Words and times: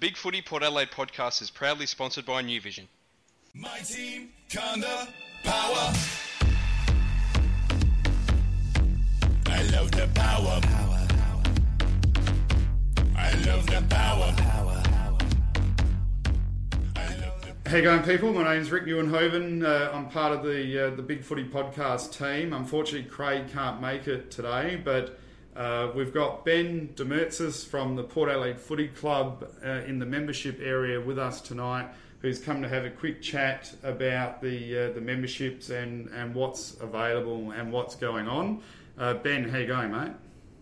Big 0.00 0.16
Footy 0.16 0.40
Port 0.40 0.62
Adelaide 0.62 0.92
podcast 0.92 1.42
is 1.42 1.50
proudly 1.50 1.84
sponsored 1.84 2.24
by 2.24 2.40
New 2.40 2.60
Vision. 2.60 2.86
My 3.52 3.78
team, 3.78 4.28
Conda, 4.48 5.08
power. 5.42 5.92
I 9.46 9.62
love 9.72 9.90
the 9.90 10.08
power. 10.14 10.60
I 13.16 13.32
love 13.44 13.66
the 13.66 13.84
power. 13.90 14.34
How 17.66 17.76
you 17.76 17.82
going, 17.82 18.02
people? 18.04 18.32
My 18.32 18.54
name's 18.54 18.70
Rick 18.70 18.84
Newenhoven. 18.84 19.64
Uh, 19.64 19.90
I'm 19.92 20.08
part 20.08 20.32
of 20.32 20.44
the 20.44 20.86
uh, 20.86 20.90
the 20.94 21.02
Big 21.02 21.24
Footy 21.24 21.44
podcast 21.44 22.16
team. 22.16 22.52
Unfortunately, 22.52 23.10
Craig 23.10 23.50
can't 23.52 23.80
make 23.80 24.06
it 24.06 24.30
today, 24.30 24.80
but 24.82 25.18
uh, 25.58 25.90
we've 25.94 26.14
got 26.14 26.44
Ben 26.44 26.88
Demertzis 26.94 27.66
from 27.66 27.96
the 27.96 28.04
Port 28.04 28.30
Adelaide 28.30 28.60
Footy 28.60 28.88
Club 28.88 29.44
uh, 29.64 29.68
in 29.86 29.98
the 29.98 30.06
membership 30.06 30.60
area 30.62 31.00
with 31.00 31.18
us 31.18 31.40
tonight, 31.40 31.88
who's 32.20 32.38
come 32.38 32.62
to 32.62 32.68
have 32.68 32.84
a 32.84 32.90
quick 32.90 33.20
chat 33.20 33.72
about 33.82 34.40
the 34.40 34.78
uh, 34.78 34.92
the 34.92 35.00
memberships 35.00 35.70
and, 35.70 36.08
and 36.10 36.34
what's 36.34 36.74
available 36.80 37.50
and 37.50 37.72
what's 37.72 37.94
going 37.96 38.28
on. 38.28 38.62
Uh, 38.96 39.14
ben, 39.14 39.48
how 39.48 39.58
you 39.58 39.66
going, 39.66 39.90
mate? 39.90 40.12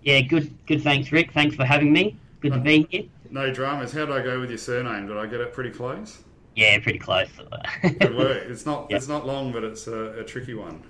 Yeah, 0.03 0.21
good. 0.23 0.53
Good. 0.67 0.83
Thanks, 0.83 1.13
Rick. 1.13 1.33
Thanks 1.33 1.57
for 1.57 1.65
having 1.65 1.93
me. 1.93 2.17
Good 2.41 2.53
to 2.53 2.61
be 2.61 2.87
here. 2.91 3.05
No 3.31 3.53
dramas. 3.53 3.93
How 3.93 4.07
did 4.07 4.15
I 4.15 4.23
go 4.23 4.41
with 4.41 4.51
your 4.51 4.59
surname? 4.59 5.09
Did 5.09 5.17
I 5.17 5.27
get 5.27 5.41
it 5.41 5.53
pretty 5.53 5.71
close? 5.71 6.19
Yeah, 6.55 6.79
pretty 6.81 6.99
close. 6.99 7.29
Good 7.83 8.17
work. 8.17 8.45
It's 8.47 8.65
not 8.65 8.87
Yeah. 8.89 8.97
it's 8.97 9.09
not 9.09 9.27
long, 9.27 9.53
but 9.53 9.63
it's 9.63 9.87
a, 9.89 10.21
a 10.21 10.25
tricky 10.25 10.55
one. 10.55 10.83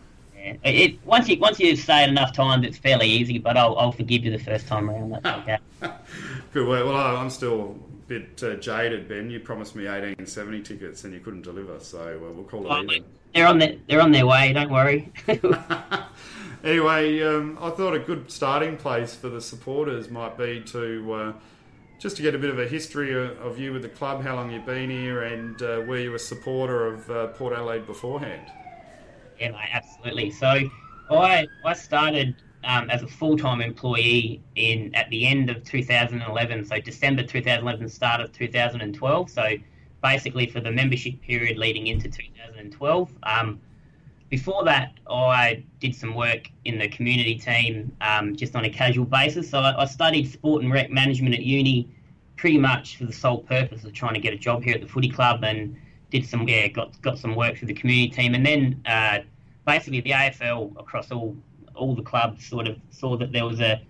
It, 0.64 1.04
once 1.04 1.28
you 1.28 1.38
once 1.38 1.58
you 1.58 1.76
say 1.76 2.04
it 2.04 2.08
enough 2.08 2.32
times, 2.32 2.66
it's 2.66 2.78
fairly 2.78 3.08
easy. 3.08 3.38
But 3.38 3.56
I'll, 3.56 3.76
I'll 3.78 3.92
forgive 3.92 4.24
you 4.24 4.30
the 4.30 4.42
first 4.42 4.66
time 4.66 4.90
around. 4.90 5.10
That's 5.10 5.38
okay. 5.40 5.58
Good 6.52 6.68
work. 6.68 6.86
Well, 6.86 6.96
I'm 6.96 7.30
still 7.30 7.76
a 7.78 8.08
bit 8.08 8.42
uh, 8.42 8.54
jaded, 8.54 9.08
Ben. 9.08 9.30
You 9.30 9.40
promised 9.40 9.74
me 9.74 9.84
1870 9.84 10.62
tickets 10.62 11.04
and 11.04 11.12
you 11.12 11.20
couldn't 11.20 11.42
deliver, 11.42 11.78
so 11.80 12.00
uh, 12.00 12.32
we'll 12.32 12.44
call 12.44 12.70
it 12.70 12.84
even. 12.84 13.04
They're 13.34 13.46
on 13.46 13.58
their 13.58 13.76
they're 13.88 14.00
on 14.00 14.12
their 14.12 14.26
way. 14.26 14.52
Don't 14.52 14.70
worry. 14.70 15.12
Anyway, 16.66 17.22
um, 17.22 17.56
I 17.60 17.70
thought 17.70 17.94
a 17.94 17.98
good 18.00 18.28
starting 18.28 18.76
place 18.76 19.14
for 19.14 19.28
the 19.28 19.40
supporters 19.40 20.10
might 20.10 20.36
be 20.36 20.60
to 20.62 21.12
uh, 21.12 21.32
just 22.00 22.16
to 22.16 22.22
get 22.22 22.34
a 22.34 22.38
bit 22.38 22.50
of 22.50 22.58
a 22.58 22.66
history 22.66 23.12
of, 23.12 23.38
of 23.38 23.56
you 23.56 23.72
with 23.72 23.82
the 23.82 23.88
club, 23.88 24.20
how 24.22 24.34
long 24.34 24.50
you've 24.50 24.66
been 24.66 24.90
here, 24.90 25.22
and 25.22 25.62
uh, 25.62 25.82
were 25.86 25.98
you 25.98 26.14
a 26.16 26.18
supporter 26.18 26.86
of 26.86 27.08
uh, 27.08 27.26
Port 27.28 27.52
Adelaide 27.54 27.86
beforehand? 27.86 28.50
Yeah, 29.38 29.50
mate, 29.50 29.68
absolutely. 29.72 30.30
So 30.30 30.58
I 31.10 31.46
I 31.64 31.72
started 31.74 32.36
um, 32.64 32.90
as 32.90 33.02
a 33.02 33.06
full 33.06 33.36
time 33.36 33.60
employee 33.60 34.42
in 34.56 34.94
at 34.94 35.08
the 35.10 35.26
end 35.26 35.50
of 35.50 35.64
2011. 35.64 36.64
So 36.64 36.80
December 36.80 37.22
2011, 37.22 37.88
start 37.88 38.20
of 38.20 38.32
2012. 38.32 39.30
So 39.30 39.56
basically 40.02 40.46
for 40.46 40.60
the 40.60 40.70
membership 40.70 41.20
period 41.22 41.58
leading 41.58 41.86
into 41.86 42.08
2012. 42.08 43.10
Um, 43.22 43.60
before 44.28 44.64
that, 44.64 44.92
I 45.08 45.62
did 45.78 45.94
some 45.94 46.14
work 46.14 46.50
in 46.64 46.78
the 46.78 46.88
community 46.88 47.36
team 47.36 47.96
um, 48.00 48.34
just 48.34 48.56
on 48.56 48.64
a 48.64 48.70
casual 48.70 49.04
basis. 49.04 49.48
So 49.50 49.60
I, 49.60 49.82
I 49.82 49.84
studied 49.84 50.30
sport 50.30 50.64
and 50.64 50.72
rec 50.72 50.90
management 50.90 51.34
at 51.34 51.42
uni 51.42 51.88
pretty 52.36 52.58
much 52.58 52.96
for 52.96 53.06
the 53.06 53.12
sole 53.12 53.38
purpose 53.38 53.84
of 53.84 53.92
trying 53.92 54.14
to 54.14 54.20
get 54.20 54.34
a 54.34 54.36
job 54.36 54.62
here 54.62 54.74
at 54.74 54.80
the 54.80 54.88
footy 54.88 55.08
club 55.08 55.44
and 55.44 55.76
did 56.18 56.28
some 56.28 56.48
yeah 56.48 56.68
got 56.68 57.00
got 57.02 57.18
some 57.18 57.34
work 57.34 57.56
for 57.56 57.66
the 57.66 57.74
community 57.74 58.10
team. 58.10 58.34
And 58.34 58.44
then 58.44 58.80
uh, 58.86 59.18
basically 59.66 60.00
the 60.00 60.10
AFL 60.10 60.78
across 60.78 61.10
all 61.10 61.36
all 61.74 61.94
the 61.94 62.02
clubs 62.02 62.46
sort 62.46 62.66
of 62.66 62.76
saw 62.90 63.16
that 63.18 63.32
there 63.32 63.44
was 63.44 63.60
a 63.60 63.82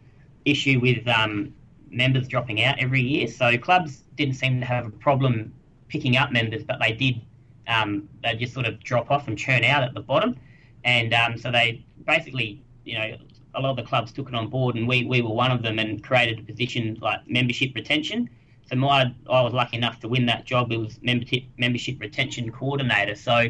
issue 0.44 0.80
with 0.80 1.06
um, 1.08 1.54
members 1.90 2.26
dropping 2.26 2.62
out 2.62 2.78
every 2.78 3.00
year. 3.00 3.28
So 3.28 3.56
clubs 3.58 4.02
didn't 4.16 4.34
seem 4.34 4.60
to 4.60 4.66
have 4.66 4.86
a 4.86 4.90
problem 4.90 5.52
picking 5.88 6.16
up 6.16 6.32
members 6.32 6.64
but 6.64 6.78
they 6.80 6.92
did 6.92 7.20
um, 7.68 8.08
they 8.22 8.34
just 8.36 8.54
sort 8.54 8.66
of 8.66 8.82
drop 8.82 9.10
off 9.10 9.28
and 9.28 9.36
churn 9.38 9.64
out 9.64 9.82
at 9.82 9.94
the 9.94 10.00
bottom. 10.00 10.36
And 10.84 11.12
um, 11.14 11.38
so 11.38 11.50
they 11.50 11.84
basically 12.04 12.62
you 12.84 12.98
know 12.98 13.16
a 13.54 13.60
lot 13.60 13.70
of 13.70 13.76
the 13.76 13.82
clubs 13.82 14.12
took 14.12 14.28
it 14.28 14.34
on 14.34 14.48
board 14.48 14.74
and 14.74 14.86
we, 14.86 15.04
we 15.04 15.22
were 15.22 15.32
one 15.32 15.50
of 15.50 15.62
them 15.62 15.78
and 15.78 16.02
created 16.04 16.38
a 16.38 16.42
position 16.42 16.98
like 17.00 17.26
membership 17.26 17.74
retention 17.74 18.28
so 18.68 18.76
my 18.76 19.14
I 19.30 19.40
was 19.42 19.52
lucky 19.52 19.76
enough 19.76 20.00
to 20.00 20.08
win 20.08 20.26
that 20.26 20.44
job. 20.44 20.72
It 20.72 20.78
was 20.78 20.98
membership 21.02 21.44
membership 21.56 22.00
retention 22.00 22.50
coordinator. 22.50 23.14
So 23.14 23.46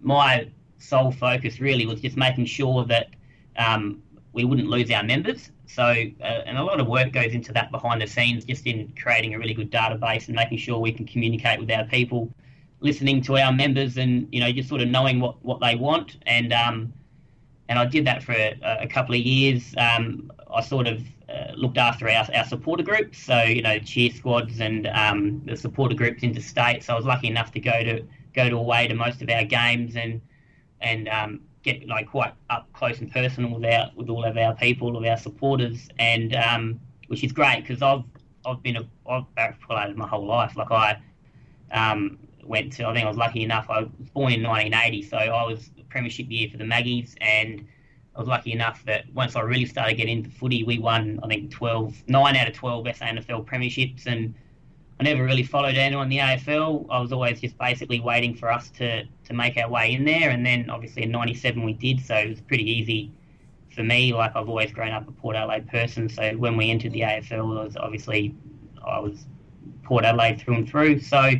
my 0.00 0.48
sole 0.78 1.10
focus 1.10 1.60
really 1.60 1.86
was 1.86 2.00
just 2.00 2.16
making 2.16 2.46
sure 2.46 2.84
that 2.84 3.08
um, 3.56 4.02
we 4.32 4.44
wouldn't 4.44 4.68
lose 4.68 4.90
our 4.90 5.02
members. 5.02 5.50
So 5.66 5.84
uh, 5.84 6.22
and 6.22 6.58
a 6.58 6.62
lot 6.62 6.80
of 6.80 6.86
work 6.86 7.12
goes 7.12 7.32
into 7.32 7.52
that 7.54 7.70
behind 7.70 8.02
the 8.02 8.06
scenes, 8.06 8.44
just 8.44 8.66
in 8.66 8.92
creating 9.00 9.34
a 9.34 9.38
really 9.38 9.54
good 9.54 9.70
database 9.70 10.28
and 10.28 10.36
making 10.36 10.58
sure 10.58 10.78
we 10.78 10.92
can 10.92 11.06
communicate 11.06 11.58
with 11.58 11.70
our 11.70 11.84
people, 11.84 12.32
listening 12.80 13.22
to 13.22 13.38
our 13.38 13.52
members, 13.52 13.96
and 13.96 14.28
you 14.30 14.40
know 14.40 14.52
just 14.52 14.68
sort 14.68 14.82
of 14.82 14.88
knowing 14.88 15.20
what 15.20 15.42
what 15.44 15.60
they 15.60 15.76
want 15.76 16.16
and. 16.26 16.52
Um, 16.52 16.92
and 17.70 17.78
I 17.78 17.84
did 17.84 18.06
that 18.06 18.22
for 18.22 18.32
a, 18.32 18.58
a 18.80 18.86
couple 18.86 19.14
of 19.14 19.20
years. 19.20 19.74
Um, 19.76 20.32
I 20.50 20.62
sort 20.62 20.86
of 20.86 21.02
uh, 21.28 21.52
looked 21.54 21.78
after 21.78 22.08
our, 22.08 22.26
our 22.34 22.44
supporter 22.44 22.82
groups, 22.82 23.18
so 23.18 23.42
you 23.42 23.62
know 23.62 23.78
cheer 23.78 24.10
squads 24.10 24.60
and 24.60 24.86
um, 24.88 25.42
the 25.44 25.56
supporter 25.56 25.94
groups 25.94 26.22
interstate. 26.22 26.82
So 26.82 26.94
I 26.94 26.96
was 26.96 27.04
lucky 27.04 27.28
enough 27.28 27.52
to 27.52 27.60
go 27.60 27.84
to 27.84 28.02
go 28.34 28.48
to 28.48 28.56
away 28.56 28.88
to 28.88 28.94
most 28.94 29.20
of 29.22 29.28
our 29.28 29.44
games 29.44 29.96
and 29.96 30.20
and 30.80 31.08
um, 31.08 31.40
get 31.62 31.86
like 31.86 32.08
quite 32.08 32.32
up 32.50 32.72
close 32.72 33.00
and 33.00 33.12
personal 33.12 33.50
with 33.50 33.64
our 33.64 33.90
with 33.94 34.08
all 34.08 34.24
of 34.24 34.36
our 34.36 34.54
people, 34.54 34.96
of 34.96 35.04
our 35.04 35.16
supporters, 35.16 35.88
and 35.98 36.34
um, 36.34 36.80
which 37.08 37.22
is 37.22 37.32
great 37.32 37.62
because 37.62 37.82
I've 37.82 38.04
I've 38.46 38.62
been 38.62 38.76
a 38.76 38.88
I've 39.08 39.34
barrack 39.34 39.60
played 39.60 39.96
my 39.96 40.06
whole 40.06 40.26
life. 40.26 40.56
Like 40.56 40.70
I 40.70 40.98
um, 41.72 42.18
went 42.42 42.72
to 42.74 42.86
I 42.86 42.94
think 42.94 43.04
I 43.04 43.08
was 43.08 43.18
lucky 43.18 43.42
enough. 43.42 43.66
I 43.68 43.80
was 43.80 44.10
born 44.14 44.32
in 44.32 44.42
1980, 44.42 45.02
so 45.02 45.16
I 45.16 45.44
was 45.44 45.70
premiership 45.90 46.26
year 46.30 46.48
for 46.50 46.56
the 46.56 46.64
Maggies, 46.64 47.14
and 47.20 47.66
I 48.18 48.20
was 48.20 48.28
lucky 48.28 48.50
enough 48.52 48.84
that 48.86 49.04
once 49.14 49.36
I 49.36 49.42
really 49.42 49.64
started 49.64 49.96
getting 49.96 50.18
into 50.18 50.30
footy, 50.30 50.64
we 50.64 50.80
won 50.80 51.20
I 51.22 51.28
think 51.28 51.52
12, 51.52 52.02
9 52.08 52.36
out 52.36 52.48
of 52.48 52.52
12 52.52 52.84
SANFL 52.86 53.46
premierships, 53.46 54.06
and 54.06 54.34
I 54.98 55.04
never 55.04 55.22
really 55.22 55.44
followed 55.44 55.76
anyone 55.76 56.06
in 56.06 56.10
the 56.10 56.18
AFL. 56.18 56.86
I 56.90 56.98
was 56.98 57.12
always 57.12 57.40
just 57.40 57.56
basically 57.58 58.00
waiting 58.00 58.34
for 58.34 58.50
us 58.50 58.70
to, 58.70 59.04
to 59.04 59.32
make 59.32 59.56
our 59.56 59.70
way 59.70 59.92
in 59.92 60.04
there, 60.04 60.30
and 60.30 60.44
then 60.44 60.68
obviously 60.68 61.04
in 61.04 61.12
'97 61.12 61.62
we 61.62 61.74
did, 61.74 62.04
so 62.04 62.16
it 62.16 62.28
was 62.28 62.40
pretty 62.40 62.68
easy 62.68 63.12
for 63.72 63.84
me. 63.84 64.12
Like 64.12 64.34
I've 64.34 64.48
always 64.48 64.72
grown 64.72 64.90
up 64.90 65.06
a 65.06 65.12
Port 65.12 65.36
Adelaide 65.36 65.68
person, 65.68 66.08
so 66.08 66.32
when 66.32 66.56
we 66.56 66.72
entered 66.72 66.90
the 66.94 67.02
AFL, 67.02 67.62
it 67.62 67.64
was 67.66 67.76
obviously 67.76 68.34
I 68.84 68.98
was 68.98 69.26
Port 69.84 70.04
Adelaide 70.04 70.40
through 70.40 70.56
and 70.56 70.68
through. 70.68 70.98
So 70.98 71.30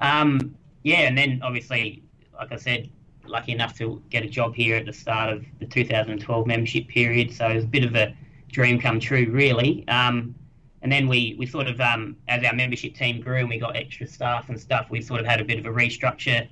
um, 0.00 0.56
yeah, 0.82 1.02
and 1.02 1.16
then 1.16 1.42
obviously, 1.44 2.02
like 2.34 2.50
I 2.50 2.56
said, 2.56 2.90
lucky 3.28 3.52
enough 3.52 3.76
to 3.78 4.02
get 4.10 4.24
a 4.24 4.28
job 4.28 4.54
here 4.54 4.76
at 4.76 4.86
the 4.86 4.92
start 4.92 5.32
of 5.32 5.44
the 5.60 5.66
2012 5.66 6.46
membership 6.46 6.88
period. 6.88 7.32
So 7.32 7.48
it 7.48 7.54
was 7.56 7.64
a 7.64 7.68
bit 7.68 7.84
of 7.84 7.94
a 7.94 8.14
dream 8.50 8.80
come 8.80 9.00
true, 9.00 9.28
really. 9.30 9.86
Um, 9.88 10.34
and 10.82 10.92
then 10.92 11.08
we, 11.08 11.34
we 11.38 11.46
sort 11.46 11.66
of, 11.66 11.80
um, 11.80 12.16
as 12.28 12.44
our 12.44 12.54
membership 12.54 12.94
team 12.94 13.20
grew 13.20 13.38
and 13.38 13.48
we 13.48 13.58
got 13.58 13.76
extra 13.76 14.06
staff 14.06 14.48
and 14.48 14.58
stuff, 14.58 14.86
we 14.90 15.00
sort 15.00 15.20
of 15.20 15.26
had 15.26 15.40
a 15.40 15.44
bit 15.44 15.58
of 15.58 15.66
a 15.66 15.70
restructure 15.70 16.48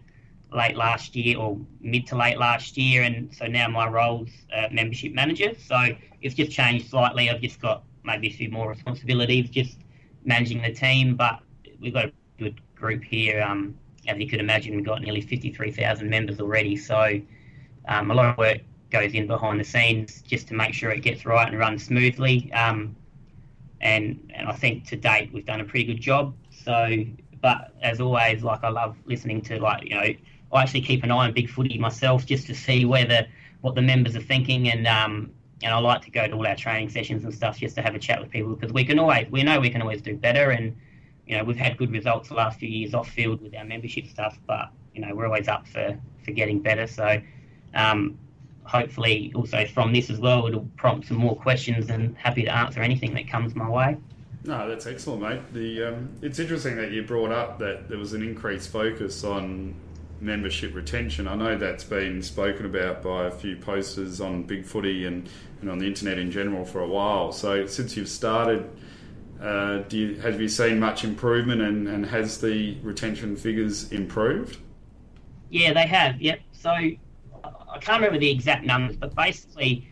late 0.52 0.76
last 0.76 1.14
year 1.14 1.38
or 1.38 1.58
mid 1.80 2.06
to 2.08 2.16
late 2.16 2.38
last 2.38 2.76
year. 2.76 3.02
And 3.02 3.34
so 3.34 3.46
now 3.46 3.68
my 3.68 3.88
role's 3.88 4.30
uh, 4.54 4.68
membership 4.72 5.12
manager. 5.12 5.52
So 5.58 5.76
it's 6.22 6.34
just 6.34 6.50
changed 6.50 6.90
slightly. 6.90 7.30
I've 7.30 7.40
just 7.40 7.60
got 7.60 7.84
maybe 8.04 8.28
a 8.28 8.32
few 8.32 8.50
more 8.50 8.68
responsibilities, 8.68 9.48
just 9.50 9.78
managing 10.24 10.62
the 10.62 10.72
team. 10.72 11.16
But 11.16 11.40
we've 11.80 11.94
got 11.94 12.06
a 12.06 12.12
good 12.38 12.60
group 12.74 13.04
here. 13.04 13.42
Um, 13.42 13.76
as 14.08 14.18
you 14.18 14.28
could 14.28 14.40
imagine, 14.40 14.76
we've 14.76 14.84
got 14.84 15.02
nearly 15.02 15.20
53,000 15.20 16.08
members 16.08 16.40
already. 16.40 16.76
So 16.76 17.20
um, 17.88 18.10
a 18.10 18.14
lot 18.14 18.26
of 18.26 18.38
work 18.38 18.58
goes 18.90 19.12
in 19.14 19.26
behind 19.26 19.60
the 19.60 19.64
scenes 19.64 20.22
just 20.22 20.48
to 20.48 20.54
make 20.54 20.74
sure 20.74 20.90
it 20.90 21.00
gets 21.00 21.26
right 21.26 21.48
and 21.48 21.58
runs 21.58 21.84
smoothly. 21.84 22.52
Um, 22.52 22.96
and 23.80 24.32
and 24.34 24.48
I 24.48 24.52
think 24.52 24.86
to 24.88 24.96
date 24.96 25.30
we've 25.32 25.44
done 25.44 25.60
a 25.60 25.64
pretty 25.64 25.84
good 25.84 26.00
job. 26.00 26.34
So, 26.50 27.04
but 27.42 27.72
as 27.82 28.00
always, 28.00 28.42
like 28.42 28.64
I 28.64 28.70
love 28.70 28.96
listening 29.04 29.42
to 29.42 29.60
like 29.60 29.84
you 29.84 29.94
know 29.94 30.14
I 30.52 30.62
actually 30.62 30.82
keep 30.82 31.04
an 31.04 31.10
eye 31.10 31.26
on 31.26 31.32
Big 31.32 31.48
Footy 31.48 31.78
myself 31.78 32.24
just 32.26 32.46
to 32.46 32.54
see 32.54 32.84
where 32.84 33.04
the 33.04 33.26
what 33.60 33.74
the 33.74 33.82
members 33.82 34.16
are 34.16 34.20
thinking 34.20 34.70
and 34.70 34.86
um 34.86 35.30
and 35.62 35.72
I 35.72 35.78
like 35.78 36.02
to 36.02 36.10
go 36.10 36.26
to 36.26 36.34
all 36.34 36.46
our 36.46 36.56
training 36.56 36.90
sessions 36.90 37.24
and 37.24 37.34
stuff 37.34 37.58
just 37.58 37.74
to 37.76 37.82
have 37.82 37.94
a 37.94 37.98
chat 37.98 38.20
with 38.20 38.30
people 38.30 38.54
because 38.54 38.72
we 38.72 38.84
can 38.84 38.98
always 38.98 39.26
we 39.30 39.42
know 39.42 39.58
we 39.60 39.70
can 39.70 39.82
always 39.82 40.02
do 40.02 40.16
better 40.16 40.50
and 40.50 40.76
you 41.26 41.36
know 41.36 41.44
we've 41.44 41.56
had 41.56 41.76
good 41.76 41.90
results 41.90 42.28
the 42.28 42.34
last 42.34 42.58
few 42.58 42.68
years 42.68 42.94
off 42.94 43.08
field 43.08 43.40
with 43.42 43.54
our 43.54 43.64
membership 43.64 44.06
stuff 44.06 44.38
but 44.46 44.70
you 44.94 45.00
know 45.00 45.14
we're 45.14 45.26
always 45.26 45.48
up 45.48 45.66
for 45.66 45.98
for 46.24 46.30
getting 46.30 46.60
better 46.60 46.86
so 46.86 47.20
um, 47.74 48.18
hopefully 48.64 49.32
also 49.34 49.64
from 49.66 49.92
this 49.92 50.10
as 50.10 50.18
well 50.18 50.46
it'll 50.46 50.68
prompt 50.76 51.08
some 51.08 51.16
more 51.16 51.36
questions 51.36 51.90
and 51.90 52.16
happy 52.16 52.42
to 52.42 52.54
answer 52.54 52.80
anything 52.80 53.14
that 53.14 53.28
comes 53.28 53.54
my 53.54 53.68
way 53.68 53.96
No, 54.44 54.68
that's 54.68 54.86
excellent, 54.86 55.22
mate. 55.22 55.40
The 55.52 55.88
um, 55.88 56.08
it's 56.22 56.38
interesting 56.38 56.76
that 56.76 56.92
you 56.92 57.02
brought 57.02 57.32
up 57.32 57.58
that 57.58 57.88
there 57.88 57.98
was 57.98 58.12
an 58.12 58.22
increased 58.22 58.70
focus 58.70 59.24
on 59.24 59.74
membership 60.20 60.74
retention. 60.74 61.26
I 61.28 61.34
know 61.34 61.58
that's 61.58 61.84
been 61.84 62.22
spoken 62.22 62.64
about 62.64 63.02
by 63.02 63.26
a 63.26 63.30
few 63.30 63.56
posters 63.56 64.20
on 64.20 64.44
Big 64.44 64.64
Footy 64.64 65.04
and, 65.04 65.28
and 65.60 65.70
on 65.70 65.78
the 65.78 65.86
internet 65.86 66.18
in 66.18 66.30
general 66.30 66.64
for 66.64 66.80
a 66.80 66.88
while. 66.88 67.32
So 67.32 67.66
since 67.66 67.96
you've 67.96 68.08
started 68.08 68.70
Uh, 69.40 69.78
do 69.88 69.98
you, 69.98 70.20
have 70.20 70.40
you 70.40 70.48
seen 70.48 70.80
much 70.80 71.04
improvement 71.04 71.60
and, 71.60 71.88
and 71.88 72.06
has 72.06 72.40
the 72.40 72.76
retention 72.82 73.36
figures 73.36 73.92
improved? 73.92 74.58
Yeah, 75.50 75.72
they 75.72 75.86
have. 75.86 76.20
Yep. 76.20 76.40
So 76.52 76.70
I 76.70 77.78
can't 77.80 78.00
remember 78.00 78.18
the 78.18 78.30
exact 78.30 78.64
numbers, 78.64 78.96
but 78.96 79.14
basically 79.14 79.86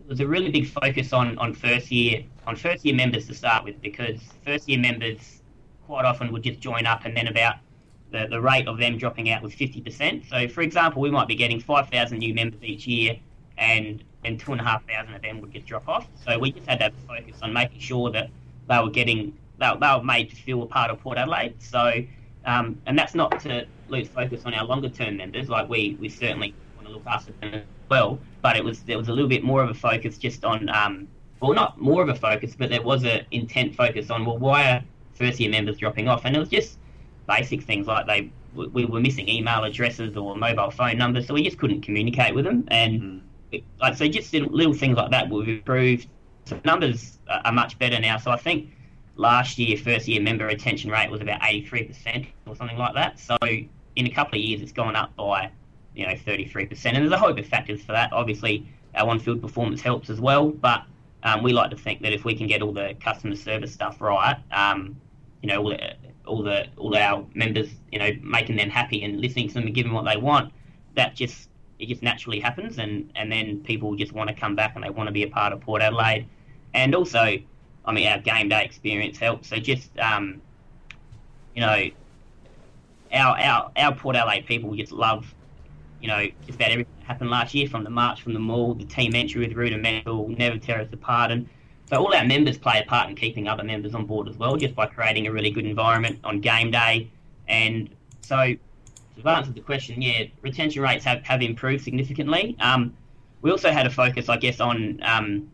there 0.00 0.08
was 0.08 0.20
a 0.20 0.26
really 0.26 0.50
big 0.50 0.66
focus 0.66 1.12
on, 1.12 1.38
on 1.38 1.54
first 1.54 1.90
year 1.90 2.24
on 2.46 2.56
first 2.56 2.84
year 2.84 2.94
members 2.94 3.26
to 3.26 3.34
start 3.34 3.64
with 3.64 3.80
because 3.80 4.20
first 4.44 4.68
year 4.68 4.78
members 4.78 5.40
quite 5.86 6.04
often 6.04 6.32
would 6.32 6.42
just 6.42 6.60
join 6.60 6.86
up 6.86 7.04
and 7.04 7.16
then 7.16 7.28
about 7.28 7.56
the, 8.10 8.26
the 8.30 8.40
rate 8.40 8.68
of 8.68 8.78
them 8.78 8.96
dropping 8.98 9.30
out 9.30 9.42
was 9.42 9.52
50%. 9.54 10.28
So, 10.28 10.48
for 10.48 10.60
example, 10.60 11.02
we 11.02 11.10
might 11.10 11.26
be 11.26 11.34
getting 11.34 11.60
5,000 11.60 12.18
new 12.18 12.34
members 12.34 12.62
each 12.62 12.86
year 12.86 13.16
and 13.58 14.04
then 14.22 14.38
2,500 14.38 15.16
of 15.16 15.22
them 15.22 15.40
would 15.40 15.52
just 15.52 15.66
drop 15.66 15.88
off. 15.88 16.06
So, 16.24 16.38
we 16.38 16.52
just 16.52 16.66
had 16.66 16.80
to 16.80 16.92
focus 17.08 17.38
on 17.42 17.52
making 17.52 17.80
sure 17.80 18.10
that 18.12 18.30
they 18.68 18.78
were 18.78 18.90
getting, 18.90 19.36
they, 19.58 19.70
they 19.80 19.88
were 19.96 20.02
made 20.02 20.30
to 20.30 20.36
feel 20.36 20.62
a 20.62 20.66
part 20.66 20.90
of 20.90 21.00
Port 21.00 21.18
Adelaide. 21.18 21.54
So, 21.60 22.02
um, 22.44 22.78
and 22.86 22.98
that's 22.98 23.14
not 23.14 23.40
to 23.40 23.66
lose 23.88 24.08
focus 24.08 24.42
on 24.44 24.54
our 24.54 24.64
longer 24.64 24.88
term 24.88 25.16
members. 25.16 25.48
Like, 25.48 25.68
we, 25.68 25.96
we 26.00 26.08
certainly 26.08 26.54
want 26.76 26.88
to 26.88 26.92
look 26.94 27.06
after 27.06 27.32
them 27.40 27.54
as 27.54 27.62
well, 27.88 28.18
but 28.42 28.56
it 28.56 28.64
was 28.64 28.82
there 28.82 28.98
was 28.98 29.08
a 29.08 29.12
little 29.12 29.28
bit 29.28 29.42
more 29.42 29.62
of 29.62 29.70
a 29.70 29.74
focus 29.74 30.18
just 30.18 30.44
on, 30.44 30.68
um, 30.70 31.08
well, 31.40 31.52
not 31.52 31.80
more 31.80 32.02
of 32.02 32.08
a 32.08 32.14
focus, 32.14 32.54
but 32.56 32.70
there 32.70 32.82
was 32.82 33.04
an 33.04 33.26
intent 33.30 33.74
focus 33.74 34.10
on, 34.10 34.24
well, 34.24 34.38
why 34.38 34.70
are 34.70 34.84
first 35.14 35.40
year 35.40 35.50
members 35.50 35.78
dropping 35.78 36.08
off? 36.08 36.22
And 36.24 36.34
it 36.36 36.38
was 36.38 36.48
just, 36.48 36.78
basic 37.26 37.62
things 37.62 37.86
like 37.86 38.06
they 38.06 38.30
we 38.54 38.84
were 38.84 39.00
missing 39.00 39.28
email 39.28 39.64
addresses 39.64 40.16
or 40.16 40.36
mobile 40.36 40.70
phone 40.70 40.96
numbers, 40.96 41.26
so 41.26 41.34
we 41.34 41.42
just 41.42 41.58
couldn't 41.58 41.80
communicate 41.80 42.34
with 42.34 42.44
them. 42.44 42.64
And 42.68 43.02
mm. 43.02 43.20
it, 43.50 43.64
like 43.80 43.96
so, 43.96 44.06
just 44.06 44.32
little 44.32 44.74
things 44.74 44.96
like 44.96 45.10
that 45.10 45.28
we've 45.28 45.48
improved. 45.48 46.06
So 46.44 46.60
numbers 46.64 47.18
are 47.28 47.52
much 47.52 47.78
better 47.78 47.98
now. 47.98 48.18
So 48.18 48.30
I 48.30 48.36
think 48.36 48.70
last 49.16 49.58
year 49.58 49.76
first 49.76 50.08
year 50.08 50.20
member 50.20 50.46
retention 50.46 50.90
rate 50.90 51.10
was 51.10 51.20
about 51.20 51.40
83% 51.40 52.26
or 52.46 52.56
something 52.56 52.76
like 52.76 52.94
that. 52.94 53.18
So 53.18 53.36
in 53.42 54.06
a 54.06 54.10
couple 54.10 54.38
of 54.38 54.44
years, 54.44 54.60
it's 54.60 54.72
gone 54.72 54.96
up 54.96 55.14
by 55.16 55.50
you 55.94 56.06
know 56.06 56.14
33%. 56.14 56.86
And 56.86 56.96
there's 56.96 57.12
a 57.12 57.18
whole 57.18 57.28
heap 57.34 57.44
of 57.44 57.46
factors 57.48 57.82
for 57.82 57.92
that. 57.92 58.12
Obviously, 58.12 58.68
our 58.94 59.08
on-field 59.08 59.40
performance 59.40 59.80
helps 59.80 60.10
as 60.10 60.20
well, 60.20 60.50
but 60.50 60.84
um, 61.22 61.42
we 61.42 61.52
like 61.52 61.70
to 61.70 61.76
think 61.76 62.02
that 62.02 62.12
if 62.12 62.24
we 62.24 62.34
can 62.34 62.46
get 62.46 62.62
all 62.62 62.72
the 62.72 62.94
customer 63.00 63.36
service 63.36 63.72
stuff 63.72 64.00
right, 64.00 64.36
um, 64.52 64.96
you 65.42 65.48
know, 65.48 65.62
all 65.62 65.70
the 65.70 65.94
all 66.26 66.42
the 66.42 66.66
all 66.76 66.96
our 66.96 67.26
members, 67.34 67.70
you 67.90 67.98
know, 67.98 68.10
making 68.22 68.56
them 68.56 68.70
happy 68.70 69.02
and 69.02 69.20
listening 69.20 69.48
to 69.48 69.54
them 69.54 69.64
and 69.64 69.74
giving 69.74 69.92
them 69.92 70.02
what 70.02 70.10
they 70.10 70.20
want, 70.20 70.52
that 70.94 71.14
just 71.14 71.48
it 71.84 71.88
just 71.88 72.02
naturally 72.02 72.40
happens, 72.40 72.78
and 72.78 73.10
and 73.14 73.30
then 73.30 73.60
people 73.60 73.94
just 73.94 74.12
want 74.12 74.28
to 74.28 74.34
come 74.34 74.56
back 74.56 74.74
and 74.74 74.84
they 74.84 74.90
want 74.90 75.06
to 75.06 75.12
be 75.12 75.22
a 75.22 75.28
part 75.28 75.52
of 75.52 75.60
Port 75.60 75.82
Adelaide, 75.82 76.26
and 76.74 76.94
also, 76.94 77.38
I 77.84 77.92
mean, 77.92 78.08
our 78.08 78.18
game 78.18 78.48
day 78.48 78.64
experience 78.64 79.18
helps. 79.18 79.48
So 79.48 79.56
just 79.56 79.96
um, 79.98 80.40
you 81.54 81.60
know, 81.60 81.90
our 83.12 83.38
our 83.38 83.70
our 83.76 83.94
Port 83.94 84.16
Adelaide 84.16 84.46
people 84.46 84.74
just 84.74 84.92
love, 84.92 85.32
you 86.00 86.08
know, 86.08 86.26
just 86.46 86.56
about 86.56 86.70
everything 86.70 86.92
that 87.00 87.06
happened 87.06 87.30
last 87.30 87.54
year, 87.54 87.68
from 87.68 87.84
the 87.84 87.90
march 87.90 88.22
from 88.22 88.32
the 88.32 88.40
mall, 88.40 88.74
the 88.74 88.84
team 88.84 89.14
entry 89.14 89.46
with 89.46 89.56
Rudimental, 89.56 90.28
never 90.28 90.58
tear 90.58 90.80
us 90.80 90.88
apart, 90.92 91.30
and 91.30 91.48
so 91.86 91.98
all 91.98 92.14
our 92.14 92.24
members 92.24 92.56
play 92.56 92.82
a 92.84 92.88
part 92.88 93.10
in 93.10 93.16
keeping 93.16 93.46
other 93.46 93.62
members 93.62 93.94
on 93.94 94.06
board 94.06 94.28
as 94.28 94.36
well, 94.36 94.56
just 94.56 94.74
by 94.74 94.86
creating 94.86 95.26
a 95.26 95.32
really 95.32 95.50
good 95.50 95.66
environment 95.66 96.18
on 96.24 96.40
game 96.40 96.70
day. 96.70 97.10
And 97.46 97.90
so, 98.22 98.54
to 99.22 99.28
answered 99.28 99.54
the 99.54 99.60
question, 99.60 100.02
yeah, 100.02 100.24
retention 100.42 100.82
rates 100.82 101.04
have, 101.04 101.22
have 101.24 101.42
improved 101.42 101.84
significantly. 101.84 102.56
Um, 102.60 102.94
we 103.42 103.50
also 103.50 103.70
had 103.70 103.86
a 103.86 103.90
focus, 103.90 104.28
I 104.28 104.36
guess, 104.36 104.60
on 104.60 105.00
um, 105.02 105.50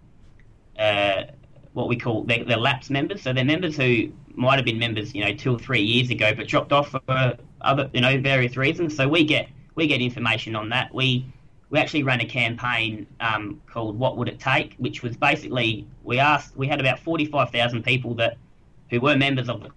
uh, 0.79 1.25
what 1.73 1.89
we 1.89 1.97
call 1.97 2.23
their, 2.25 2.45
their 2.45 2.57
lapsed 2.57 2.91
members. 2.91 3.23
So 3.23 3.33
they're 3.33 3.45
members 3.45 3.77
who 3.77 4.12
might 4.35 4.57
have 4.57 4.65
been 4.65 4.79
members, 4.79 5.15
you 5.15 5.25
know, 5.25 5.35
two 5.35 5.55
or 5.55 5.59
three 5.59 5.83
years 5.83 6.11
ago, 6.11 6.33
but 6.35 6.49
dropped 6.49 6.73
off 6.73 6.91
for 6.91 7.37
other, 7.61 7.91
you 7.93 8.01
know, 8.01 8.21
various 8.21 8.57
reasons. 8.57 8.97
So 8.97 9.09
we 9.09 9.25
get 9.25 9.49
we 9.75 9.87
get 9.87 10.01
information 10.01 10.57
on 10.57 10.69
that. 10.71 10.93
We 10.95 11.27
we 11.71 11.79
actually 11.79 12.03
ran 12.03 12.21
a 12.21 12.27
campaign 12.27 13.07
um, 13.21 13.61
called 13.67 13.99
"What 13.99 14.17
Would 14.17 14.29
It 14.29 14.41
Take," 14.41 14.75
which 14.79 15.03
was 15.03 15.17
basically 15.17 15.87
we 16.03 16.19
asked 16.19 16.57
we 16.57 16.67
had 16.67 16.81
about 16.81 16.99
forty 16.99 17.27
five 17.27 17.51
thousand 17.51 17.85
people 17.85 18.15
that 18.15 18.37
who 18.89 19.01
were 19.01 19.17
members 19.17 19.49
of 19.49 19.62
the 19.62 19.71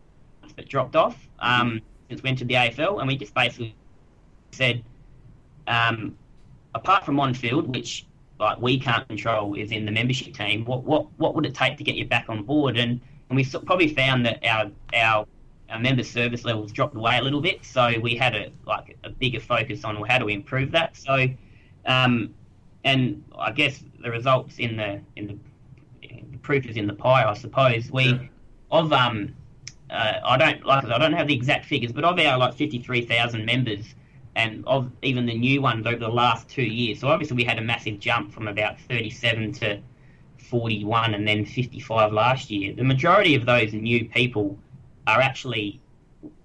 that 0.55 0.69
dropped 0.69 0.95
off 0.95 1.17
um, 1.39 1.81
since 2.13 2.23
we 2.23 2.29
entered 2.29 2.47
the 2.47 2.53
AFL, 2.53 2.99
and 2.99 3.07
we 3.07 3.17
just 3.17 3.33
basically 3.33 3.75
said, 4.51 4.83
um, 5.67 6.15
apart 6.75 7.05
from 7.05 7.19
on 7.19 7.33
field, 7.33 7.73
which 7.73 8.05
like 8.39 8.61
we 8.61 8.79
can't 8.79 9.07
control, 9.07 9.55
is 9.55 9.71
in 9.71 9.85
the 9.85 9.91
membership 9.91 10.33
team. 10.33 10.63
What 10.65 10.83
what 10.83 11.07
what 11.17 11.33
would 11.35 11.45
it 11.45 11.55
take 11.55 11.77
to 11.77 11.83
get 11.83 11.95
you 11.95 12.05
back 12.05 12.25
on 12.29 12.43
board? 12.43 12.77
And 12.77 13.01
and 13.29 13.35
we 13.35 13.45
probably 13.65 13.93
found 13.93 14.25
that 14.27 14.45
our 14.45 14.69
our 14.93 15.25
our 15.69 15.79
member 15.79 16.03
service 16.03 16.45
levels 16.45 16.71
dropped 16.71 16.95
away 16.95 17.17
a 17.17 17.21
little 17.21 17.41
bit, 17.41 17.65
so 17.65 17.93
we 17.99 18.15
had 18.15 18.35
a 18.35 18.51
like 18.65 18.95
a 19.03 19.09
bigger 19.09 19.39
focus 19.39 19.83
on 19.83 19.99
well, 19.99 20.09
how 20.09 20.19
do 20.19 20.25
we 20.25 20.33
improve 20.33 20.71
that. 20.71 20.95
So 20.95 21.27
um, 21.85 22.33
and 22.83 23.23
I 23.37 23.51
guess 23.51 23.83
the 24.03 24.11
results 24.11 24.59
in 24.59 24.77
the 24.77 25.01
in 25.15 25.27
the, 25.27 25.37
the, 26.31 26.37
proof 26.43 26.65
is 26.67 26.77
in 26.77 26.85
the 26.85 26.93
pie, 26.93 27.23
I 27.27 27.33
suppose. 27.33 27.89
We 27.91 28.05
yeah. 28.05 28.19
of 28.69 28.93
um, 28.93 29.33
uh, 29.93 30.19
I 30.25 30.37
don't 30.37 30.65
like 30.65 30.85
I 30.85 30.97
don't 30.97 31.13
have 31.13 31.27
the 31.27 31.35
exact 31.35 31.65
figures, 31.65 31.91
but 31.91 32.03
of 32.03 32.19
our 32.19 32.37
like 32.37 32.55
fifty 32.55 32.79
three 32.79 33.05
thousand 33.05 33.45
members, 33.45 33.93
and 34.35 34.63
of 34.65 34.91
even 35.01 35.25
the 35.25 35.35
new 35.35 35.61
ones 35.61 35.85
over 35.85 35.97
the 35.97 36.09
last 36.09 36.49
two 36.49 36.63
years. 36.63 36.99
So 36.99 37.07
obviously 37.07 37.37
we 37.37 37.43
had 37.43 37.59
a 37.59 37.61
massive 37.61 37.99
jump 37.99 38.33
from 38.33 38.47
about 38.47 38.79
thirty 38.81 39.09
seven 39.09 39.51
to 39.53 39.79
forty 40.37 40.83
one, 40.83 41.13
and 41.13 41.27
then 41.27 41.45
fifty 41.45 41.79
five 41.79 42.11
last 42.11 42.49
year. 42.49 42.73
The 42.73 42.83
majority 42.83 43.35
of 43.35 43.45
those 43.45 43.73
new 43.73 44.05
people 44.09 44.57
are 45.05 45.21
actually 45.21 45.79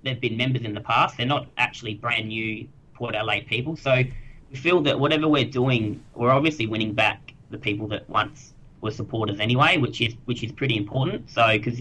they've 0.03 0.21
been 0.21 0.37
members 0.37 0.63
in 0.63 0.75
the 0.75 0.81
past. 0.81 1.17
They're 1.17 1.27
not 1.27 1.47
actually 1.57 1.95
brand 1.95 2.29
new 2.29 2.69
Port 2.95 3.15
Adelaide 3.15 3.47
people. 3.47 3.77
So 3.77 4.03
we 4.51 4.57
feel 4.57 4.81
that 4.83 4.99
whatever 4.99 5.29
we're 5.29 5.45
doing, 5.45 6.03
we're 6.15 6.31
obviously 6.31 6.67
winning 6.67 6.93
back 6.93 7.33
the 7.51 7.59
people 7.59 7.89
that 7.89 8.09
once 8.11 8.55
were 8.81 8.91
supporters 8.91 9.41
anyway, 9.41 9.79
which 9.79 10.01
is 10.01 10.15
which 10.27 10.43
is 10.43 10.53
pretty 10.53 10.77
important. 10.77 11.31
So 11.31 11.47
because 11.53 11.81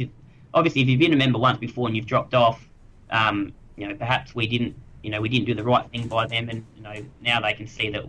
obviously 0.54 0.82
if 0.82 0.88
you've 0.88 1.00
been 1.00 1.14
a 1.14 1.18
member 1.18 1.40
once 1.40 1.58
before 1.58 1.88
and 1.88 1.96
you've 1.96 2.06
dropped 2.06 2.34
off, 2.34 2.68
um, 3.10 3.54
you 3.76 3.88
know 3.88 3.96
perhaps 3.96 4.36
we 4.36 4.48
didn't 4.48 4.76
you 5.04 5.10
know 5.10 5.22
we 5.22 5.30
didn't 5.30 5.46
do 5.46 5.54
the 5.54 5.64
right 5.64 5.90
thing 5.92 6.08
by 6.08 6.28
them, 6.28 6.50
and 6.50 6.66
you 6.76 6.82
know 6.82 6.96
now 7.22 7.40
they 7.40 7.54
can 7.54 7.68
see 7.68 7.90
that 7.90 8.06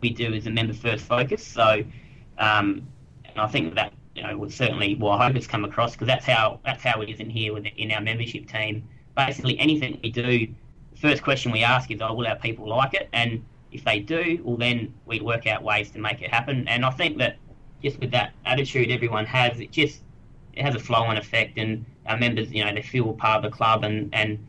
we 0.00 0.10
do 0.10 0.32
as 0.32 0.46
a 0.46 0.50
member 0.50 0.74
first 0.74 1.04
focus. 1.04 1.46
So 1.46 1.84
um, 2.38 2.86
and 3.24 3.38
I 3.38 3.46
think 3.46 3.74
that 3.74 3.92
you 4.14 4.22
know 4.22 4.36
would 4.36 4.52
certainly 4.52 4.94
well 4.96 5.12
I 5.12 5.26
hope 5.26 5.36
it's 5.36 5.46
come 5.46 5.64
across 5.64 5.92
because 5.92 6.08
that's 6.08 6.26
how 6.26 6.60
that's 6.64 6.82
how 6.82 7.00
it 7.02 7.08
is 7.08 7.20
in 7.20 7.30
here 7.30 7.52
with 7.54 7.66
in 7.76 7.92
our 7.92 8.00
membership 8.00 8.48
team. 8.48 8.88
Basically 9.16 9.58
anything 9.58 9.98
we 10.02 10.10
do 10.10 10.46
first 11.00 11.22
question 11.22 11.52
we 11.52 11.62
ask 11.62 11.90
is, 11.90 12.00
oh, 12.00 12.12
will 12.14 12.26
our 12.26 12.36
people 12.36 12.68
like 12.68 12.94
it? 12.94 13.08
And 13.12 13.44
if 13.72 13.84
they 13.84 14.00
do, 14.00 14.40
well, 14.42 14.56
then 14.56 14.94
we 15.06 15.20
work 15.20 15.46
out 15.46 15.62
ways 15.62 15.90
to 15.92 15.98
make 15.98 16.22
it 16.22 16.30
happen. 16.30 16.66
And 16.68 16.84
I 16.84 16.90
think 16.90 17.18
that 17.18 17.36
just 17.82 18.00
with 18.00 18.10
that 18.10 18.32
attitude 18.44 18.90
everyone 18.90 19.26
has, 19.26 19.60
it 19.60 19.70
just 19.70 20.02
it 20.58 20.64
has 20.64 20.74
a 20.74 20.80
flow-on 20.80 21.16
effect, 21.16 21.56
and 21.56 21.84
our 22.06 22.18
members, 22.18 22.50
you 22.50 22.64
know, 22.64 22.74
they 22.74 22.82
feel 22.82 23.12
part 23.12 23.44
of 23.44 23.50
the 23.50 23.56
club, 23.56 23.84
and 23.84 24.12
and 24.12 24.44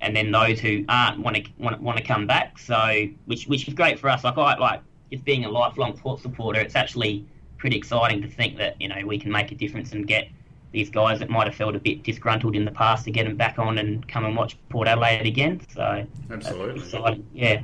and 0.00 0.14
then 0.14 0.30
those 0.30 0.60
who 0.60 0.84
aren't 0.88 1.20
want 1.20 1.36
to 1.36 1.44
want, 1.58 1.80
want 1.80 1.98
to 1.98 2.04
come 2.04 2.26
back. 2.26 2.58
So 2.58 3.06
which 3.26 3.46
which 3.46 3.68
is 3.68 3.74
great 3.74 3.98
for 3.98 4.08
us. 4.08 4.24
Like 4.24 4.36
I 4.36 4.56
like 4.56 4.82
just 5.12 5.24
being 5.24 5.44
a 5.44 5.48
lifelong 5.48 5.96
Port 5.96 6.20
supporter. 6.20 6.60
It's 6.60 6.74
actually 6.74 7.24
pretty 7.58 7.76
exciting 7.76 8.20
to 8.22 8.28
think 8.28 8.58
that 8.58 8.80
you 8.80 8.88
know 8.88 8.96
we 9.06 9.18
can 9.18 9.30
make 9.30 9.52
a 9.52 9.54
difference 9.54 9.92
and 9.92 10.06
get 10.06 10.28
these 10.72 10.90
guys 10.90 11.20
that 11.20 11.30
might 11.30 11.46
have 11.46 11.54
felt 11.54 11.74
a 11.74 11.78
bit 11.78 12.02
disgruntled 12.02 12.54
in 12.56 12.64
the 12.64 12.70
past 12.70 13.04
to 13.04 13.10
get 13.10 13.24
them 13.24 13.36
back 13.36 13.58
on 13.58 13.78
and 13.78 14.06
come 14.08 14.24
and 14.24 14.36
watch 14.36 14.58
Port 14.68 14.88
Adelaide 14.88 15.26
again. 15.26 15.60
So 15.72 16.06
absolutely, 16.30 17.24
yeah. 17.32 17.62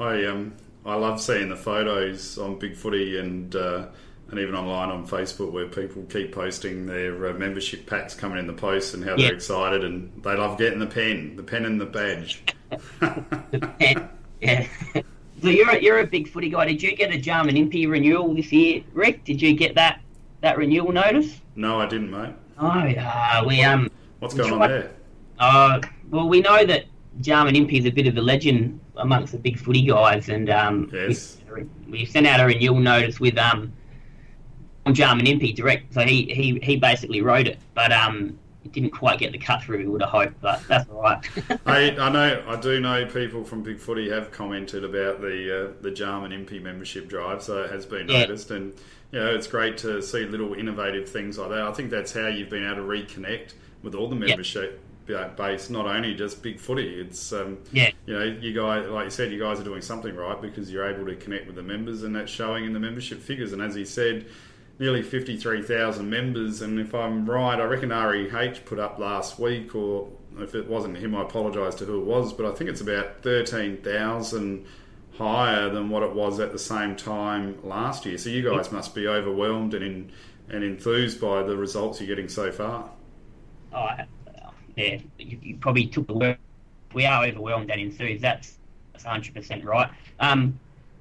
I 0.00 0.24
um 0.24 0.54
I 0.84 0.96
love 0.96 1.20
seeing 1.20 1.48
the 1.48 1.56
photos 1.56 2.36
on 2.38 2.58
Big 2.58 2.76
Footy 2.76 3.18
and 3.18 3.54
uh, 3.54 3.86
and 4.32 4.40
even 4.40 4.54
online 4.54 4.88
on 4.88 5.06
Facebook 5.06 5.52
where 5.52 5.68
people 5.68 6.02
keep 6.04 6.32
posting 6.32 6.86
their 6.86 7.28
uh, 7.28 7.34
membership 7.34 7.86
packs 7.86 8.14
coming 8.14 8.38
in 8.38 8.46
the 8.46 8.52
post 8.52 8.94
and 8.94 9.04
how 9.04 9.10
yeah. 9.10 9.26
they're 9.26 9.34
excited 9.34 9.84
and 9.84 10.10
they 10.24 10.34
love 10.34 10.58
getting 10.58 10.78
the 10.78 10.86
pen, 10.86 11.36
the 11.36 11.42
pen 11.42 11.66
and 11.66 11.78
the 11.78 11.84
badge. 11.84 12.42
the 13.00 13.74
pen, 13.78 14.08
yeah. 14.40 14.66
So 15.42 15.48
you're 15.48 15.70
a, 15.70 15.82
you're 15.82 15.98
a 15.98 16.06
big 16.06 16.28
footy 16.28 16.48
guy. 16.48 16.64
Did 16.64 16.82
you 16.82 16.96
get 16.96 17.12
a 17.12 17.18
Jarman 17.18 17.58
Impey 17.58 17.86
renewal 17.86 18.34
this 18.34 18.50
year, 18.50 18.82
Rick? 18.94 19.24
Did 19.24 19.42
you 19.42 19.52
get 19.54 19.74
that 19.74 20.00
that 20.40 20.56
renewal 20.56 20.92
notice? 20.92 21.40
No, 21.54 21.80
I 21.80 21.86
didn't, 21.86 22.10
mate. 22.10 22.32
Oh, 22.58 22.68
uh, 22.68 23.44
we 23.46 23.62
um. 23.62 23.90
What's 24.20 24.34
going 24.34 24.52
on 24.52 24.60
there? 24.60 24.92
Uh, 25.38 25.80
well, 26.10 26.28
we 26.28 26.40
know 26.40 26.64
that 26.64 26.86
Jarman 27.20 27.54
Impey 27.54 27.78
is 27.78 27.86
a 27.86 27.90
bit 27.90 28.06
of 28.06 28.16
a 28.16 28.22
legend 28.22 28.80
amongst 28.96 29.32
the 29.32 29.38
big 29.38 29.58
footy 29.58 29.82
guys, 29.82 30.28
and 30.28 30.48
um, 30.48 30.88
yes. 30.92 31.38
we, 31.52 31.66
we 31.90 32.04
sent 32.06 32.26
out 32.26 32.40
a 32.40 32.46
renewal 32.46 32.78
notice 32.78 33.18
with 33.18 33.36
um, 33.36 33.72
Jarman 34.90 35.26
Impey 35.26 35.52
direct, 35.52 35.94
so 35.94 36.00
he, 36.00 36.24
he 36.24 36.58
he 36.62 36.76
basically 36.76 37.22
wrote 37.22 37.46
it, 37.46 37.58
but 37.74 37.92
um, 37.92 38.38
it 38.64 38.72
didn't 38.72 38.90
quite 38.90 39.18
get 39.18 39.32
the 39.32 39.38
cut 39.38 39.62
through 39.62 39.78
we 39.78 39.86
would 39.86 40.02
have 40.02 40.10
hoped, 40.10 40.40
but 40.40 40.62
that's 40.66 40.88
all 40.90 41.02
right. 41.02 41.24
I, 41.66 41.96
I 41.96 42.10
know, 42.10 42.44
I 42.46 42.56
do 42.56 42.80
know 42.80 43.06
people 43.06 43.44
from 43.44 43.62
Big 43.62 43.78
Footy 43.78 44.10
have 44.10 44.30
commented 44.30 44.84
about 44.84 45.20
the 45.20 45.66
uh, 45.68 45.72
the 45.80 45.90
Jarman 45.90 46.32
Impey 46.32 46.58
membership 46.58 47.08
drive, 47.08 47.42
so 47.42 47.62
it 47.62 47.70
has 47.70 47.86
been 47.86 48.08
yeah. 48.08 48.20
noticed, 48.20 48.50
and 48.50 48.74
you 49.12 49.20
know, 49.20 49.34
it's 49.34 49.46
great 49.46 49.78
to 49.78 50.02
see 50.02 50.24
little 50.24 50.54
innovative 50.54 51.08
things 51.08 51.38
like 51.38 51.50
that. 51.50 51.62
I 51.62 51.72
think 51.72 51.90
that's 51.90 52.12
how 52.12 52.28
you've 52.28 52.50
been 52.50 52.64
able 52.64 52.76
to 52.76 52.82
reconnect 52.82 53.52
with 53.82 53.94
all 53.94 54.08
the 54.08 54.16
membership 54.16 54.80
yep. 55.08 55.36
base, 55.36 55.68
not 55.68 55.86
only 55.86 56.14
just 56.14 56.42
big 56.42 56.58
footy. 56.58 57.00
It's 57.00 57.32
um, 57.32 57.58
yeah, 57.72 57.90
you 58.06 58.14
know, 58.18 58.24
you 58.24 58.52
guys, 58.52 58.88
like 58.88 59.04
you 59.04 59.10
said, 59.10 59.32
you 59.32 59.38
guys 59.38 59.60
are 59.60 59.64
doing 59.64 59.82
something 59.82 60.14
right 60.14 60.40
because 60.40 60.70
you're 60.70 60.88
able 60.88 61.06
to 61.06 61.16
connect 61.16 61.46
with 61.46 61.56
the 61.56 61.62
members, 61.62 62.02
and 62.02 62.14
that's 62.14 62.30
showing 62.30 62.64
in 62.64 62.72
the 62.72 62.80
membership 62.80 63.20
figures. 63.20 63.52
And 63.52 63.60
as 63.60 63.74
he 63.74 63.84
said, 63.84 64.26
nearly 64.78 65.02
53,000 65.02 66.08
members. 66.08 66.62
And 66.62 66.80
if 66.80 66.94
I'm 66.94 67.28
right, 67.28 67.58
I 67.58 67.64
reckon 67.64 67.90
REH 67.90 68.64
put 68.64 68.78
up 68.78 68.98
last 68.98 69.38
week, 69.38 69.74
or 69.74 70.08
if 70.38 70.54
it 70.54 70.66
wasn't 70.66 70.98
him, 70.98 71.14
I 71.14 71.22
apologise 71.22 71.74
to 71.76 71.84
who 71.84 72.00
it 72.00 72.04
was, 72.04 72.32
but 72.32 72.46
I 72.46 72.52
think 72.52 72.70
it's 72.70 72.80
about 72.80 73.22
13,000 73.22 74.66
higher 75.18 75.68
than 75.68 75.90
what 75.90 76.02
it 76.02 76.12
was 76.12 76.40
at 76.40 76.52
the 76.52 76.58
same 76.58 76.96
time 76.96 77.58
last 77.62 78.06
year. 78.06 78.18
So 78.18 78.30
you 78.30 78.42
guys 78.42 78.72
must 78.72 78.94
be 78.94 79.06
overwhelmed 79.06 79.74
and 79.74 79.84
in, 79.84 80.12
and 80.48 80.64
enthused 80.64 81.20
by 81.20 81.42
the 81.42 81.56
results 81.56 82.00
you're 82.00 82.08
getting 82.08 82.28
so 82.28 82.50
far. 82.50 82.88
Oh, 83.74 83.88
yeah, 84.76 84.98
you, 85.18 85.38
you 85.42 85.56
probably 85.56 85.86
took 85.86 86.06
the 86.06 86.14
word. 86.14 86.38
We 86.94 87.06
are 87.06 87.24
overwhelmed 87.24 87.70
and 87.70 87.80
enthused. 87.80 88.22
That's 88.22 88.58
that's 88.92 89.04
100% 89.04 89.64
right. 89.64 89.90
Um, 90.20 90.58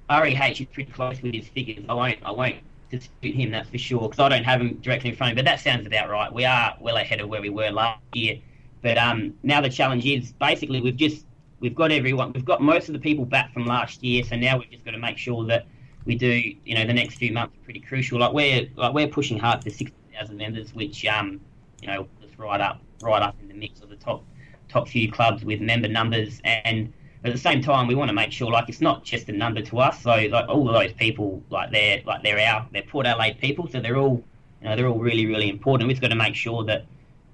REH 0.09 0.59
is 0.59 0.67
pretty 0.67 0.91
close 0.91 1.21
with 1.21 1.33
his 1.33 1.47
figures. 1.47 1.85
I 1.87 1.93
won't 1.93 2.17
I 2.23 2.31
won't 2.31 2.57
dispute 2.91 3.35
him, 3.35 3.51
that's 3.51 3.69
for 3.69 3.77
sure, 3.77 4.01
because 4.01 4.19
I 4.19 4.29
don't 4.29 4.43
have 4.43 4.61
him 4.61 4.75
directly 4.81 5.09
in 5.09 5.15
front 5.15 5.31
of 5.31 5.35
me. 5.35 5.41
But 5.41 5.49
that 5.49 5.59
sounds 5.59 5.87
about 5.87 6.09
right. 6.09 6.31
We 6.31 6.45
are 6.45 6.75
well 6.79 6.97
ahead 6.97 7.21
of 7.21 7.29
where 7.29 7.41
we 7.41 7.49
were 7.49 7.69
last 7.69 8.01
year. 8.13 8.39
But 8.81 8.97
um, 8.97 9.33
now 9.43 9.61
the 9.61 9.69
challenge 9.69 10.05
is 10.05 10.33
basically 10.33 10.81
we've 10.81 10.95
just 10.95 11.25
we've 11.59 11.75
got 11.75 11.91
everyone, 11.91 12.33
we've 12.33 12.45
got 12.45 12.61
most 12.61 12.89
of 12.89 12.93
the 12.93 12.99
people 12.99 13.25
back 13.25 13.53
from 13.53 13.65
last 13.65 14.03
year, 14.03 14.23
so 14.23 14.35
now 14.35 14.57
we've 14.57 14.69
just 14.71 14.83
got 14.83 14.91
to 14.91 14.97
make 14.97 15.17
sure 15.17 15.45
that 15.45 15.67
we 16.05 16.15
do, 16.15 16.41
you 16.65 16.75
know, 16.75 16.85
the 16.85 16.93
next 16.93 17.15
few 17.15 17.31
months 17.31 17.55
are 17.55 17.63
pretty 17.63 17.79
crucial. 17.79 18.19
Like 18.19 18.33
we're 18.33 18.67
like 18.75 18.93
we're 18.93 19.07
pushing 19.07 19.37
hard 19.37 19.63
for 19.63 19.69
sixty 19.69 19.95
thousand 20.13 20.37
members, 20.37 20.73
which 20.73 21.05
um, 21.05 21.39
you 21.81 21.87
know, 21.87 22.07
was 22.21 22.37
right 22.37 22.61
up 22.61 22.81
right 23.01 23.21
up 23.21 23.35
in 23.41 23.47
the 23.47 23.53
mix 23.53 23.81
of 23.81 23.89
the 23.89 23.95
top 23.95 24.23
top 24.67 24.87
few 24.87 25.11
clubs 25.11 25.43
with 25.43 25.59
member 25.61 25.87
numbers 25.87 26.41
and 26.45 26.93
at 27.23 27.31
the 27.31 27.37
same 27.37 27.61
time 27.61 27.87
we 27.87 27.95
want 27.95 28.09
to 28.09 28.13
make 28.13 28.31
sure 28.31 28.51
like 28.51 28.67
it's 28.69 28.81
not 28.81 29.03
just 29.03 29.29
a 29.29 29.31
number 29.31 29.61
to 29.61 29.79
us 29.79 30.01
so 30.01 30.09
like 30.09 30.49
all 30.49 30.67
of 30.67 30.73
those 30.73 30.93
people 30.93 31.41
like 31.49 31.71
they're 31.71 32.01
like 32.05 32.23
they're 32.23 32.39
our 32.39 32.67
they're 32.73 32.83
Port 32.83 33.05
Adelaide 33.05 33.39
people 33.39 33.67
so 33.67 33.79
they're 33.79 33.97
all 33.97 34.23
you 34.61 34.67
know 34.67 34.75
they're 34.75 34.87
all 34.87 34.99
really 34.99 35.25
really 35.25 35.49
important 35.49 35.87
we've 35.87 36.01
got 36.01 36.09
to 36.09 36.15
make 36.15 36.35
sure 36.35 36.63
that 36.63 36.85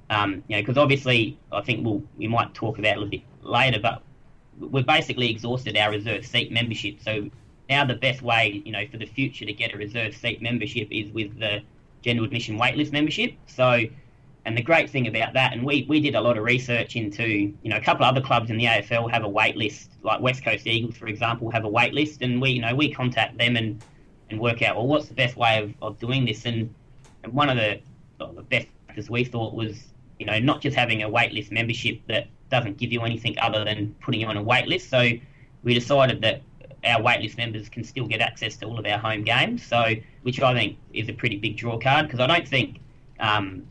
um, 0.09 0.43
you 0.47 0.55
know 0.55 0.61
because 0.61 0.77
obviously 0.77 1.37
I 1.51 1.61
think 1.61 1.85
we'll 1.85 2.03
we 2.17 2.27
might 2.27 2.53
talk 2.53 2.79
about 2.79 2.89
it 2.89 2.97
a 2.97 2.99
little 2.99 3.11
bit 3.11 3.21
later 3.43 3.79
but 3.79 4.01
we've 4.59 4.85
basically 4.85 5.29
exhausted 5.29 5.77
our 5.77 5.91
reserve 5.91 6.25
seat 6.25 6.51
membership. 6.51 7.01
So 7.01 7.29
now 7.69 7.85
the 7.85 7.95
best 7.95 8.21
way, 8.21 8.61
you 8.65 8.71
know, 8.71 8.85
for 8.87 8.97
the 8.97 9.05
future 9.05 9.45
to 9.45 9.53
get 9.53 9.73
a 9.73 9.77
reserve 9.77 10.15
seat 10.15 10.41
membership 10.41 10.87
is 10.91 11.11
with 11.11 11.39
the 11.39 11.61
general 12.01 12.25
admission 12.25 12.57
waitlist 12.57 12.91
membership. 12.91 13.33
So, 13.47 13.83
and 14.47 14.55
the 14.55 14.61
great 14.61 14.89
thing 14.89 15.07
about 15.07 15.33
that, 15.33 15.51
and 15.51 15.61
we, 15.61 15.85
we 15.89 15.99
did 15.99 16.15
a 16.15 16.21
lot 16.21 16.37
of 16.37 16.43
research 16.45 16.95
into, 16.95 17.27
you 17.27 17.69
know, 17.69 17.75
a 17.75 17.81
couple 17.81 18.05
of 18.05 18.15
other 18.15 18.25
clubs 18.25 18.49
in 18.49 18.55
the 18.55 18.63
AFL 18.63 19.11
have 19.11 19.25
a 19.25 19.29
waitlist, 19.29 19.89
like 20.03 20.21
West 20.21 20.41
Coast 20.41 20.65
Eagles, 20.65 20.95
for 20.95 21.07
example, 21.07 21.51
have 21.51 21.65
a 21.65 21.69
waitlist, 21.69 22.21
and 22.21 22.41
we, 22.41 22.51
you 22.51 22.61
know, 22.61 22.73
we 22.73 22.89
contact 22.89 23.37
them 23.37 23.57
and, 23.57 23.83
and 24.29 24.39
work 24.39 24.61
out, 24.61 24.77
well, 24.77 24.87
what's 24.87 25.09
the 25.09 25.13
best 25.13 25.35
way 25.35 25.61
of, 25.61 25.73
of 25.81 25.99
doing 25.99 26.23
this? 26.23 26.45
And, 26.45 26.73
and 27.23 27.33
one 27.33 27.49
of 27.49 27.57
the, 27.57 27.81
well, 28.21 28.31
the 28.31 28.41
best 28.41 28.67
practice 28.85 29.09
we 29.09 29.25
thought 29.25 29.53
was, 29.53 29.83
you 30.17 30.25
know, 30.25 30.39
not 30.39 30.61
just 30.61 30.77
having 30.77 31.03
a 31.03 31.09
waitlist 31.09 31.51
membership 31.51 31.99
that 32.07 32.27
doesn't 32.49 32.77
give 32.77 32.93
you 32.93 33.01
anything 33.01 33.37
other 33.39 33.65
than 33.65 33.93
putting 33.99 34.21
you 34.21 34.27
on 34.27 34.37
a 34.37 34.41
wait 34.41 34.69
list. 34.69 34.89
So 34.89 35.09
we 35.63 35.73
decided 35.73 36.21
that 36.21 36.41
our 36.85 37.01
waitlist 37.01 37.35
members 37.35 37.67
can 37.67 37.83
still 37.83 38.07
get 38.07 38.21
access 38.21 38.55
to 38.57 38.65
all 38.65 38.79
of 38.79 38.85
our 38.85 38.97
home 38.97 39.23
games. 39.23 39.61
So 39.61 39.93
which 40.21 40.41
I 40.41 40.53
think 40.53 40.77
is 40.93 41.09
a 41.09 41.13
pretty 41.13 41.35
big 41.35 41.57
draw 41.57 41.77
card 41.77 42.05
because 42.07 42.21
I 42.21 42.27
don't 42.27 42.47
think 42.47 42.79
um, 43.19 43.67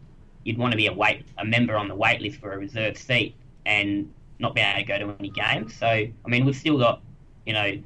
you'd 0.46 0.58
want 0.58 0.72
to 0.72 0.76
be 0.76 0.86
a 0.86 0.92
wait 0.92 1.24
a 1.38 1.44
member 1.44 1.76
on 1.76 1.88
the 1.88 1.94
wait 1.94 2.20
list 2.20 2.38
for 2.38 2.52
a 2.52 2.58
reserved 2.58 2.96
seat 2.96 3.34
and 3.64 4.12
not 4.38 4.54
be 4.54 4.60
able 4.60 4.78
to 4.80 4.84
go 4.84 4.98
to 4.98 5.16
any 5.18 5.30
games. 5.30 5.74
So 5.74 5.86
I 5.86 6.28
mean 6.28 6.44
we've 6.44 6.56
still 6.56 6.78
got 6.78 7.00
you 7.44 7.52
know 7.52 7.78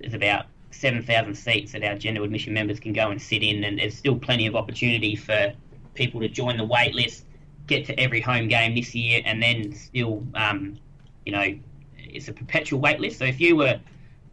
there's 0.00 0.14
about 0.14 0.46
seven 0.70 1.02
thousand 1.02 1.34
seats 1.34 1.72
that 1.72 1.84
our 1.84 1.96
general 1.96 2.24
admission 2.24 2.52
members 2.54 2.80
can 2.80 2.92
go 2.92 3.10
and 3.10 3.20
sit 3.20 3.42
in, 3.42 3.64
and 3.64 3.78
there's 3.78 3.96
still 3.96 4.16
plenty 4.16 4.46
of 4.46 4.56
opportunity 4.56 5.16
for 5.16 5.52
people 5.94 6.20
to 6.20 6.28
join 6.28 6.56
the 6.56 6.64
wait 6.64 6.94
list 6.94 7.24
get 7.66 7.86
to 7.86 7.98
every 7.98 8.20
home 8.20 8.48
game 8.48 8.74
this 8.74 8.94
year, 8.94 9.22
and 9.24 9.42
then 9.42 9.72
still, 9.72 10.22
um, 10.34 10.78
you 11.24 11.32
know, 11.32 11.54
it's 11.96 12.28
a 12.28 12.32
perpetual 12.32 12.80
wait 12.80 13.00
list. 13.00 13.18
So 13.18 13.24
if 13.24 13.40
you 13.40 13.56
were, 13.56 13.80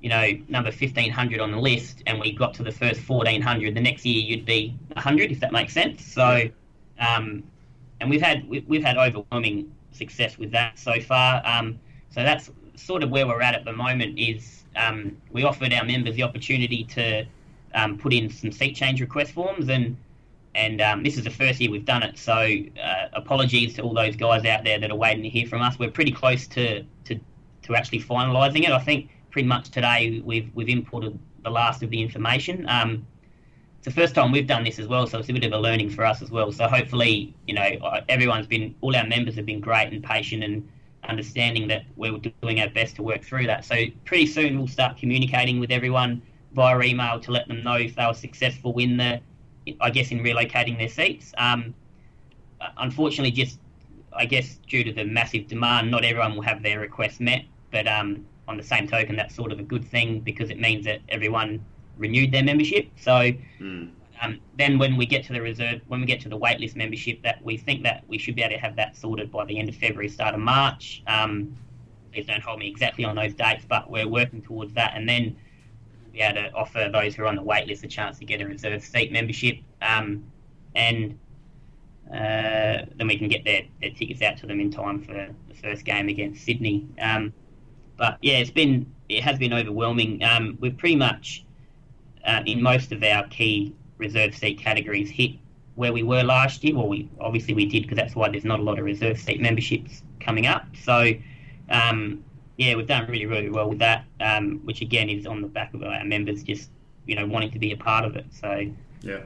you 0.02 0.10
know, 0.10 0.32
number 0.50 0.70
1500 0.70 1.40
on 1.40 1.52
the 1.52 1.60
list, 1.60 2.04
and 2.08 2.20
we 2.20 2.32
got 2.32 2.54
to 2.56 2.64
the 2.64 2.72
first 2.72 3.08
1400, 3.08 3.76
the 3.76 3.82
next 3.82 4.06
year 4.06 4.22
you'd 4.22 4.46
be 4.46 4.76
100, 4.94 5.32
if 5.32 5.40
that 5.40 5.52
makes 5.52 5.74
sense. 5.74 6.04
So, 6.04 6.50
um, 7.02 7.44
and 8.00 8.10
we've 8.10 8.22
had 8.22 8.48
we've 8.48 8.84
had 8.84 8.98
overwhelming 8.98 9.72
success 9.92 10.38
with 10.38 10.52
that 10.52 10.80
so 10.80 11.00
far. 11.02 11.42
Um, 11.46 11.80
so 12.10 12.24
that's 12.24 12.50
sort 12.76 13.04
of 13.04 13.10
where 13.10 13.28
we're 13.28 13.42
at 13.42 13.56
at 13.56 13.66
the 13.66 13.74
moment. 13.74 14.18
Is 14.18 14.64
um, 14.76 15.18
we 15.32 15.44
offered 15.44 15.74
our 15.74 15.84
members 15.84 16.16
the 16.16 16.24
opportunity 16.24 16.84
to 16.86 17.26
um, 17.74 17.98
put 17.98 18.14
in 18.14 18.30
some 18.30 18.52
seat 18.52 18.76
change 18.76 19.02
request 19.02 19.32
forms 19.32 19.70
and 19.70 19.98
and 20.54 20.82
um, 20.82 21.04
this 21.04 21.18
is 21.18 21.24
the 21.24 21.30
first 21.30 21.62
year 21.62 21.72
we've 21.72 21.86
done 21.86 22.04
it. 22.04 22.18
So 22.18 22.34
uh, 22.34 23.08
apologies 23.14 23.74
to 23.76 23.84
all 23.84 23.94
those 23.94 24.16
guys 24.16 24.44
out 24.46 24.66
there 24.66 24.80
that 24.80 24.92
are 24.92 24.96
waiting 24.96 25.24
to 25.24 25.30
hear 25.30 25.48
from 25.48 25.62
us. 25.62 25.80
We're 25.80 25.92
pretty 25.92 26.12
close 26.12 26.48
to 26.48 26.84
to, 27.06 27.20
to 27.64 27.76
actually 27.76 28.02
finalising 28.02 28.64
it. 28.64 28.72
I 28.72 28.80
think 28.80 29.10
pretty 29.30 29.48
much 29.48 29.70
today 29.70 30.22
we've 30.24 30.50
we've 30.54 30.70
imported 30.70 31.18
the 31.44 31.50
last 31.50 31.84
of 31.84 31.90
the 31.90 32.02
information. 32.02 32.68
Um, 32.68 33.06
it's 33.82 33.96
the 33.96 34.00
first 34.00 34.14
time 34.14 34.32
we've 34.32 34.46
done 34.46 34.64
this 34.64 34.78
as 34.78 34.88
well, 34.88 35.08
so 35.08 35.18
it's 35.18 35.30
a 35.30 35.34
bit 35.34 35.44
of 35.44 35.54
a 35.54 35.58
learning 35.58 35.90
for 35.90 36.06
us 36.06 36.22
as 36.22 36.30
well. 36.30 36.52
So 36.52 36.68
hopefully, 36.68 37.34
you 37.48 37.56
know, 37.56 37.64
uh, 37.84 38.02
everyone's 38.10 38.46
been, 38.46 38.76
all 38.82 38.96
our 38.96 39.08
members 39.08 39.34
have 39.38 39.48
been 39.48 39.60
great 39.60 39.92
and 39.92 40.04
patient 40.04 40.44
and 40.44 40.70
understanding 41.10 41.68
that 41.70 41.86
we're 41.96 42.20
doing 42.44 42.62
our 42.62 42.70
best 42.70 42.96
to 42.98 43.02
work 43.02 43.24
through 43.24 43.48
that. 43.48 43.66
So 43.66 43.76
pretty 44.06 44.28
soon 44.28 44.60
we'll 44.60 44.68
start 44.68 44.98
communicating 44.98 45.60
with 45.60 45.72
everyone 45.72 46.22
via 46.54 46.80
email 46.82 47.20
to 47.22 47.32
let 47.32 47.48
them 47.48 47.64
know 47.64 47.74
if 47.74 47.96
they 47.96 48.06
were 48.06 48.14
successful 48.14 48.78
in 48.78 48.98
the 48.98 49.20
I 49.80 49.90
guess, 49.90 50.12
in 50.12 50.20
relocating 50.20 50.78
their 50.78 50.90
seats. 50.90 51.34
Um, 51.38 51.74
unfortunately, 52.78 53.32
just 53.32 53.60
I 54.14 54.26
guess 54.26 54.60
due 54.68 54.84
to 54.84 54.92
the 54.92 55.06
massive 55.06 55.48
demand, 55.48 55.90
not 55.90 56.04
everyone 56.04 56.36
will 56.36 56.42
have 56.44 56.62
their 56.62 56.80
requests 56.80 57.20
met. 57.20 57.46
But 57.72 57.88
um, 57.88 58.26
on 58.48 58.58
the 58.58 58.64
same 58.64 58.88
token, 58.88 59.16
that's 59.16 59.34
sort 59.34 59.52
of 59.52 59.60
a 59.60 59.64
good 59.64 59.86
thing 59.86 60.20
because 60.20 60.50
it 60.50 60.60
means 60.60 60.86
that 60.86 61.00
everyone 61.10 61.66
renewed 62.02 62.32
their 62.32 62.44
membership. 62.44 62.90
So 62.98 63.12
mm. 63.12 63.92
um, 64.22 64.40
then, 64.58 64.78
when 64.78 64.98
we 64.98 65.06
get 65.06 65.24
to 65.26 65.34
the 65.34 65.42
reserve, 65.42 65.82
when 65.88 66.02
we 66.02 66.08
get 66.08 66.20
to 66.22 66.30
the 66.30 66.38
waitlist 66.38 66.76
membership, 66.76 67.22
that 67.24 67.42
we 67.44 67.56
think 67.56 67.84
that 67.84 68.04
we 68.08 68.18
should 68.18 68.36
be 68.36 68.42
able 68.42 68.56
to 68.56 68.62
have 68.62 68.76
that 68.76 68.98
sorted 68.98 69.32
by 69.32 69.46
the 69.46 69.58
end 69.58 69.70
of 69.70 69.76
February, 69.76 70.10
start 70.10 70.34
of 70.34 70.42
March. 70.42 71.04
Um, 71.08 71.56
please 72.12 72.26
don't 72.26 72.44
hold 72.44 72.60
me 72.60 72.68
exactly 72.68 73.06
on 73.06 73.16
those 73.16 73.34
dates, 73.34 73.64
but 73.70 73.90
we're 73.90 74.08
working 74.08 74.42
towards 74.42 74.74
that, 74.74 74.94
and 74.96 75.08
then 75.08 75.38
we'll 76.04 76.14
be 76.14 76.20
able 76.20 76.42
to 76.42 76.54
offer 76.54 76.90
those 76.92 77.16
who 77.16 77.24
are 77.24 77.28
on 77.28 77.36
the 77.36 77.44
wait 77.44 77.68
list 77.68 77.84
a 77.84 77.88
chance 77.88 78.20
to 78.20 78.26
get 78.26 78.42
a 78.42 78.46
reserve 78.46 78.84
seat 78.84 79.12
membership. 79.12 79.60
Um, 79.82 80.26
and 80.76 81.18
uh, 82.10 82.86
then 82.96 83.08
we 83.08 83.18
can 83.18 83.30
get 83.30 83.46
their, 83.46 83.64
their 83.80 83.92
tickets 83.92 84.22
out 84.22 84.38
to 84.38 84.48
them 84.48 84.60
in 84.60 84.72
time 84.72 85.02
for 85.02 85.14
the 85.14 85.56
first 85.56 85.86
game 85.86 86.10
against 86.10 86.44
Sydney. 86.44 86.88
Um, 87.00 87.34
but 87.98 88.18
yeah, 88.22 88.40
it's 88.40 88.52
been 88.52 88.92
it 89.10 89.24
has 89.24 89.38
been 89.38 89.54
overwhelming. 89.54 90.24
Um, 90.24 90.58
we've 90.60 90.76
pretty 90.76 90.96
much 90.96 91.46
uh, 92.26 92.42
in 92.46 92.62
most 92.62 92.92
of 92.92 93.04
our 93.04 93.28
key 93.28 93.74
reserve 93.98 94.36
seat 94.36 94.60
categories 94.60 95.10
hit 95.10 95.32
where 95.76 95.94
we 95.94 96.04
were 96.04 96.24
last 96.24 96.64
year. 96.64 96.76
Well, 96.76 96.88
we 96.88 97.10
obviously 97.20 97.54
we 97.54 97.66
did 97.66 97.84
because 97.84 97.98
that's 97.98 98.16
why 98.16 98.30
there's 98.30 98.46
not 98.46 98.60
a 98.60 98.64
lot 98.64 98.80
of 98.80 98.86
reserve 98.86 99.20
seat 99.20 99.42
memberships 99.42 100.04
coming 100.20 100.48
up. 100.48 100.66
So 100.84 101.14
um, 101.70 102.24
yeah, 102.58 102.76
we've 102.76 102.88
done 102.88 103.08
really, 103.10 103.26
really 103.26 103.50
well 103.50 103.70
with 103.70 103.80
that, 103.80 104.06
um, 104.20 104.60
which 104.64 104.82
again 104.82 105.10
is 105.10 105.26
on 105.26 105.42
the 105.42 105.48
back 105.48 105.74
of 105.74 105.82
our 105.84 106.04
members 106.04 106.44
just, 106.44 106.70
you 107.08 107.16
know, 107.16 107.26
wanting 107.26 107.52
to 107.52 107.60
be 107.60 107.72
a 107.72 107.78
part 107.78 108.06
of 108.06 108.16
it. 108.16 108.26
So, 108.32 108.72
yeah. 109.02 109.22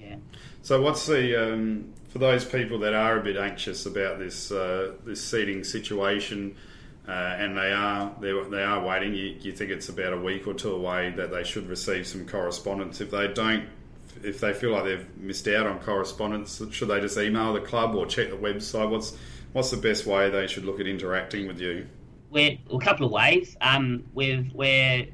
Yeah. 0.00 0.16
So, 0.62 0.82
what's 0.82 1.06
the, 1.06 1.52
um, 1.52 1.92
for 2.08 2.18
those 2.18 2.44
people 2.44 2.78
that 2.80 2.92
are 2.92 3.18
a 3.18 3.22
bit 3.22 3.36
anxious 3.36 3.86
about 3.86 4.18
this, 4.18 4.50
uh, 4.50 4.94
this 5.04 5.22
seating 5.24 5.62
situation, 5.62 6.56
uh, 7.08 7.10
and 7.10 7.56
they 7.56 7.72
are 7.72 8.14
they 8.20 8.62
are 8.62 8.84
waiting. 8.84 9.14
You, 9.14 9.36
you 9.40 9.52
think 9.52 9.70
it's 9.70 9.88
about 9.88 10.12
a 10.12 10.18
week 10.18 10.46
or 10.46 10.54
two 10.54 10.72
away 10.72 11.10
that 11.16 11.30
they 11.30 11.44
should 11.44 11.68
receive 11.68 12.06
some 12.06 12.26
correspondence. 12.26 13.00
If 13.00 13.10
they 13.10 13.28
don't, 13.28 13.66
if 14.22 14.40
they 14.40 14.54
feel 14.54 14.70
like 14.70 14.84
they've 14.84 15.16
missed 15.16 15.48
out 15.48 15.66
on 15.66 15.80
correspondence, 15.80 16.62
should 16.70 16.88
they 16.88 17.00
just 17.00 17.18
email 17.18 17.52
the 17.52 17.60
club 17.60 17.94
or 17.94 18.06
check 18.06 18.30
the 18.30 18.36
website? 18.36 18.88
What's 18.88 19.16
what's 19.52 19.70
the 19.70 19.76
best 19.76 20.06
way 20.06 20.30
they 20.30 20.46
should 20.46 20.64
look 20.64 20.80
at 20.80 20.86
interacting 20.86 21.46
with 21.46 21.60
you? 21.60 21.86
we're 22.32 22.58
a 22.72 22.78
couple 22.78 23.06
of 23.06 23.12
ways. 23.12 23.56
Um, 23.60 24.04
we've 24.14 24.52
we're 24.54 25.06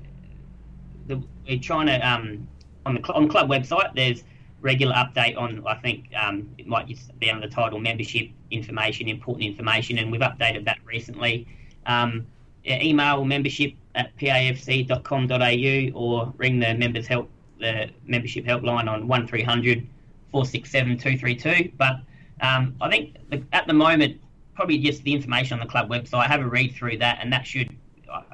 the, 1.06 1.22
we're 1.46 1.58
trying 1.58 1.86
to 1.86 2.08
um, 2.08 2.48
on 2.86 2.94
the 2.94 3.12
on 3.12 3.24
the 3.24 3.28
club 3.28 3.50
website. 3.50 3.94
There's 3.94 4.22
regular 4.60 4.94
update 4.94 5.36
on. 5.36 5.66
I 5.66 5.74
think 5.74 6.06
um, 6.14 6.48
it 6.56 6.66
might 6.66 6.86
just 6.86 7.18
be 7.18 7.30
under 7.30 7.46
the 7.46 7.52
title 7.52 7.80
membership 7.80 8.30
information, 8.50 9.08
important 9.08 9.44
information, 9.46 9.98
and 9.98 10.10
we've 10.10 10.20
updated 10.20 10.64
that 10.64 10.78
recently. 10.84 11.46
Um, 11.88 12.26
email 12.64 13.24
membership 13.24 13.74
at 13.94 14.16
pafc.com.au 14.16 15.98
or 15.98 16.32
ring 16.36 16.60
the 16.60 16.74
members 16.74 17.06
help 17.06 17.30
the 17.58 17.90
membership 18.06 18.44
helpline 18.44 18.88
on 18.88 19.08
1300 19.08 19.86
467 20.30 20.98
232. 20.98 21.72
But 21.76 22.00
um, 22.40 22.76
I 22.80 22.88
think 22.88 23.16
the, 23.30 23.42
at 23.52 23.66
the 23.66 23.72
moment, 23.72 24.20
probably 24.54 24.78
just 24.78 25.02
the 25.04 25.12
information 25.12 25.58
on 25.58 25.64
the 25.64 25.70
club 25.70 25.88
website. 25.88 26.14
I 26.14 26.26
have 26.26 26.40
a 26.40 26.48
read 26.48 26.74
through 26.74 26.98
that, 26.98 27.18
and 27.20 27.32
that 27.32 27.46
should, 27.46 27.74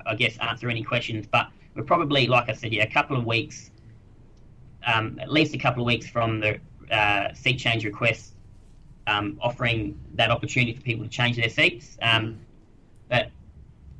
I 0.07 0.15
guess, 0.15 0.37
answer 0.39 0.69
any 0.69 0.83
questions. 0.83 1.27
But 1.31 1.49
we're 1.75 1.85
probably, 1.85 2.27
like 2.27 2.49
I 2.49 2.53
said, 2.53 2.73
yeah, 2.73 2.85
a 2.85 2.91
couple 2.91 3.17
of 3.17 3.25
weeks, 3.25 3.71
um, 4.87 5.19
at 5.21 5.31
least 5.31 5.55
a 5.55 5.59
couple 5.59 5.83
of 5.83 5.87
weeks 5.87 6.07
from 6.07 6.41
the 6.41 6.59
uh, 6.91 7.33
seat 7.35 7.57
change 7.59 7.85
request, 7.85 8.33
um, 9.07 9.39
offering 9.43 9.99
that 10.15 10.31
opportunity 10.31 10.75
for 10.75 10.83
people 10.83 11.05
to 11.05 11.11
change 11.11 11.37
their 11.37 11.49
seats. 11.49 11.97
Um, 12.03 12.39
but 13.09 13.31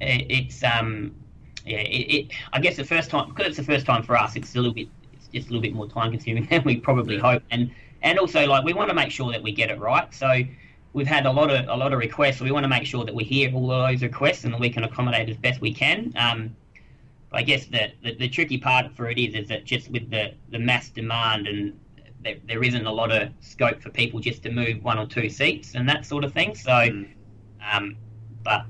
it, 0.05 0.27
it's 0.29 0.63
um, 0.63 1.15
yeah, 1.65 1.79
it, 1.79 2.15
it, 2.15 2.31
I 2.53 2.61
guess 2.61 2.77
the 2.77 2.85
first 2.85 3.11
time 3.11 3.29
because 3.29 3.47
it's 3.47 3.57
the 3.57 3.65
first 3.65 3.87
time 3.87 4.03
for 4.03 4.17
us, 4.17 4.37
it's 4.37 4.55
a 4.55 4.59
little 4.59 4.75
bit, 4.75 4.89
it's 5.13 5.29
just 5.29 5.49
a 5.49 5.51
little 5.51 5.63
bit 5.63 5.75
more 5.75 5.89
time 5.89 6.11
consuming 6.11 6.47
than 6.51 6.63
we 6.65 6.77
probably 6.77 7.19
hope, 7.19 7.43
and 7.51 7.71
and 8.03 8.19
also 8.19 8.47
like 8.47 8.65
we 8.65 8.73
want 8.73 8.89
to 8.91 8.95
make 8.95 9.11
sure 9.11 9.33
that 9.33 9.43
we 9.43 9.53
get 9.53 9.71
it 9.71 9.79
right. 9.79 10.13
So 10.15 10.43
we've 10.93 11.07
had 11.07 11.27
a 11.27 11.33
lot 11.33 11.51
of 11.51 11.69
a 11.69 11.77
lot 11.77 11.93
of 11.93 11.99
requests. 11.99 12.39
So 12.39 12.45
we 12.45 12.53
want 12.53 12.65
to 12.65 12.69
make 12.69 12.87
sure 12.87 13.05
that 13.05 13.15
we 13.15 13.25
hear 13.25 13.53
all 13.53 13.71
of 13.71 13.89
those 13.89 14.03
requests 14.03 14.45
and 14.45 14.53
that 14.53 14.61
we 14.61 14.71
can 14.71 14.85
accommodate 14.85 15.29
as 15.29 15.37
best 15.37 15.61
we 15.61 15.73
can. 15.73 16.13
Um, 16.17 16.57
I 17.35 17.43
guess 17.43 17.67
the, 17.67 17.93
the, 18.03 18.15
the 18.15 18.29
tricky 18.29 18.59
part 18.59 18.93
for 18.93 19.11
it 19.11 19.19
is 19.19 19.35
is 19.35 19.49
that 19.49 19.65
just 19.65 19.91
with 19.91 20.09
the, 20.11 20.35
the 20.51 20.59
mass 20.59 20.89
demand 20.89 21.49
and 21.49 21.79
there, 22.23 22.37
there 22.47 22.63
isn't 22.63 22.87
a 22.87 22.93
lot 22.93 23.11
of 23.11 23.29
scope 23.41 23.83
for 23.83 23.91
people 23.91 24.21
just 24.21 24.43
to 24.45 24.51
move 24.51 24.83
one 24.83 24.99
or 24.99 25.07
two 25.07 25.29
seats 25.29 25.75
and 25.75 25.89
that 25.89 26.07
sort 26.07 26.25
of 26.25 26.33
thing. 26.33 26.55
So, 26.55 26.71
mm. 26.71 27.09
um, 27.73 27.97
but 28.45 28.67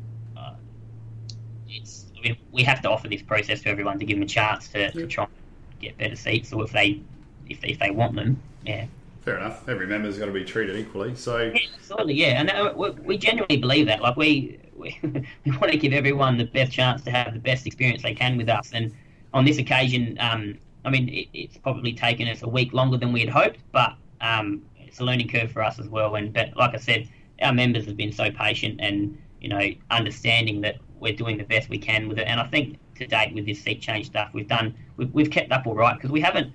it's 2.24 2.38
I 2.38 2.40
mean, 2.40 2.48
we 2.52 2.62
have 2.62 2.80
to 2.82 2.90
offer 2.90 3.08
this 3.08 3.22
process 3.22 3.62
to 3.62 3.68
everyone 3.68 3.98
to 3.98 4.04
give 4.04 4.16
them 4.16 4.22
a 4.22 4.26
chance 4.26 4.68
to, 4.68 4.90
to 4.92 5.06
try 5.06 5.24
and 5.24 5.32
get 5.80 5.98
better 5.98 6.16
seats, 6.16 6.52
or 6.52 6.64
if 6.64 6.72
they 6.72 7.00
if 7.48 7.60
they, 7.60 7.68
if 7.68 7.78
they 7.78 7.90
want 7.90 8.14
them, 8.16 8.40
yeah. 8.64 8.86
Fair 9.22 9.38
enough. 9.38 9.68
Every 9.68 9.86
member's 9.86 10.18
got 10.18 10.26
to 10.26 10.32
be 10.32 10.44
treated 10.44 10.76
equally. 10.76 11.14
So 11.16 11.38
yeah, 11.38 11.60
absolutely, 11.74 12.14
yeah, 12.14 12.40
and 12.40 12.50
uh, 12.50 12.72
we, 12.76 12.90
we 12.90 13.18
genuinely 13.18 13.56
believe 13.56 13.86
that. 13.86 14.02
Like 14.02 14.16
we, 14.16 14.58
we 14.76 14.98
we 15.44 15.50
want 15.52 15.72
to 15.72 15.78
give 15.78 15.92
everyone 15.92 16.36
the 16.38 16.44
best 16.44 16.72
chance 16.72 17.02
to 17.02 17.10
have 17.10 17.32
the 17.32 17.40
best 17.40 17.66
experience 17.66 18.02
they 18.02 18.14
can 18.14 18.36
with 18.36 18.48
us. 18.48 18.70
And 18.72 18.92
on 19.32 19.44
this 19.44 19.58
occasion, 19.58 20.16
um, 20.20 20.58
I 20.84 20.90
mean, 20.90 21.08
it, 21.08 21.28
it's 21.32 21.56
probably 21.56 21.92
taken 21.92 22.28
us 22.28 22.42
a 22.42 22.48
week 22.48 22.72
longer 22.72 22.96
than 22.96 23.12
we 23.12 23.20
had 23.20 23.30
hoped, 23.30 23.60
but 23.72 23.94
um, 24.20 24.62
it's 24.78 25.00
a 25.00 25.04
learning 25.04 25.28
curve 25.28 25.50
for 25.50 25.62
us 25.62 25.78
as 25.78 25.88
well. 25.88 26.16
And 26.16 26.32
but 26.32 26.56
like 26.56 26.74
I 26.74 26.78
said, 26.78 27.08
our 27.42 27.52
members 27.52 27.86
have 27.86 27.96
been 27.96 28.12
so 28.12 28.30
patient 28.30 28.80
and 28.80 29.18
you 29.40 29.48
know 29.48 29.60
understanding 29.90 30.60
that 30.62 30.76
we're 31.00 31.14
doing 31.14 31.38
the 31.38 31.44
best 31.44 31.68
we 31.68 31.78
can 31.78 32.08
with 32.08 32.18
it. 32.18 32.26
And 32.26 32.40
I 32.40 32.46
think 32.46 32.78
to 32.96 33.06
date 33.06 33.34
with 33.34 33.46
this 33.46 33.62
seat 33.62 33.80
change 33.80 34.06
stuff, 34.06 34.30
we've 34.32 34.48
done 34.48 34.74
we've, 34.96 35.12
we've 35.12 35.30
kept 35.30 35.52
up 35.52 35.66
all 35.66 35.74
right 35.74 35.94
because 35.94 36.10
we 36.10 36.20
haven't. 36.20 36.52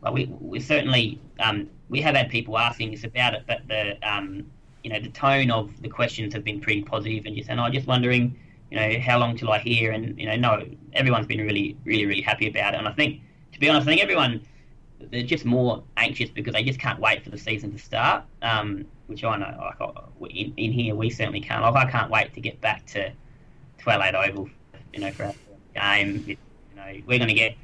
Well, 0.00 0.12
we 0.12 0.26
we 0.40 0.60
certainly 0.60 1.20
um, 1.40 1.68
we 1.88 2.00
have 2.02 2.14
had 2.14 2.28
people 2.28 2.58
asking 2.58 2.94
us 2.94 3.04
about 3.04 3.34
it, 3.34 3.44
but 3.46 3.66
the 3.68 3.96
um, 4.02 4.46
you 4.82 4.90
know 4.90 5.00
the 5.00 5.10
tone 5.10 5.50
of 5.50 5.80
the 5.82 5.88
questions 5.88 6.34
have 6.34 6.44
been 6.44 6.60
pretty 6.60 6.82
positive, 6.82 7.26
and 7.26 7.36
just 7.36 7.48
and 7.48 7.60
I'm 7.60 7.72
just 7.72 7.86
wondering, 7.86 8.38
you 8.70 8.78
know, 8.78 8.98
how 9.00 9.18
long 9.18 9.36
till 9.36 9.50
I 9.50 9.58
hear? 9.58 9.92
And 9.92 10.18
you 10.18 10.26
know, 10.26 10.36
no, 10.36 10.66
everyone's 10.92 11.26
been 11.26 11.40
really, 11.40 11.76
really, 11.84 12.06
really 12.06 12.22
happy 12.22 12.48
about 12.48 12.74
it, 12.74 12.78
and 12.78 12.88
I 12.88 12.92
think, 12.92 13.22
to 13.52 13.60
be 13.60 13.68
honest, 13.68 13.86
I 13.86 13.92
think 13.92 14.02
everyone 14.02 14.42
they're 15.10 15.22
just 15.22 15.44
more 15.44 15.82
anxious 15.96 16.30
because 16.30 16.54
they 16.54 16.62
just 16.62 16.78
can't 16.78 16.98
wait 16.98 17.22
for 17.24 17.30
the 17.30 17.38
season 17.38 17.72
to 17.72 17.78
start. 17.78 18.24
Um, 18.42 18.86
which 19.06 19.22
I 19.22 19.36
know, 19.36 19.72
like 20.20 20.34
in, 20.34 20.54
in 20.56 20.72
here, 20.72 20.94
we 20.94 21.10
certainly 21.10 21.40
can't. 21.40 21.62
Like 21.62 21.88
I 21.88 21.90
can't 21.90 22.10
wait 22.10 22.32
to 22.34 22.40
get 22.40 22.60
back 22.60 22.86
to 22.86 23.12
Adelaide 23.90 24.14
Oval, 24.14 24.48
you 24.92 25.00
know, 25.00 25.10
for 25.10 25.24
our 25.24 25.34
game. 25.74 26.24
You 26.26 26.36
know, 26.76 27.02
we're 27.06 27.18
going 27.18 27.28
to 27.28 27.34
get 27.34 27.56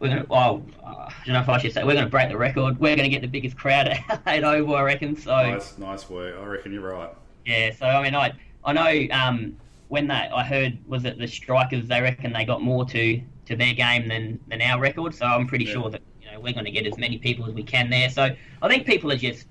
we're 0.00 0.08
going 0.08 0.22
to, 0.22 0.28
well, 0.28 0.64
I 0.84 1.12
don't 1.26 1.34
know 1.34 1.40
if 1.40 1.48
I 1.48 1.58
should 1.58 1.74
say, 1.74 1.84
we're 1.84 1.92
going 1.92 2.06
to 2.06 2.10
break 2.10 2.30
the 2.30 2.36
record. 2.36 2.80
We're 2.80 2.96
going 2.96 3.08
to 3.08 3.10
get 3.10 3.20
the 3.20 3.28
biggest 3.28 3.56
crowd 3.56 3.86
at 4.26 4.44
Oval, 4.44 4.74
I 4.74 4.82
reckon. 4.82 5.14
So 5.14 5.30
nice, 5.30 5.76
nice 5.76 6.08
work. 6.08 6.34
I 6.40 6.44
reckon 6.46 6.72
you're 6.72 6.90
right. 6.90 7.10
Yeah. 7.44 7.72
So 7.74 7.86
I 7.86 8.02
mean, 8.02 8.14
I 8.14 8.32
I 8.64 8.72
know 8.72 9.14
um, 9.14 9.56
when 9.88 10.06
that 10.08 10.34
I 10.34 10.42
heard 10.42 10.78
was 10.88 11.04
it 11.04 11.18
the 11.18 11.26
Strikers. 11.26 11.86
They 11.86 12.00
reckon 12.00 12.32
they 12.32 12.44
got 12.44 12.62
more 12.62 12.84
to 12.86 13.20
to 13.46 13.56
their 13.56 13.74
game 13.74 14.08
than 14.08 14.40
than 14.48 14.62
our 14.62 14.80
record. 14.80 15.14
So 15.14 15.26
I'm 15.26 15.46
pretty 15.46 15.66
yeah. 15.66 15.72
sure 15.74 15.90
that 15.90 16.00
you 16.22 16.30
know 16.30 16.40
we're 16.40 16.54
going 16.54 16.64
to 16.64 16.70
get 16.70 16.86
as 16.86 16.96
many 16.96 17.18
people 17.18 17.46
as 17.46 17.52
we 17.52 17.62
can 17.62 17.90
there. 17.90 18.08
So 18.08 18.34
I 18.62 18.68
think 18.68 18.86
people 18.86 19.12
are 19.12 19.16
just 19.16 19.46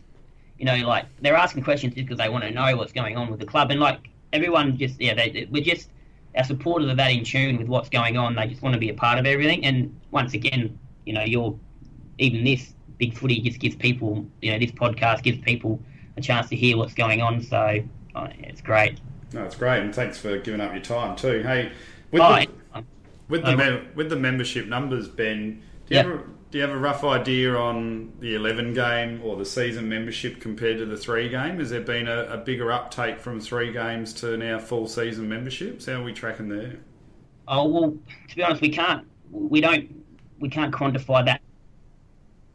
you 0.58 0.66
know 0.66 0.76
like 0.78 1.06
they're 1.22 1.36
asking 1.36 1.64
questions 1.64 1.94
because 1.94 2.18
they 2.18 2.30
want 2.30 2.44
to 2.44 2.52
know 2.52 2.76
what's 2.76 2.92
going 2.92 3.18
on 3.18 3.30
with 3.30 3.40
the 3.40 3.46
club 3.46 3.72
and 3.72 3.80
like 3.80 4.10
everyone 4.34 4.78
just 4.78 5.00
yeah 5.00 5.14
they 5.14 5.48
we're 5.52 5.64
just 5.64 5.90
our 6.36 6.44
supporters 6.44 6.90
are 6.90 6.96
that 6.96 7.12
in 7.12 7.24
tune 7.24 7.58
with 7.58 7.68
what's 7.68 7.90
going 7.90 8.18
on. 8.18 8.36
They 8.36 8.48
just 8.48 8.62
want 8.62 8.74
to 8.74 8.80
be 8.80 8.90
a 8.90 8.94
part 8.94 9.18
of 9.18 9.26
everything. 9.26 9.66
And 9.66 10.00
once 10.12 10.34
again, 10.34 10.78
you 11.06 11.14
know, 11.14 11.24
you're 11.24 11.58
even 12.18 12.44
this 12.44 12.74
big 12.98 13.18
footy 13.18 13.40
just 13.42 13.60
gives 13.60 13.76
people, 13.76 14.26
you 14.42 14.52
know, 14.52 14.60
this 14.60 14.72
podcast 14.72 15.24
gives 15.24 15.40
people 15.40 15.80
a 16.18 16.22
chance 16.22 16.50
to 16.50 16.56
hear 16.56 16.78
what's 16.78 16.94
going 16.94 17.22
on. 17.22 17.42
So 17.42 17.80
oh, 18.16 18.28
it's 18.40 18.62
great. 18.62 19.00
No, 19.34 19.44
it's 19.44 19.56
great, 19.56 19.82
and 19.82 19.94
thanks 19.94 20.18
for 20.18 20.38
giving 20.40 20.60
up 20.60 20.74
your 20.74 20.82
time 20.82 21.16
too. 21.16 21.44
Hey, 21.44 21.72
with 22.12 22.22
oh, 22.22 22.40
the, 22.74 22.84
with 23.28 23.46
the 23.46 23.56
mem- 23.56 23.88
with 23.96 24.10
the 24.10 24.16
membership 24.16 24.68
numbers, 24.68 25.08
Ben, 25.08 25.62
do 25.88 25.96
you 25.96 25.98
yep. 25.98 26.06
ever 26.06 26.24
do 26.52 26.58
you 26.58 26.64
have 26.64 26.74
a 26.74 26.80
rough 26.80 27.04
idea 27.04 27.56
on 27.56 28.12
the 28.20 28.34
11 28.34 28.74
game 28.74 29.22
or 29.24 29.38
the 29.38 29.46
season 29.46 29.88
membership 29.88 30.42
compared 30.42 30.80
to 30.80 30.86
the 30.86 30.98
three 30.98 31.30
game? 31.30 31.60
Has 31.60 31.70
there 31.70 31.82
been 31.82 32.08
a, 32.08 32.24
a 32.24 32.38
bigger 32.38 32.72
uptake 32.72 33.20
from 33.20 33.40
three 33.40 33.72
games 33.72 34.14
to 34.14 34.36
now 34.36 34.58
full 34.58 34.88
season 34.88 35.30
memberships? 35.30 35.86
How 35.86 35.94
are 35.94 36.04
we 36.04 36.12
tracking 36.12 36.50
there? 36.50 36.78
Oh 37.48 37.68
well, 37.68 37.98
to 38.28 38.36
be 38.36 38.44
honest, 38.44 38.62
we 38.62 38.70
can't. 38.70 39.06
We 39.32 39.62
don't. 39.62 40.04
We 40.40 40.50
can't 40.50 40.74
quantify 40.74 41.26
that. 41.26 41.42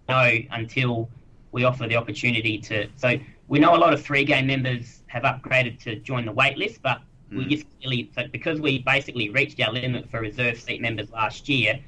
No, 0.09 0.38
until 0.50 1.09
we 1.52 1.64
offer 1.64 1.87
the 1.87 1.96
opportunity 1.96 2.59
to. 2.59 2.88
So 2.96 3.16
we 3.46 3.61
know 3.61 3.76
a 3.76 3.78
lot 3.78 3.92
of 3.92 4.02
three 4.02 4.24
game 4.24 4.46
members 4.48 5.02
have 5.07 5.22
upgraded 5.22 5.78
to 5.85 5.96
join 5.96 6.26
the 6.26 6.33
wait 6.33 6.59
list, 6.59 6.83
but 6.83 7.00
mm. 7.33 7.38
we 7.38 7.46
just 7.46 7.66
really 7.85 8.11
so 8.14 8.26
because 8.33 8.61
we 8.61 8.78
basically 8.80 9.30
reached 9.30 9.61
our 9.61 9.72
limit 9.72 10.11
for 10.11 10.20
reserve 10.20 10.61
seat 10.61 10.80
members 10.80 11.11
last 11.11 11.48
year. 11.48 11.78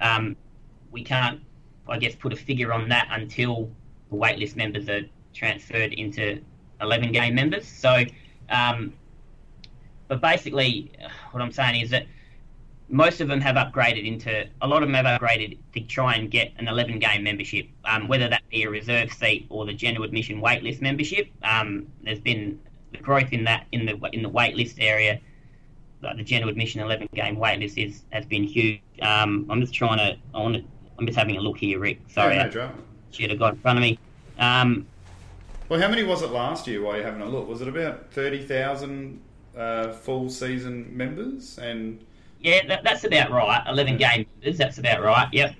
Um, 0.00 0.36
we 0.90 1.04
can't 1.04 1.40
I 1.88 1.98
guess, 1.98 2.14
put 2.14 2.32
a 2.32 2.36
figure 2.36 2.72
on 2.72 2.88
that 2.88 3.08
until 3.10 3.70
the 4.10 4.16
waitlist 4.16 4.56
members 4.56 4.88
are 4.88 5.02
transferred 5.34 5.92
into 5.92 6.40
11 6.80 7.12
game 7.12 7.34
members. 7.34 7.66
So, 7.66 8.04
um, 8.48 8.92
but 10.08 10.20
basically, 10.20 10.92
what 11.30 11.42
I'm 11.42 11.52
saying 11.52 11.80
is 11.80 11.90
that 11.90 12.06
most 12.88 13.22
of 13.22 13.28
them 13.28 13.40
have 13.40 13.56
upgraded 13.56 14.06
into, 14.06 14.46
a 14.60 14.66
lot 14.66 14.82
of 14.82 14.88
them 14.88 14.94
have 14.94 15.20
upgraded 15.20 15.58
to 15.74 15.80
try 15.80 16.14
and 16.14 16.30
get 16.30 16.52
an 16.58 16.68
11 16.68 16.98
game 16.98 17.22
membership, 17.22 17.66
um, 17.86 18.06
whether 18.06 18.28
that 18.28 18.42
be 18.50 18.64
a 18.64 18.70
reserve 18.70 19.10
seat 19.12 19.46
or 19.48 19.64
the 19.64 19.72
general 19.72 20.04
admission 20.04 20.42
waitlist 20.42 20.82
membership. 20.82 21.28
Um, 21.42 21.86
there's 22.04 22.20
been 22.20 22.60
the 22.92 22.98
growth 22.98 23.32
in 23.32 23.44
that 23.44 23.66
in 23.72 23.86
the 23.86 23.98
in 24.12 24.22
the 24.22 24.28
waitlist 24.28 24.76
area. 24.78 25.20
Like 26.02 26.16
the 26.16 26.24
general 26.24 26.50
admission 26.50 26.82
11 26.82 27.08
game 27.14 27.36
waitlist 27.36 27.82
is 27.82 28.02
has 28.10 28.26
been 28.26 28.44
huge. 28.44 28.80
Um, 29.00 29.46
I'm 29.48 29.60
just 29.60 29.72
trying 29.72 29.98
to, 29.98 30.18
I 30.34 30.38
want 30.38 30.56
to 30.56 30.64
I'm 31.02 31.06
just 31.06 31.18
having 31.18 31.36
a 31.36 31.40
look 31.40 31.58
here, 31.58 31.80
Rick. 31.80 31.98
Sorry, 32.06 32.36
yeah, 32.36 32.44
no 32.44 32.50
drama. 32.50 32.74
should 33.10 33.30
have 33.30 33.38
got 33.40 33.54
in 33.54 33.60
front 33.60 33.76
of 33.76 33.82
me. 33.82 33.98
Um, 34.38 34.86
well, 35.68 35.80
how 35.80 35.88
many 35.88 36.04
was 36.04 36.22
it 36.22 36.30
last 36.30 36.68
year? 36.68 36.80
While 36.80 36.94
you're 36.94 37.04
having 37.04 37.22
a 37.22 37.28
look, 37.28 37.48
was 37.48 37.60
it 37.60 37.66
about 37.66 38.12
thirty 38.12 38.40
thousand 38.40 39.20
uh, 39.56 39.90
full 39.90 40.30
season 40.30 40.96
members? 40.96 41.58
And 41.58 42.04
yeah, 42.40 42.64
that, 42.68 42.84
that's 42.84 43.02
about 43.02 43.32
right. 43.32 43.64
Eleven 43.66 43.96
game 43.96 44.26
members. 44.40 44.58
That's 44.58 44.78
about 44.78 45.02
right. 45.02 45.28
Yep. 45.32 45.56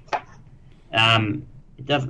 Um, 0.93 1.45
it 1.77 1.87
does. 1.87 2.07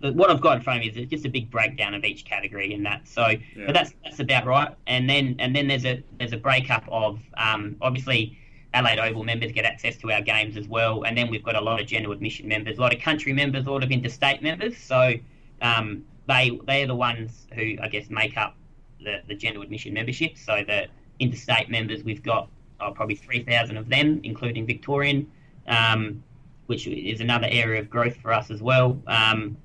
What 0.00 0.30
I've 0.30 0.40
got 0.40 0.58
in 0.58 0.62
front 0.62 0.86
of 0.86 0.94
me 0.94 1.02
is 1.02 1.10
just 1.10 1.24
a 1.24 1.28
big 1.28 1.50
breakdown 1.50 1.94
of 1.94 2.04
each 2.04 2.24
category 2.24 2.72
in 2.72 2.84
that. 2.84 3.08
So, 3.08 3.26
yeah. 3.26 3.66
but 3.66 3.72
that's 3.72 3.94
that's 4.04 4.20
about 4.20 4.46
right. 4.46 4.72
And 4.86 5.10
then 5.10 5.34
and 5.40 5.56
then 5.56 5.66
there's 5.66 5.86
a 5.86 6.04
there's 6.20 6.32
a 6.32 6.38
breakup 6.38 6.84
of 6.86 7.18
um, 7.36 7.74
obviously 7.80 8.38
Adelaide 8.72 9.00
Oval 9.00 9.24
members 9.24 9.52
get 9.52 9.64
access 9.64 9.96
to 9.96 10.12
our 10.12 10.20
games 10.20 10.56
as 10.56 10.68
well. 10.68 11.02
And 11.02 11.16
then 11.16 11.28
we've 11.28 11.42
got 11.42 11.56
a 11.56 11.60
lot 11.60 11.80
of 11.80 11.86
general 11.86 12.12
admission 12.12 12.46
members, 12.46 12.78
a 12.78 12.80
lot 12.80 12.94
of 12.94 13.00
country 13.00 13.32
members, 13.32 13.66
a 13.66 13.70
lot 13.70 13.82
of 13.82 13.90
interstate 13.90 14.42
members. 14.42 14.76
So 14.76 15.14
um, 15.60 16.04
they 16.28 16.58
they're 16.66 16.86
the 16.86 16.94
ones 16.94 17.46
who 17.54 17.76
I 17.82 17.88
guess 17.88 18.10
make 18.10 18.36
up 18.36 18.56
the, 19.02 19.22
the 19.26 19.34
general 19.34 19.62
admission 19.62 19.92
membership. 19.92 20.38
So 20.38 20.62
the 20.66 20.86
interstate 21.18 21.68
members, 21.68 22.04
we've 22.04 22.22
got 22.22 22.48
oh, 22.80 22.92
probably 22.92 23.16
3,000 23.16 23.76
of 23.76 23.88
them, 23.88 24.20
including 24.22 24.66
Victorian, 24.66 25.30
um, 25.66 26.22
which 26.66 26.86
is 26.86 27.20
another 27.20 27.48
area 27.50 27.80
of 27.80 27.90
growth 27.90 28.16
for 28.16 28.32
us 28.32 28.50
as 28.50 28.62
well. 28.62 29.00
Um, 29.06 29.56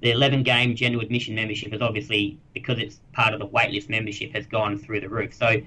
the 0.00 0.10
11 0.10 0.42
game 0.42 0.74
general 0.74 1.02
admission 1.02 1.34
membership 1.34 1.72
is 1.72 1.80
obviously 1.80 2.38
because 2.54 2.78
it's 2.78 3.00
part 3.12 3.34
of 3.34 3.40
the 3.40 3.46
waitlist 3.46 3.88
membership 3.88 4.32
has 4.34 4.46
gone 4.46 4.76
through 4.76 5.00
the 5.00 5.08
roof. 5.08 5.32
So 5.32 5.60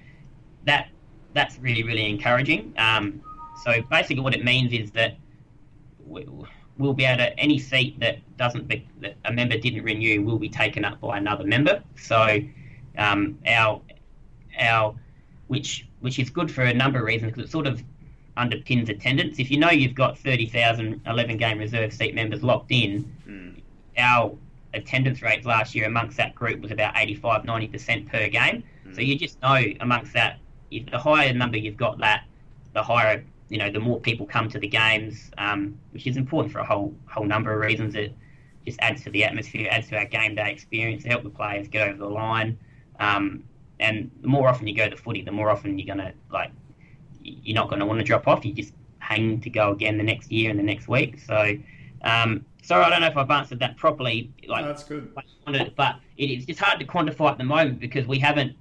that 0.65 0.89
that's 1.35 1.59
really 1.59 1.83
really 1.83 2.09
encouraging. 2.09 2.73
Um, 2.77 3.21
so 3.63 3.81
basically, 3.91 4.23
what 4.23 4.33
it 4.33 4.43
means 4.43 4.73
is 4.73 4.89
that 4.91 5.15
we'll 6.77 6.93
be 6.93 7.05
able 7.05 7.17
to 7.19 7.39
any 7.39 7.57
seat 7.59 7.99
that 7.99 8.17
doesn't 8.37 8.67
be, 8.67 8.87
that 9.01 9.15
a 9.25 9.31
member 9.31 9.57
didn't 9.57 9.83
renew 9.83 10.21
will 10.23 10.37
be 10.37 10.49
taken 10.49 10.83
up 10.83 10.99
by 10.99 11.17
another 11.17 11.43
member. 11.45 11.81
So 11.97 12.39
um, 12.97 13.37
our 13.47 13.81
our 14.59 14.95
which 15.47 15.87
which 15.99 16.19
is 16.19 16.29
good 16.29 16.51
for 16.51 16.63
a 16.63 16.73
number 16.73 16.99
of 16.99 17.05
reasons 17.05 17.31
because 17.31 17.49
it 17.49 17.51
sort 17.51 17.67
of 17.67 17.83
underpins 18.37 18.89
attendance. 18.89 19.39
If 19.39 19.49
you 19.49 19.57
know 19.57 19.69
you've 19.71 19.95
got 19.95 20.17
30,000 20.17 21.01
11 21.05 21.37
game 21.37 21.57
reserve 21.57 21.93
seat 21.93 22.13
members 22.15 22.43
locked 22.43 22.71
in, 22.71 23.11
Mm. 23.27 23.61
our 23.97 24.35
attendance 24.73 25.21
rates 25.21 25.45
last 25.45 25.73
year 25.73 25.85
amongst 25.87 26.17
that 26.17 26.35
group 26.35 26.59
was 26.61 26.69
about 26.71 26.93
85 26.97 27.43
90% 27.43 28.09
per 28.11 28.27
game. 28.27 28.63
So 28.93 29.01
you 29.01 29.17
just 29.17 29.41
know 29.41 29.61
amongst 29.79 30.13
that, 30.13 30.37
the 30.83 30.97
higher 30.99 31.33
number 31.33 31.57
you've 31.57 31.77
got 31.77 31.97
that, 31.99 32.25
the 32.73 32.83
higher, 32.83 33.23
you 33.49 33.57
know, 33.57 33.69
the 33.69 33.79
more 33.79 33.99
people 33.99 34.25
come 34.25 34.49
to 34.49 34.59
the 34.59 34.67
games, 34.67 35.31
um, 35.37 35.77
which 35.91 36.07
is 36.07 36.17
important 36.17 36.51
for 36.51 36.59
a 36.59 36.65
whole 36.65 36.93
whole 37.07 37.25
number 37.25 37.53
of 37.53 37.59
reasons. 37.59 37.95
It 37.95 38.13
just 38.65 38.79
adds 38.81 39.03
to 39.03 39.09
the 39.11 39.23
atmosphere, 39.23 39.67
adds 39.71 39.87
to 39.89 39.97
our 39.97 40.05
game 40.05 40.35
day 40.35 40.51
experience, 40.51 41.03
to 41.03 41.09
help 41.09 41.23
the 41.23 41.29
players 41.29 41.67
get 41.67 41.87
over 41.87 41.97
the 41.97 42.09
line. 42.09 42.57
Um, 42.99 43.43
and 43.79 44.09
the 44.21 44.27
more 44.27 44.47
often 44.47 44.67
you 44.67 44.75
go 44.75 44.89
to 44.89 44.95
footy, 44.97 45.21
the 45.21 45.31
more 45.31 45.49
often 45.49 45.77
you're 45.77 45.87
gonna 45.87 46.13
like 46.31 46.51
you're 47.25 47.55
not 47.55 47.69
going 47.69 47.79
to 47.79 47.85
want 47.85 47.99
to 47.99 48.05
drop 48.05 48.27
off. 48.27 48.45
You 48.45 48.53
just 48.53 48.73
hang 48.99 49.41
to 49.41 49.49
go 49.49 49.71
again 49.71 49.97
the 49.97 50.03
next 50.03 50.31
year 50.31 50.49
and 50.49 50.59
the 50.59 50.63
next 50.63 50.87
week. 50.87 51.19
So, 51.19 51.55
um, 52.03 52.45
sorry, 52.61 52.83
I 52.83 52.89
don't 52.89 53.01
know 53.01 53.07
if 53.07 53.17
I've 53.17 53.29
answered 53.31 53.59
that 53.59 53.77
properly. 53.77 54.31
Like, 54.47 54.61
No, 54.61 54.67
that's 54.67 54.83
good. 54.83 55.13
but 55.75 55.95
it 56.17 56.29
is 56.29 56.45
just 56.45 56.59
hard 56.59 56.79
to 56.79 56.85
quantify 56.85 57.31
at 57.31 57.37
the 57.37 57.43
moment 57.43 57.79
because 57.79 58.05
we 58.07 58.19
haven't. 58.19 58.55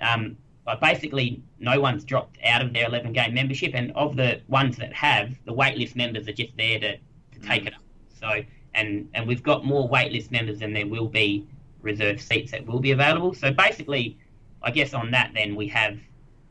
Um, 0.00 0.36
like 0.66 0.80
basically, 0.80 1.42
no 1.58 1.80
one's 1.80 2.04
dropped 2.04 2.38
out 2.44 2.60
of 2.60 2.72
their 2.72 2.86
11 2.86 3.12
game 3.12 3.34
membership, 3.34 3.72
and 3.74 3.92
of 3.92 4.16
the 4.16 4.40
ones 4.48 4.76
that 4.78 4.92
have, 4.92 5.34
the 5.44 5.52
waitlist 5.52 5.94
members 5.94 6.26
are 6.28 6.32
just 6.32 6.56
there 6.56 6.78
to, 6.80 6.96
to 6.96 7.40
take 7.42 7.64
mm. 7.64 7.68
it 7.68 7.74
up. 7.74 7.82
So, 8.18 8.42
and 8.74 9.08
and 9.14 9.26
we've 9.26 9.42
got 9.42 9.64
more 9.64 9.88
waitlist 9.88 10.30
members 10.30 10.58
than 10.58 10.72
there 10.72 10.86
will 10.86 11.08
be 11.08 11.46
reserved 11.82 12.20
seats 12.20 12.50
that 12.50 12.66
will 12.66 12.80
be 12.80 12.90
available. 12.90 13.32
So 13.32 13.52
basically, 13.52 14.18
I 14.62 14.70
guess 14.70 14.92
on 14.92 15.10
that, 15.12 15.30
then 15.34 15.54
we 15.54 15.68
have 15.68 15.98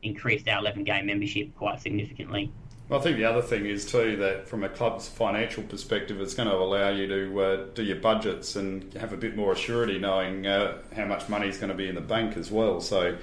increased 0.02 0.48
our 0.48 0.60
11 0.60 0.84
game 0.84 1.06
membership 1.06 1.54
quite 1.56 1.80
significantly. 1.80 2.52
I 2.88 3.00
think 3.00 3.16
the 3.16 3.24
other 3.24 3.42
thing 3.42 3.66
is 3.66 3.84
too 3.84 4.16
that 4.18 4.46
from 4.46 4.62
a 4.62 4.68
club's 4.68 5.08
financial 5.08 5.64
perspective, 5.64 6.20
it's 6.20 6.34
going 6.34 6.48
to 6.48 6.54
allow 6.54 6.90
you 6.90 7.08
to 7.08 7.40
uh, 7.40 7.66
do 7.74 7.82
your 7.82 7.96
budgets 7.96 8.54
and 8.54 8.92
have 8.94 9.12
a 9.12 9.16
bit 9.16 9.36
more 9.36 9.52
assurity 9.52 10.00
knowing 10.00 10.46
uh, 10.46 10.78
how 10.94 11.04
much 11.04 11.28
money 11.28 11.48
is 11.48 11.58
going 11.58 11.70
to 11.70 11.74
be 11.74 11.88
in 11.88 11.96
the 11.96 12.00
bank 12.00 12.36
as 12.36 12.48
well. 12.48 12.80
So 12.80 13.16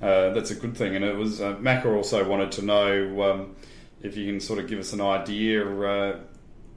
uh, 0.00 0.30
that's 0.30 0.50
a 0.50 0.54
good 0.54 0.74
thing. 0.74 0.96
And 0.96 1.04
it 1.04 1.16
was 1.16 1.42
uh, 1.42 1.56
Macca 1.56 1.94
also 1.94 2.26
wanted 2.26 2.50
to 2.52 2.62
know 2.62 3.22
um, 3.30 3.56
if 4.02 4.16
you 4.16 4.24
can 4.24 4.40
sort 4.40 4.58
of 4.58 4.66
give 4.68 4.78
us 4.78 4.94
an 4.94 5.02
idea 5.02 5.66
uh, 5.68 6.20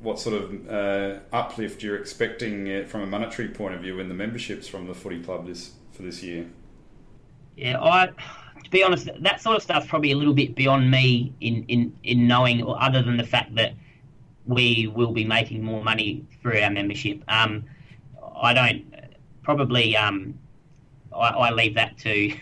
what 0.02 0.20
sort 0.20 0.36
of 0.36 0.70
uh, 0.70 1.20
uplift 1.32 1.82
you're 1.82 1.96
expecting 1.96 2.86
from 2.88 3.02
a 3.02 3.08
monetary 3.08 3.48
point 3.48 3.74
of 3.74 3.80
view 3.80 4.02
in 4.02 4.10
the 4.10 4.14
memberships 4.14 4.68
from 4.68 4.88
the 4.88 4.94
footy 4.94 5.24
club 5.24 5.48
this 5.48 5.72
for 5.94 6.02
this 6.02 6.22
year. 6.22 6.48
Yeah, 7.56 7.80
I 7.82 8.10
to 8.64 8.70
be 8.70 8.84
honest, 8.84 9.10
that 9.20 9.42
sort 9.42 9.56
of 9.58 9.64
stuff's 9.64 9.88
probably 9.88 10.12
a 10.12 10.16
little 10.18 10.34
bit 10.34 10.56
beyond 10.56 10.90
me 10.92 11.34
in, 11.42 11.64
in, 11.68 11.96
in 12.04 12.28
knowing, 12.28 12.62
or 12.64 12.82
other 12.82 13.02
than 13.02 13.18
the 13.18 13.26
fact 13.26 13.56
that 13.56 13.74
we 14.46 14.92
will 14.94 15.12
be 15.14 15.24
making 15.24 15.64
more 15.64 15.84
money 15.84 16.26
through 16.42 16.60
our 16.60 16.70
membership. 16.70 17.24
Um, 17.28 17.64
I 18.36 18.54
don't 18.54 18.86
probably. 19.44 19.96
Um, 19.96 20.38
I, 21.16 21.28
I 21.30 21.52
leave 21.52 21.76
that 21.76 21.98
to 22.00 22.12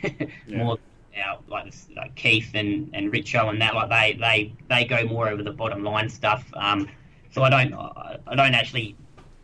Yeah. 0.48 0.58
more 0.64 0.78
our, 1.18 1.40
like, 1.48 1.66
this- 1.66 1.90
like 1.96 2.16
Keith 2.16 2.52
and 2.54 2.90
and 2.94 3.12
Richo 3.12 3.50
and 3.50 3.62
that. 3.62 3.76
Like 3.76 3.90
they 3.90 4.18
they 4.20 4.54
they 4.70 4.86
go 4.86 5.06
more 5.06 5.28
over 5.30 5.44
the 5.44 5.52
bottom 5.52 5.84
line 5.84 6.10
stuff. 6.10 6.46
Um, 6.56 6.88
so 7.32 7.44
I 7.44 7.50
don't 7.50 7.74
I, 7.74 8.36
don't 8.36 8.56
actually 8.56 8.96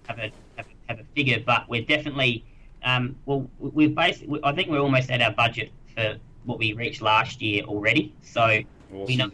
have 0.08 0.18
a 0.20 0.32
have, 0.56 0.66
a- 0.68 0.92
have 0.94 1.00
a 1.00 1.04
figure, 1.16 1.42
but 1.46 1.68
we're 1.70 1.84
definitely. 1.84 2.44
Um, 2.84 3.16
well, 3.26 3.50
we've 3.60 3.94
basically. 3.94 4.40
I 4.44 4.54
think 4.54 4.70
we're 4.70 4.80
almost 4.80 5.12
at 5.12 5.22
our 5.22 5.32
budget 5.32 5.72
for 5.94 6.18
what 6.48 6.58
we 6.58 6.74
reached 6.74 7.02
last 7.02 7.42
year 7.42 7.64
already. 7.64 8.14
So 8.24 8.62
we 8.92 9.18
know 9.18 9.30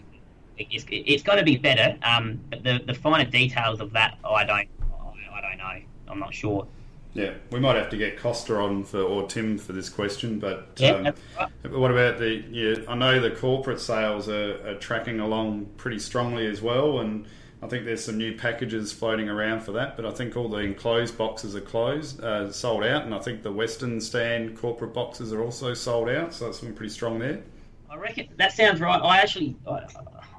it's, 0.58 0.86
it's 0.89 1.23
going 1.23 1.38
to 1.38 1.45
be 1.45 1.58
better. 1.58 1.97
Um, 2.04 2.41
but 2.49 2.63
the 2.63 2.82
the 2.86 2.93
finer 2.93 3.30
details 3.30 3.80
of 3.80 3.93
that, 3.93 4.17
I 4.26 4.43
don't. 4.43 4.58
I, 4.58 5.38
I 5.38 5.41
don't 5.41 5.58
know. 5.58 5.82
I'm 6.10 6.19
not 6.19 6.34
sure. 6.34 6.67
Yeah, 7.13 7.34
we 7.52 7.60
might 7.60 7.76
have 7.76 7.91
to 7.91 7.97
get 7.97 8.17
Costa 8.17 8.56
on 8.56 8.84
for 8.84 8.99
or 8.99 9.28
Tim 9.28 9.60
for 9.60 9.71
this 9.71 9.88
question, 9.88 10.39
but 10.39 10.69
Yeah, 10.78 10.93
um, 10.93 11.13
right. 11.39 11.71
What 11.71 11.91
about 11.91 12.17
the? 12.17 12.43
Yeah, 12.49 12.76
I 12.88 12.95
know 12.95 13.19
the 13.19 13.32
corporate 13.32 13.80
sales 13.80 14.28
are, 14.28 14.67
are 14.67 14.76
tracking 14.76 15.19
along 15.19 15.67
pretty 15.78 15.99
strongly 15.99 16.47
as 16.47 16.62
well, 16.62 16.99
and 16.99 17.28
I 17.63 17.67
think 17.67 17.86
there's 17.86 18.04
some 18.04 18.17
new 18.17 18.38
packages 18.38 18.91
floating 18.91 19.30
around 19.30 19.62
for 19.62 19.71
that. 19.71 19.95
But 19.95 20.06
I 20.06 20.12
think 20.12 20.36
all 20.36 20.49
the 20.49 20.58
enclosed 20.58 21.17
boxes 21.17 21.56
are 21.56 21.62
closed, 21.62 22.21
uh, 22.21 22.52
sold 22.52 22.84
out, 22.84 23.06
and 23.06 23.15
I 23.15 23.19
think 23.19 23.41
the 23.41 23.52
Western 23.52 24.02
stand 24.02 24.58
corporate 24.58 24.93
boxes 24.93 25.32
are 25.32 25.41
also 25.41 25.73
sold 25.73 26.10
out. 26.10 26.34
So 26.34 26.45
that's 26.45 26.60
been 26.60 26.73
pretty 26.73 26.91
strong 26.91 27.19
there. 27.19 27.41
I 27.89 27.95
reckon 27.95 28.28
that 28.38 28.52
sounds 28.52 28.82
right. 28.82 28.99
I 29.02 29.17
actually 29.17 29.56
I, 29.67 29.86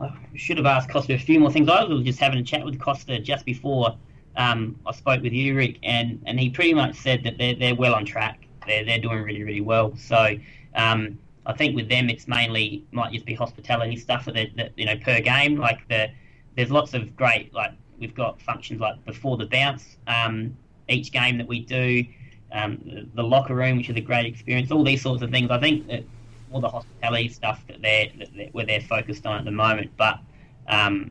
I 0.01 0.13
should 0.35 0.59
have 0.59 0.67
asked 0.67 0.91
Costa 0.91 1.15
a 1.15 1.19
few 1.19 1.41
more 1.41 1.51
things. 1.51 1.69
I 1.69 1.85
was 1.85 2.05
just 2.05 2.19
having 2.19 2.39
a 2.39 2.43
chat 2.43 2.65
with 2.65 2.79
Costa 2.79 3.19
just 3.21 3.45
before 3.47 3.97
um, 4.37 4.79
I 4.87 4.93
spoke 4.93 5.23
with 5.23 5.33
you, 5.33 5.55
Rick, 5.55 5.79
and, 5.83 6.21
and 6.27 6.39
he 6.39 6.51
pretty 6.51 6.75
much 6.75 6.97
said 6.97 7.23
that 7.25 7.39
they're, 7.39 7.55
they're 7.55 7.75
well 7.75 7.95
on 7.95 8.05
track. 8.05 8.47
They're, 8.67 8.85
they're 8.85 8.99
doing 8.99 9.23
really, 9.23 9.45
really 9.45 9.61
well. 9.61 9.97
So 9.97 10.37
um, 10.75 11.19
I 11.47 11.53
think 11.53 11.77
with 11.77 11.89
them, 11.89 12.11
it's 12.11 12.27
mainly 12.27 12.85
might 12.91 13.13
just 13.13 13.25
be 13.25 13.35
hospitality 13.35 13.97
stuff 13.97 14.25
that, 14.27 14.49
that 14.57 14.73
you 14.77 14.87
know 14.87 14.97
per 14.97 15.21
game. 15.21 15.57
Like 15.57 15.87
the 15.89 16.09
there's 16.57 16.71
lots 16.71 16.95
of 16.95 17.17
great 17.17 17.53
like 17.55 17.73
we've 17.99 18.15
got 18.15 18.41
functions 18.41 18.81
like 18.81 19.05
before 19.05 19.37
the 19.37 19.47
bounce 19.47 19.97
um, 20.07 20.57
each 20.89 21.13
game 21.13 21.39
that 21.39 21.47
we 21.47 21.61
do. 21.61 22.05
Um, 22.53 22.81
the, 22.85 23.09
the 23.15 23.23
locker 23.23 23.55
room, 23.55 23.79
which 23.79 23.91
is 23.91 23.97
a 23.97 24.01
great 24.01 24.27
experience, 24.27 24.71
all 24.71 24.85
these 24.85 25.03
sorts 25.03 25.23
of 25.23 25.31
things. 25.31 25.51
I 25.51 25.59
think 25.59 25.89
that 25.89 26.05
all 26.53 26.61
the 26.61 26.69
hospitality 26.69 27.29
stuff 27.29 27.65
that 27.67 27.83
they're, 27.83 28.07
that 28.19 28.29
they're 28.37 28.49
where 28.49 28.65
they're 28.65 28.81
focused 28.81 29.27
on 29.27 29.39
at 29.39 29.45
the 29.45 29.51
moment. 29.51 29.91
But 29.97 30.21
um, 30.69 31.11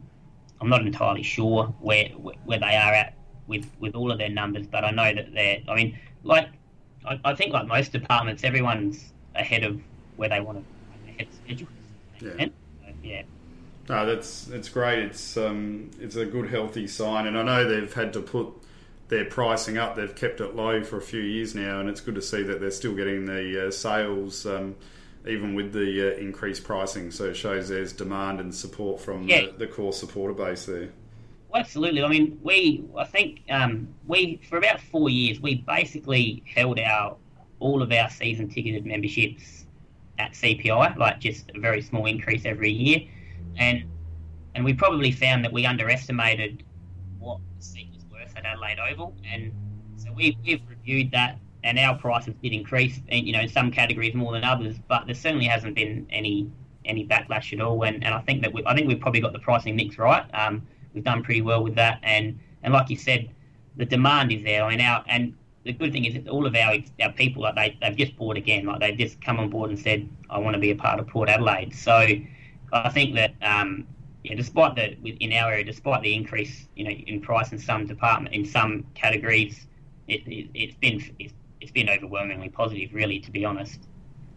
I'm 0.61 0.69
not 0.69 0.81
entirely 0.81 1.23
sure 1.23 1.65
where 1.81 2.07
where 2.09 2.59
they 2.59 2.75
are 2.77 2.93
at 2.93 3.15
with, 3.47 3.69
with 3.79 3.93
all 3.93 4.11
of 4.11 4.17
their 4.17 4.29
numbers. 4.29 4.67
But 4.67 4.85
I 4.85 4.91
know 4.91 5.13
that 5.13 5.33
they're. 5.33 5.59
I 5.67 5.75
mean, 5.75 5.99
like 6.23 6.47
I, 7.05 7.19
I 7.25 7.35
think 7.35 7.51
like 7.51 7.67
most 7.67 7.91
departments, 7.91 8.43
everyone's 8.43 9.11
ahead 9.35 9.63
of 9.63 9.81
where 10.15 10.29
they 10.29 10.39
want 10.39 10.59
to 10.59 11.11
ahead 11.11 11.27
of 11.27 11.33
schedule. 11.43 11.67
Yeah. 12.21 12.45
So, 12.45 12.93
yeah. 13.03 13.23
No, 13.89 14.05
that's 14.05 14.47
it's 14.49 14.69
great. 14.69 14.99
It's 14.99 15.35
um, 15.37 15.91
it's 15.99 16.15
a 16.15 16.25
good 16.25 16.49
healthy 16.49 16.87
sign, 16.87 17.27
and 17.27 17.37
I 17.37 17.43
know 17.43 17.67
they've 17.67 17.93
had 17.93 18.13
to 18.13 18.21
put 18.21 18.47
their 19.09 19.25
pricing 19.25 19.77
up. 19.77 19.95
They've 19.95 20.15
kept 20.15 20.39
it 20.39 20.55
low 20.55 20.83
for 20.83 20.97
a 20.97 21.01
few 21.01 21.21
years 21.21 21.53
now, 21.53 21.79
and 21.79 21.89
it's 21.89 21.99
good 22.01 22.15
to 22.15 22.21
see 22.21 22.43
that 22.43 22.61
they're 22.61 22.71
still 22.71 22.95
getting 22.95 23.25
the 23.25 23.67
uh, 23.67 23.71
sales. 23.71 24.45
Um, 24.45 24.75
even 25.25 25.53
with 25.53 25.71
the 25.71 26.11
uh, 26.13 26.17
increased 26.19 26.65
pricing, 26.65 27.09
so 27.09 27.25
it 27.29 27.33
shows 27.35 27.69
there's 27.69 27.93
demand 27.93 28.41
and 28.41 28.53
support 28.53 28.99
from 28.99 29.25
Yeah. 29.25 29.45
the, 29.45 29.59
the 29.59 29.67
core 29.67 29.93
supporter 29.93 30.33
base 30.33 30.65
there. 30.65 30.89
Well, 31.49 31.61
absolutely. 31.61 32.03
I 32.03 32.09
mean, 32.09 32.39
we 32.43 32.83
I 32.97 33.05
think 33.05 33.41
um, 33.49 33.87
we 34.05 34.41
for 34.49 34.57
about 34.57 34.81
four 34.81 35.09
years 35.09 35.39
we 35.39 35.55
basically 35.55 36.43
held 36.53 36.77
our 36.79 37.15
all 37.59 37.81
of 37.81 37.91
our 37.93 38.09
season 38.09 38.49
ticketed 38.49 38.85
memberships 38.85 39.65
at 40.19 40.33
CPI, 40.33 40.97
like 40.97 41.21
just 41.21 41.49
a 41.55 41.59
very 41.59 41.81
small 41.81 42.05
increase 42.05 42.41
every 42.43 42.71
year, 42.71 43.03
and 43.57 43.83
and 44.55 44.63
we 44.63 44.73
probably 44.73 45.11
found 45.11 45.43
that 45.43 45.51
we 45.51 45.65
underestimated 45.65 46.63
what 47.19 47.39
the 47.57 47.63
seat 47.63 47.89
was 47.93 48.03
worth 48.11 48.35
at 48.35 48.45
Adelaide 48.45 48.77
Oval, 48.79 49.15
and 49.25 49.51
so 49.95 50.11
we 50.13 50.37
we've 50.45 50.61
reviewed 50.69 51.11
that, 51.11 51.39
and 51.63 51.79
our 51.79 51.97
prices 51.97 52.35
did 52.41 52.53
increase, 52.53 52.99
and 53.09 53.25
you 53.25 53.33
know 53.33 53.41
in 53.41 53.49
some 53.49 53.71
categories 53.71 54.13
more 54.13 54.33
than 54.33 54.43
others, 54.43 54.75
but 54.87 55.05
there 55.05 55.15
certainly 55.15 55.45
hasn't 55.45 55.75
been 55.75 56.05
any 56.09 56.49
any 56.85 57.07
backlash 57.07 57.53
at 57.53 57.61
all, 57.61 57.83
and, 57.83 58.03
and 58.03 58.13
I 58.13 58.19
think 58.21 58.41
that 58.41 58.53
we, 58.53 58.63
I 58.65 58.75
think 58.75 58.87
we've 58.87 58.99
probably 58.99 59.21
got 59.21 59.33
the 59.33 59.39
pricing 59.39 59.75
mix 59.75 59.97
right. 59.97 60.25
Um, 60.33 60.67
we've 60.93 61.03
done 61.03 61.23
pretty 61.23 61.41
well 61.41 61.63
with 61.63 61.75
that, 61.75 61.99
and 62.03 62.39
and 62.63 62.73
like 62.73 62.89
you 62.89 62.97
said, 62.97 63.29
the 63.77 63.85
demand 63.85 64.31
is 64.31 64.43
there. 64.43 64.63
I 64.63 64.69
mean, 64.69 64.81
our 64.81 65.03
and 65.07 65.33
the 65.63 65.73
good 65.73 65.93
thing 65.93 66.05
is 66.05 66.27
all 66.27 66.45
of 66.45 66.55
our 66.55 66.75
our 67.01 67.11
people 67.13 67.43
like 67.43 67.55
they 67.55 67.77
they've 67.81 67.97
just 67.97 68.15
bought 68.17 68.37
again, 68.37 68.65
like 68.65 68.79
they've 68.79 68.97
just 68.97 69.21
come 69.21 69.39
on 69.39 69.49
board 69.49 69.69
and 69.69 69.79
said, 69.79 70.07
I 70.29 70.37
want 70.37 70.55
to 70.55 70.59
be 70.59 70.71
a 70.71 70.75
part 70.75 70.99
of 70.99 71.07
Port 71.07 71.29
Adelaide. 71.29 71.73
So 71.73 72.05
I 72.73 72.89
think 72.89 73.15
that 73.15 73.35
um, 73.41 73.87
yeah, 74.23 74.35
despite 74.35 74.75
the 74.75 74.97
in 75.05 75.31
our 75.33 75.51
area, 75.51 75.63
despite 75.63 76.01
the 76.01 76.13
increase, 76.13 76.67
you 76.75 76.83
know, 76.85 76.89
in 76.89 77.21
price 77.21 77.51
in 77.51 77.59
some 77.59 77.85
department 77.85 78.33
in 78.35 78.45
some 78.45 78.85
categories, 78.95 79.67
it, 80.07 80.27
it 80.27 80.49
it's 80.53 80.75
been 80.75 81.01
it's, 81.19 81.33
it's 81.61 81.71
been 81.71 81.89
overwhelmingly 81.89 82.49
positive, 82.49 82.93
really, 82.93 83.19
to 83.19 83.31
be 83.31 83.45
honest. 83.45 83.79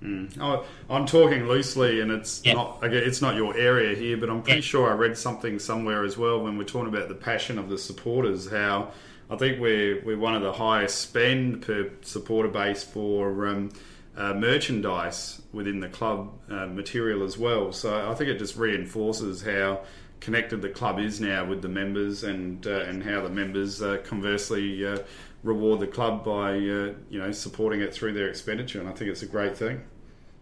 Mm. 0.03 0.37
Oh, 0.41 0.65
I'm 0.91 1.07
talking 1.07 1.49
loosely, 1.49 2.01
and 2.01 2.11
it's 2.11 2.43
Yeah. 2.45 2.55
not 2.55 2.79
it's 2.83 3.23
not 3.23 3.35
your 3.37 3.57
area 3.57 3.97
here, 3.97 4.17
but 4.17 4.29
I'm 4.29 4.43
pretty 4.43 4.59
Yeah. 4.59 4.65
sure 4.65 4.91
I 4.91 4.95
read 4.95 5.17
something 5.17 5.59
somewhere 5.59 6.05
as 6.05 6.19
well 6.19 6.43
when 6.43 6.59
we're 6.59 6.65
talking 6.65 6.93
about 6.95 7.09
the 7.09 7.15
passion 7.15 7.59
of 7.59 7.71
the 7.71 7.79
supporters. 7.79 8.51
How 8.51 8.91
I 9.31 9.37
think 9.37 9.61
we're 9.61 10.03
we're 10.05 10.19
one 10.19 10.35
of 10.35 10.43
the 10.43 10.53
highest 10.53 10.99
spend 11.01 11.63
per 11.63 11.91
supporter 12.03 12.49
base 12.49 12.85
for 12.85 13.47
um, 13.47 13.71
uh, 14.17 14.35
merchandise 14.35 15.43
within 15.53 15.81
the 15.81 15.89
club 15.89 16.33
uh, 16.51 16.67
material 16.67 17.23
as 17.23 17.37
well. 17.37 17.73
So 17.73 18.11
I 18.11 18.15
think 18.15 18.31
it 18.31 18.39
just 18.39 18.57
reinforces 18.57 19.43
how 19.43 19.83
connected 20.21 20.63
the 20.63 20.71
club 20.71 20.99
is 20.99 21.21
now 21.21 21.45
with 21.45 21.63
the 21.63 21.69
members, 21.69 22.25
and 22.25 22.67
uh, 22.67 22.81
and 22.81 23.03
how 23.03 23.23
the 23.23 23.31
members 23.31 23.83
uh, 23.83 23.99
conversely. 24.05 24.87
Uh, 24.87 24.99
reward 25.43 25.79
the 25.79 25.87
club 25.87 26.25
by 26.25 26.55
uh, 26.55 26.93
you 27.09 27.21
know 27.21 27.31
supporting 27.31 27.81
it 27.81 27.95
through 27.95 28.13
their 28.13 28.29
expenditure 28.29 28.81
and 28.81 28.89
I 28.89 28.93
think 28.93 29.11
it's 29.11 29.23
a 29.23 29.27
great 29.27 29.57
thing. 29.57 29.81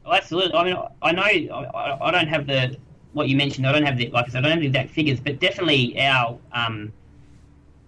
Oh, 0.06 0.12
absolutely. 0.12 0.54
I 0.54 0.64
mean, 0.64 0.76
I 1.02 1.12
know 1.12 1.22
I, 1.22 2.08
I 2.08 2.10
don't 2.10 2.28
have 2.28 2.46
the 2.46 2.76
what 3.12 3.28
you 3.28 3.36
mentioned. 3.36 3.66
I 3.66 3.72
don't 3.72 3.84
have 3.84 3.96
the 3.96 4.10
like 4.10 4.26
I 4.26 4.28
said, 4.28 4.38
I 4.38 4.48
don't 4.48 4.52
have 4.52 4.60
the 4.60 4.66
exact 4.66 4.90
figures, 4.90 5.20
but 5.20 5.38
definitely 5.38 6.00
our 6.00 6.38
um, 6.52 6.92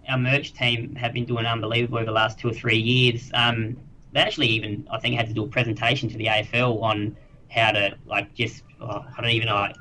our 0.07 0.17
merch 0.17 0.53
team 0.53 0.95
have 0.95 1.13
been 1.13 1.25
doing 1.25 1.45
unbelievable 1.45 1.97
over 1.97 2.05
the 2.05 2.11
last 2.11 2.39
two 2.39 2.49
or 2.49 2.53
three 2.53 2.77
years. 2.77 3.29
Um, 3.33 3.77
they 4.13 4.19
actually 4.19 4.47
even 4.47 4.87
I 4.91 4.99
think 4.99 5.15
had 5.15 5.27
to 5.27 5.33
do 5.33 5.43
a 5.43 5.47
presentation 5.47 6.09
to 6.09 6.17
the 6.17 6.25
AFL 6.25 6.81
on 6.81 7.15
how 7.49 7.71
to 7.71 7.97
like 8.05 8.33
just 8.33 8.63
oh, 8.81 9.05
I 9.17 9.21
don't 9.21 9.31
even 9.31 9.47
know 9.47 9.55
like, 9.55 9.75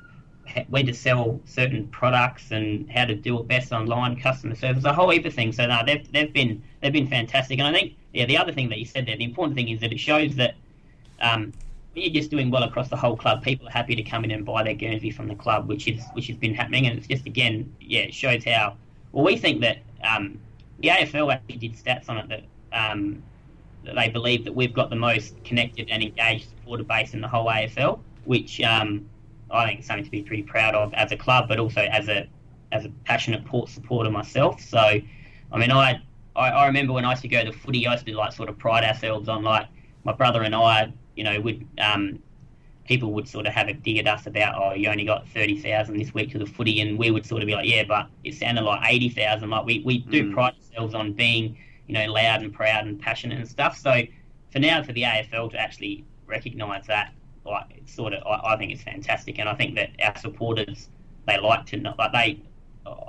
when 0.68 0.86
to 0.86 0.94
sell 0.94 1.40
certain 1.44 1.86
products 1.88 2.50
and 2.50 2.90
how 2.90 3.04
to 3.04 3.14
do 3.14 3.38
it 3.40 3.48
best 3.48 3.72
online, 3.72 4.16
customer 4.16 4.54
service, 4.54 4.84
a 4.84 4.92
whole 4.92 5.10
heap 5.10 5.24
of 5.26 5.34
things. 5.34 5.56
So 5.56 5.66
no, 5.66 5.82
they've 5.84 6.10
they've 6.12 6.32
been 6.32 6.62
they've 6.80 6.92
been 6.92 7.08
fantastic. 7.08 7.58
And 7.58 7.68
I 7.68 7.72
think 7.72 7.94
yeah, 8.12 8.26
the 8.26 8.36
other 8.36 8.52
thing 8.52 8.68
that 8.70 8.78
you 8.78 8.84
said 8.84 9.06
there, 9.06 9.16
the 9.16 9.24
important 9.24 9.56
thing 9.56 9.68
is 9.68 9.80
that 9.80 9.92
it 9.92 10.00
shows 10.00 10.36
that 10.36 10.54
um, 11.20 11.52
you're 11.94 12.12
just 12.12 12.30
doing 12.30 12.50
well 12.50 12.62
across 12.62 12.88
the 12.88 12.96
whole 12.96 13.16
club, 13.16 13.42
people 13.42 13.66
are 13.68 13.72
happy 13.72 13.94
to 13.96 14.02
come 14.02 14.24
in 14.24 14.30
and 14.30 14.44
buy 14.44 14.62
their 14.62 14.74
Guernsey 14.74 15.10
from 15.10 15.28
the 15.28 15.34
club, 15.34 15.68
which 15.68 15.88
is 15.88 16.02
which 16.12 16.28
has 16.28 16.36
been 16.36 16.54
happening. 16.54 16.86
And 16.86 16.98
it's 16.98 17.06
just 17.06 17.26
again, 17.26 17.74
yeah, 17.80 18.02
it 18.02 18.14
shows 18.14 18.44
how 18.44 18.76
well 19.12 19.24
we 19.24 19.36
think 19.36 19.60
that 19.62 19.78
um, 20.02 20.38
the 20.80 20.88
AFL 20.88 21.32
actually 21.32 21.56
did 21.56 21.72
stats 21.72 22.08
on 22.08 22.18
it 22.18 22.28
that. 22.28 22.42
Um, 22.72 23.22
they 23.94 24.08
believe 24.08 24.44
that 24.44 24.54
we've 24.54 24.72
got 24.74 24.90
the 24.90 24.96
most 24.96 25.42
connected 25.44 25.88
and 25.90 26.02
engaged 26.02 26.48
supporter 26.50 26.84
base 26.84 27.14
in 27.14 27.20
the 27.20 27.28
whole 27.28 27.46
AFL, 27.46 28.00
which 28.24 28.60
um, 28.62 29.08
I 29.50 29.66
think 29.66 29.80
is 29.80 29.86
something 29.86 30.04
to 30.04 30.10
be 30.10 30.22
pretty 30.22 30.42
proud 30.42 30.74
of 30.74 30.92
as 30.94 31.12
a 31.12 31.16
club, 31.16 31.48
but 31.48 31.58
also 31.58 31.82
as 31.82 32.08
a 32.08 32.28
as 32.72 32.84
a 32.84 32.88
passionate 33.04 33.44
Port 33.44 33.68
supporter 33.68 34.10
myself. 34.10 34.60
So, 34.60 34.78
I 34.78 35.58
mean, 35.58 35.70
I, 35.70 36.02
I, 36.34 36.48
I 36.50 36.66
remember 36.66 36.92
when 36.92 37.04
I 37.04 37.10
used 37.10 37.22
to 37.22 37.28
go 37.28 37.44
to 37.44 37.50
the 37.52 37.56
footy, 37.56 37.86
I 37.86 37.92
used 37.92 38.06
to 38.06 38.14
like 38.16 38.32
sort 38.32 38.48
of 38.48 38.58
pride 38.58 38.82
ourselves 38.84 39.28
on 39.28 39.42
like 39.44 39.68
my 40.04 40.12
brother 40.12 40.42
and 40.42 40.54
I, 40.54 40.92
you 41.14 41.22
know, 41.24 41.40
would 41.40 41.64
um, 41.78 42.18
people 42.84 43.12
would 43.12 43.28
sort 43.28 43.46
of 43.46 43.52
have 43.52 43.68
a 43.68 43.72
dig 43.72 43.98
at 43.98 44.06
us 44.06 44.26
about, 44.26 44.54
oh, 44.56 44.74
you 44.74 44.88
only 44.88 45.04
got 45.04 45.28
thirty 45.28 45.60
thousand 45.60 45.96
this 45.98 46.12
week 46.14 46.30
to 46.32 46.38
the 46.38 46.46
footy, 46.46 46.80
and 46.80 46.98
we 46.98 47.10
would 47.10 47.24
sort 47.26 47.42
of 47.42 47.46
be 47.46 47.54
like, 47.54 47.68
yeah, 47.68 47.84
but 47.84 48.08
it 48.24 48.34
sounded 48.34 48.62
like 48.62 48.80
eighty 48.92 49.08
thousand. 49.08 49.50
Like 49.50 49.64
we 49.64 49.80
we 49.84 49.98
do 49.98 50.24
Mm. 50.24 50.32
pride 50.34 50.54
ourselves 50.72 50.94
on 50.94 51.12
being, 51.12 51.56
you 51.86 51.94
know, 51.94 52.06
loud 52.12 52.42
and 52.42 52.52
proud 52.52 52.86
and 52.86 53.00
passionate 53.00 53.38
and 53.38 53.48
stuff. 53.48 53.76
So 53.78 54.02
for 54.50 54.58
now, 54.58 54.82
for 54.82 54.92
the 54.92 55.02
AFL 55.02 55.50
to 55.52 55.58
actually 55.58 56.04
recognise 56.26 56.86
that 56.86 57.12
like 57.44 57.64
it's 57.76 57.94
sort 57.94 58.12
of 58.12 58.22
I, 58.26 58.54
I 58.54 58.56
think 58.56 58.72
it's 58.72 58.82
fantastic 58.82 59.38
and 59.38 59.48
I 59.48 59.54
think 59.54 59.76
that 59.76 59.90
our 60.02 60.16
supporters 60.18 60.88
they 61.26 61.38
like 61.38 61.64
to 61.66 61.76
know 61.76 61.94
like 61.98 62.12
they 62.12 62.40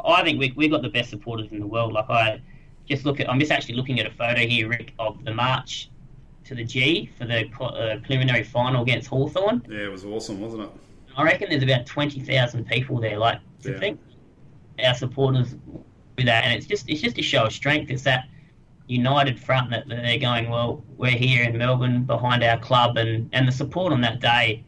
I 0.05 0.23
think 0.23 0.39
we, 0.39 0.53
we've 0.55 0.71
got 0.71 0.81
the 0.81 0.89
best 0.89 1.09
supporters 1.09 1.51
in 1.51 1.59
the 1.59 1.67
world 1.67 1.93
like 1.93 2.09
I 2.09 2.41
just 2.87 3.05
look 3.05 3.19
at 3.19 3.29
I'm 3.29 3.39
just 3.39 3.51
actually 3.51 3.75
looking 3.75 3.99
at 3.99 4.05
a 4.05 4.11
photo 4.11 4.41
here 4.41 4.69
Rick 4.69 4.93
of 4.99 5.23
the 5.25 5.33
march 5.33 5.89
to 6.45 6.55
the 6.55 6.63
G 6.63 7.09
for 7.17 7.25
the 7.25 7.47
uh, 7.59 7.97
preliminary 8.05 8.43
final 8.43 8.83
against 8.83 9.07
Hawthorn 9.07 9.65
Yeah, 9.69 9.85
it 9.85 9.91
was 9.91 10.05
awesome, 10.05 10.39
wasn't 10.39 10.63
it? 10.63 10.69
I 11.15 11.23
reckon 11.23 11.49
there's 11.49 11.63
about 11.63 11.85
20,000 11.87 12.65
people 12.67 12.99
there 12.99 13.17
like 13.17 13.39
to 13.63 13.71
Yeah. 13.71 13.79
think 13.79 13.99
our 14.83 14.93
supporters 14.93 15.55
do 16.17 16.23
that 16.25 16.43
and 16.45 16.53
it's 16.53 16.67
just 16.67 16.87
it's 16.89 17.01
just 17.01 17.17
a 17.17 17.23
show 17.23 17.45
of 17.45 17.53
strength 17.53 17.89
it's 17.89 18.03
that 18.03 18.27
united 18.87 19.39
front 19.39 19.69
that 19.69 19.87
they're 19.87 20.17
going 20.17 20.49
well 20.49 20.81
we're 20.97 21.11
here 21.11 21.43
in 21.43 21.57
Melbourne 21.57 22.03
behind 22.03 22.43
our 22.43 22.57
club 22.57 22.97
and 22.97 23.29
and 23.33 23.47
the 23.47 23.51
support 23.51 23.91
on 23.91 24.01
that 24.01 24.19
day 24.19 24.63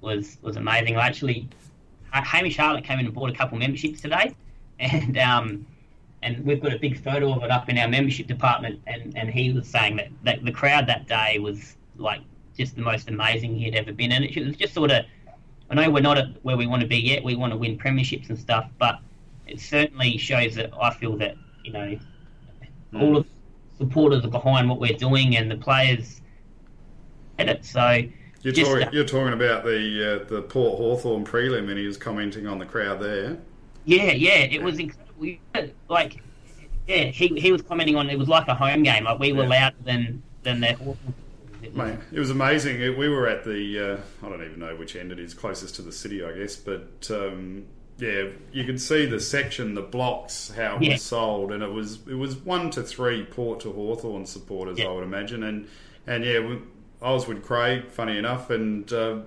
was 0.00 0.38
was 0.42 0.56
amazing 0.56 0.96
I 0.96 1.06
actually 1.06 1.48
Hamish 2.12 2.56
Hartlett 2.56 2.84
came 2.84 2.98
in 2.98 3.06
and 3.06 3.14
bought 3.14 3.30
a 3.30 3.34
couple 3.34 3.58
memberships 3.58 4.00
today 4.00 4.34
and 4.78 5.18
um 5.18 5.66
and 6.22 6.44
we've 6.44 6.62
got 6.62 6.72
a 6.72 6.78
big 6.78 7.02
photo 7.02 7.32
of 7.32 7.42
it 7.42 7.50
up 7.50 7.68
in 7.68 7.78
our 7.78 7.88
membership 7.88 8.26
department 8.26 8.80
and 8.86 9.16
and 9.16 9.30
he 9.30 9.52
was 9.52 9.66
saying 9.66 9.96
that, 9.96 10.08
that 10.22 10.44
the 10.44 10.52
crowd 10.52 10.86
that 10.86 11.08
day 11.08 11.38
was 11.38 11.76
like 11.96 12.20
just 12.56 12.76
the 12.76 12.82
most 12.82 13.08
amazing 13.08 13.56
he 13.56 13.64
had 13.64 13.74
ever 13.74 13.92
been 13.92 14.12
and 14.12 14.24
it 14.24 14.46
was 14.46 14.56
just 14.56 14.74
sort 14.74 14.90
of 14.90 15.04
I 15.72 15.74
know 15.74 15.90
we're 15.90 16.02
not 16.02 16.18
at 16.18 16.26
where 16.42 16.58
we 16.58 16.66
want 16.66 16.82
to 16.82 16.86
be 16.86 16.98
yet. 16.98 17.24
We 17.24 17.34
want 17.34 17.50
to 17.54 17.56
win 17.56 17.78
premierships 17.78 18.28
and 18.28 18.38
stuff, 18.38 18.68
but 18.78 18.98
it 19.46 19.58
certainly 19.58 20.18
shows 20.18 20.54
that 20.56 20.70
I 20.78 20.92
feel 20.92 21.16
that 21.16 21.34
you 21.64 21.72
know 21.72 21.98
all 22.94 23.16
of 23.16 23.24
the 23.78 23.84
supporters 23.84 24.24
are 24.24 24.28
behind 24.30 24.68
what 24.68 24.78
we're 24.78 24.96
doing, 24.96 25.36
and 25.36 25.50
the 25.50 25.56
players 25.56 26.20
get 27.38 27.48
it. 27.48 27.64
So 27.64 28.02
You're, 28.42 28.52
Just- 28.52 28.70
talking, 28.70 28.88
you're 28.92 29.04
talking 29.04 29.32
about 29.32 29.64
the 29.64 30.22
uh, 30.22 30.28
the 30.28 30.42
Port 30.42 30.76
Hawthorn 30.78 31.24
prelim, 31.24 31.68
and 31.70 31.78
he 31.78 31.86
was 31.86 31.96
commenting 31.96 32.46
on 32.46 32.58
the 32.58 32.66
crowd 32.66 33.00
there. 33.00 33.38
yeah, 33.84 34.12
yeah, 34.12 34.38
it 34.38 34.62
was 34.62 34.78
incredible. 34.78 35.36
Like 35.88 36.22
yeah, 36.88 37.04
he 37.04 37.28
he 37.38 37.52
was 37.52 37.62
commenting 37.62 37.96
on 37.96 38.10
it 38.10 38.18
was 38.18 38.28
like 38.28 38.48
a 38.48 38.54
home 38.54 38.82
game. 38.82 39.04
Like 39.04 39.18
we 39.18 39.32
were 39.32 39.44
Yeah. 39.44 39.48
louder 39.48 39.76
than 39.84 40.22
than 40.42 40.62
Hawthorn. 40.62 40.96
It 41.62 41.72
was- 41.74 41.76
Mate, 41.76 41.98
it 42.12 42.18
was 42.18 42.30
amazing. 42.30 42.98
We 42.98 43.08
were 43.08 43.28
at 43.28 43.44
the 43.44 43.78
uh, 44.22 44.26
I 44.26 44.28
don't 44.28 44.42
even 44.44 44.58
know 44.58 44.74
which 44.76 44.96
end 44.96 45.12
it 45.12 45.18
is, 45.20 45.32
closest 45.32 45.76
to 45.76 45.82
the 45.82 45.92
city, 45.92 46.24
I 46.24 46.32
guess. 46.32 46.56
But 46.56 47.08
um, 47.10 47.64
yeah, 47.98 48.24
you 48.52 48.64
could 48.64 48.80
see 48.80 49.06
the 49.06 49.20
section, 49.20 49.74
the 49.74 49.82
blocks, 49.82 50.52
how 50.56 50.76
it 50.76 50.82
Yeah. 50.82 50.92
was 50.94 51.02
sold, 51.02 51.52
and 51.52 51.62
it 51.62 51.70
was 51.72 52.00
it 52.08 52.14
was 52.14 52.36
one 52.36 52.70
to 52.70 52.82
three 52.82 53.24
Port 53.24 53.60
to 53.60 53.72
Hawthorn 53.72 54.26
supporters, 54.26 54.78
Yeah. 54.78 54.86
I 54.86 54.92
would 54.92 55.04
imagine. 55.04 55.42
And 55.44 55.68
and 56.06 56.24
yeah, 56.24 56.40
we, 56.40 56.58
I 57.00 57.12
was 57.12 57.26
with 57.28 57.42
Craig, 57.42 57.90
funny 57.90 58.18
enough, 58.18 58.50
and. 58.50 58.92
Uh, 58.92 59.18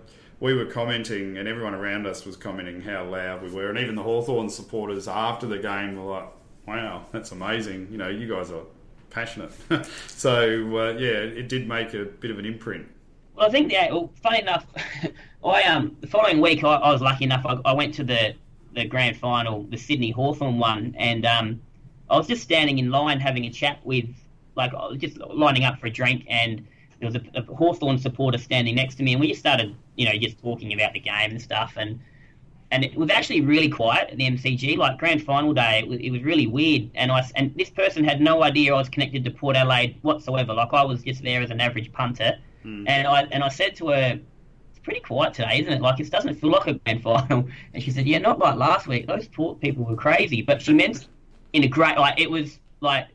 we 0.41 0.53
were 0.53 0.65
commenting, 0.65 1.37
and 1.37 1.47
everyone 1.47 1.73
around 1.73 2.05
us 2.05 2.25
was 2.25 2.35
commenting 2.35 2.81
how 2.81 3.05
loud 3.05 3.41
we 3.41 3.49
were, 3.49 3.69
and 3.69 3.79
even 3.79 3.95
the 3.95 4.03
Hawthorn 4.03 4.49
supporters 4.49 5.07
after 5.07 5.47
the 5.47 5.57
game 5.57 5.95
were 5.95 6.11
like, 6.11 6.27
"Wow, 6.67 7.05
that's 7.13 7.31
amazing! 7.31 7.87
You 7.89 7.97
know, 7.97 8.09
you 8.09 8.27
guys 8.27 8.51
are 8.51 8.63
passionate." 9.09 9.53
so 10.07 10.37
uh, 10.77 10.91
yeah, 10.99 11.19
it 11.19 11.47
did 11.47 11.69
make 11.69 11.93
a 11.93 12.03
bit 12.03 12.31
of 12.31 12.37
an 12.37 12.45
imprint. 12.45 12.85
Well, 13.33 13.47
I 13.47 13.49
think 13.49 13.71
yeah. 13.71 13.89
Well, 13.89 14.11
funny 14.21 14.39
enough, 14.41 14.65
I 15.43 15.63
um 15.63 15.95
the 16.01 16.07
following 16.07 16.41
week 16.41 16.65
I, 16.65 16.75
I 16.75 16.91
was 16.91 17.01
lucky 17.01 17.23
enough. 17.23 17.45
I, 17.45 17.57
I 17.63 17.71
went 17.71 17.93
to 17.95 18.03
the 18.03 18.35
the 18.75 18.85
grand 18.85 19.17
final, 19.17 19.63
the 19.63 19.77
Sydney 19.77 20.11
Hawthorn 20.11 20.59
one, 20.59 20.95
and 20.97 21.25
um 21.25 21.61
I 22.09 22.17
was 22.17 22.27
just 22.27 22.43
standing 22.43 22.77
in 22.77 22.91
line 22.91 23.19
having 23.19 23.45
a 23.45 23.49
chat 23.49 23.79
with 23.83 24.05
like 24.55 24.71
just 24.97 25.17
lining 25.17 25.63
up 25.63 25.79
for 25.79 25.87
a 25.87 25.89
drink, 25.89 26.25
and 26.29 26.65
there 26.99 27.09
was 27.09 27.15
a, 27.15 27.21
a 27.35 27.43
Hawthorn 27.55 27.97
supporter 27.97 28.37
standing 28.37 28.75
next 28.75 28.95
to 28.95 29.03
me, 29.03 29.13
and 29.13 29.21
we 29.21 29.27
just 29.27 29.39
started 29.39 29.75
you 29.95 30.05
know 30.05 30.17
just 30.17 30.39
talking 30.41 30.73
about 30.73 30.93
the 30.93 30.99
game 30.99 31.31
and 31.31 31.41
stuff, 31.41 31.73
and 31.77 31.99
and 32.71 32.83
it 32.83 32.95
was 32.95 33.09
actually 33.09 33.41
really 33.41 33.69
quiet 33.69 34.09
at 34.11 34.17
the 34.17 34.25
MCG. 34.25 34.77
Like 34.77 34.97
grand 34.97 35.23
final 35.23 35.53
day, 35.53 35.79
it 35.79 35.87
was, 35.87 35.99
it 35.99 36.09
was 36.09 36.23
really 36.23 36.47
weird. 36.47 36.89
And 36.95 37.11
I 37.11 37.23
and 37.35 37.53
this 37.55 37.69
person 37.69 38.03
had 38.03 38.21
no 38.21 38.43
idea 38.43 38.73
I 38.73 38.77
was 38.77 38.89
connected 38.89 39.23
to 39.25 39.31
Port 39.31 39.55
Adelaide 39.55 39.97
whatsoever. 40.01 40.53
Like 40.53 40.73
I 40.73 40.83
was 40.83 41.03
just 41.03 41.23
there 41.23 41.41
as 41.41 41.51
an 41.51 41.61
average 41.61 41.91
punter. 41.91 42.37
And 42.87 43.07
I 43.07 43.21
and 43.31 43.43
I 43.43 43.49
said 43.49 43.75
to 43.77 43.89
her, 43.89 44.19
"It's 44.19 44.23
pretty 44.85 45.01
quiet 45.01 45.33
today, 45.33 45.59
isn't 45.59 45.73
it? 45.73 45.81
Like 45.81 45.99
it 45.99 46.09
doesn't 46.09 46.35
feel 46.35 46.51
like 46.51 46.67
a 46.67 46.75
grand 46.75 47.03
final." 47.03 47.49
And 47.73 47.83
she 47.83 47.91
said, 47.91 48.07
"Yeah, 48.07 48.19
not 48.19 48.39
like 48.39 48.55
last 48.55 48.87
week. 48.87 49.07
Those 49.07 49.27
Port 49.27 49.59
people 49.59 49.83
were 49.83 49.95
crazy." 49.95 50.41
But 50.41 50.61
she 50.61 50.73
meant 50.73 51.07
in 51.51 51.63
a 51.63 51.67
great 51.67 51.97
like 51.97 52.19
it 52.19 52.31
was 52.31 52.59
like 52.79 53.07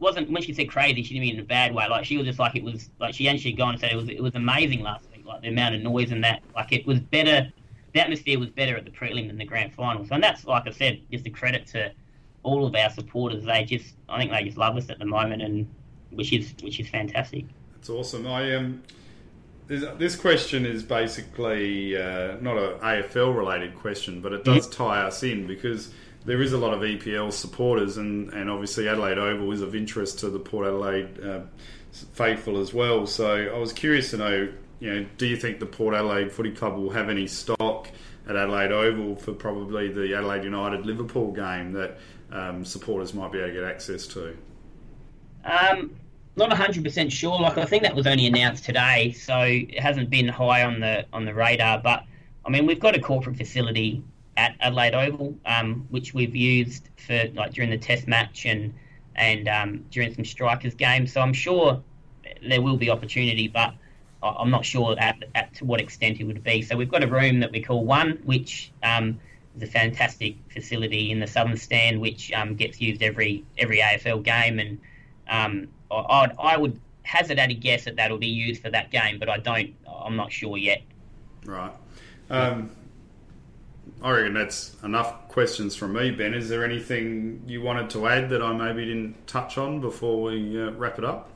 wasn't 0.00 0.30
when 0.30 0.42
she 0.42 0.52
said 0.52 0.68
crazy, 0.68 1.02
she 1.02 1.14
didn't 1.14 1.26
mean 1.26 1.34
in 1.34 1.40
a 1.40 1.44
bad 1.44 1.74
way. 1.74 1.86
Like 1.88 2.04
she 2.04 2.16
was 2.16 2.26
just 2.26 2.38
like 2.38 2.56
it 2.56 2.64
was 2.64 2.90
like 2.98 3.14
she 3.14 3.28
actually 3.28 3.52
gone 3.52 3.74
and 3.74 3.80
said 3.80 3.92
it 3.92 3.96
was 3.96 4.08
it 4.08 4.22
was 4.22 4.34
amazing 4.34 4.80
last 4.82 5.04
week. 5.14 5.24
Like 5.24 5.42
the 5.42 5.48
amount 5.48 5.76
of 5.76 5.82
noise 5.82 6.10
and 6.10 6.24
that 6.24 6.42
like 6.56 6.72
it 6.72 6.86
was 6.86 6.98
better. 6.98 7.52
The 7.92 8.00
atmosphere 8.00 8.38
was 8.38 8.50
better 8.50 8.76
at 8.76 8.84
the 8.84 8.90
prelim 8.90 9.26
than 9.26 9.36
the 9.36 9.44
grand 9.44 9.74
final. 9.74 10.04
So 10.04 10.14
and 10.14 10.24
that's 10.24 10.44
like 10.46 10.66
I 10.66 10.70
said, 10.70 11.00
just 11.10 11.26
a 11.26 11.30
credit 11.30 11.66
to 11.68 11.92
all 12.42 12.66
of 12.66 12.74
our 12.74 12.90
supporters. 12.90 13.44
They 13.44 13.64
just 13.64 13.94
I 14.08 14.18
think 14.18 14.32
they 14.32 14.42
just 14.44 14.56
love 14.56 14.76
us 14.76 14.88
at 14.88 14.98
the 14.98 15.06
moment, 15.06 15.42
and 15.42 15.68
which 16.10 16.32
is 16.32 16.54
which 16.62 16.80
is 16.80 16.88
fantastic. 16.88 17.44
It's 17.76 17.90
awesome. 17.90 18.26
I 18.26 18.54
um, 18.54 18.82
this, 19.70 19.84
this 19.98 20.16
question 20.16 20.66
is 20.66 20.82
basically 20.82 21.96
uh, 21.96 22.36
not 22.40 22.58
an 22.58 22.80
AFL 22.80 23.36
related 23.36 23.76
question, 23.76 24.20
but 24.20 24.32
it 24.32 24.42
does 24.42 24.68
tie 24.68 25.02
us 25.02 25.22
in 25.22 25.46
because 25.46 25.94
there 26.24 26.42
is 26.42 26.52
a 26.52 26.58
lot 26.58 26.74
of 26.74 26.80
EPL 26.80 27.32
supporters, 27.32 27.96
and, 27.96 28.32
and 28.32 28.50
obviously 28.50 28.88
Adelaide 28.88 29.16
Oval 29.16 29.52
is 29.52 29.62
of 29.62 29.76
interest 29.76 30.18
to 30.18 30.28
the 30.28 30.40
Port 30.40 30.66
Adelaide 30.66 31.24
uh, 31.24 31.40
faithful 32.12 32.58
as 32.58 32.74
well. 32.74 33.06
So 33.06 33.46
I 33.54 33.56
was 33.58 33.72
curious 33.72 34.10
to 34.10 34.16
know, 34.16 34.52
you 34.80 34.92
know, 34.92 35.06
do 35.18 35.26
you 35.28 35.36
think 35.36 35.60
the 35.60 35.66
Port 35.66 35.94
Adelaide 35.94 36.32
Footy 36.32 36.50
Club 36.50 36.76
will 36.76 36.90
have 36.90 37.08
any 37.08 37.28
stock 37.28 37.88
at 38.28 38.34
Adelaide 38.34 38.72
Oval 38.72 39.14
for 39.14 39.32
probably 39.32 39.86
the 39.86 40.16
Adelaide 40.16 40.42
United 40.42 40.84
Liverpool 40.84 41.30
game 41.30 41.74
that 41.74 41.96
um, 42.32 42.64
supporters 42.64 43.14
might 43.14 43.30
be 43.30 43.38
able 43.38 43.48
to 43.48 43.54
get 43.54 43.64
access 43.64 44.08
to? 44.08 44.36
Um, 45.44 45.94
not 46.36 46.52
hundred 46.52 46.84
percent 46.84 47.12
sure. 47.12 47.38
Like 47.38 47.58
I 47.58 47.64
think 47.64 47.82
that 47.82 47.94
was 47.94 48.06
only 48.06 48.26
announced 48.26 48.64
today, 48.64 49.12
so 49.12 49.40
it 49.40 49.78
hasn't 49.78 50.10
been 50.10 50.28
high 50.28 50.64
on 50.64 50.80
the 50.80 51.06
on 51.12 51.24
the 51.24 51.34
radar. 51.34 51.78
But 51.78 52.04
I 52.44 52.50
mean, 52.50 52.66
we've 52.66 52.80
got 52.80 52.96
a 52.96 53.00
corporate 53.00 53.36
facility 53.36 54.02
at 54.36 54.54
Adelaide 54.60 54.94
Oval, 54.94 55.36
um, 55.44 55.86
which 55.90 56.14
we've 56.14 56.34
used 56.34 56.88
for 56.96 57.28
like 57.34 57.52
during 57.52 57.70
the 57.70 57.78
Test 57.78 58.08
match 58.08 58.46
and 58.46 58.72
and 59.16 59.48
um, 59.48 59.84
during 59.90 60.14
some 60.14 60.24
strikers 60.24 60.74
games. 60.74 61.12
So 61.12 61.20
I'm 61.20 61.32
sure 61.32 61.82
there 62.48 62.62
will 62.62 62.76
be 62.76 62.90
opportunity, 62.90 63.48
but 63.48 63.74
I'm 64.22 64.50
not 64.50 64.64
sure 64.64 64.96
at, 64.98 65.24
at 65.34 65.54
to 65.56 65.64
what 65.64 65.80
extent 65.80 66.20
it 66.20 66.24
would 66.24 66.42
be. 66.44 66.62
So 66.62 66.76
we've 66.76 66.90
got 66.90 67.02
a 67.02 67.06
room 67.06 67.40
that 67.40 67.52
we 67.52 67.60
call 67.60 67.84
One, 67.84 68.20
which 68.24 68.70
um, 68.82 69.18
is 69.56 69.62
a 69.62 69.66
fantastic 69.66 70.36
facility 70.48 71.10
in 71.10 71.20
the 71.20 71.26
southern 71.26 71.56
stand, 71.56 72.00
which 72.00 72.32
um, 72.32 72.54
gets 72.54 72.80
used 72.80 73.02
every 73.02 73.44
every 73.58 73.78
AFL 73.78 74.22
game, 74.22 74.58
and 74.58 74.78
um, 75.28 75.68
I, 75.90 76.30
I 76.38 76.56
would 76.56 76.80
hazard 77.02 77.38
at 77.38 77.50
a 77.50 77.54
guess 77.54 77.84
that 77.84 77.96
that'll 77.96 78.18
be 78.18 78.26
used 78.26 78.62
for 78.62 78.70
that 78.70 78.90
game, 78.90 79.18
but 79.18 79.28
I 79.28 79.38
don't. 79.38 79.74
I'm 79.88 80.16
not 80.16 80.32
sure 80.32 80.56
yet. 80.56 80.82
Right. 81.44 81.72
Um, 82.30 82.70
I 84.02 84.10
reckon 84.12 84.34
that's 84.34 84.76
enough 84.82 85.28
questions 85.28 85.76
from 85.76 85.92
me, 85.92 86.10
Ben. 86.10 86.32
Is 86.32 86.48
there 86.48 86.64
anything 86.64 87.42
you 87.46 87.60
wanted 87.60 87.90
to 87.90 88.06
add 88.06 88.30
that 88.30 88.42
I 88.42 88.52
maybe 88.52 88.86
didn't 88.86 89.26
touch 89.26 89.58
on 89.58 89.80
before 89.80 90.22
we 90.22 90.62
uh, 90.62 90.70
wrap 90.72 90.98
it 90.98 91.04
up? 91.04 91.30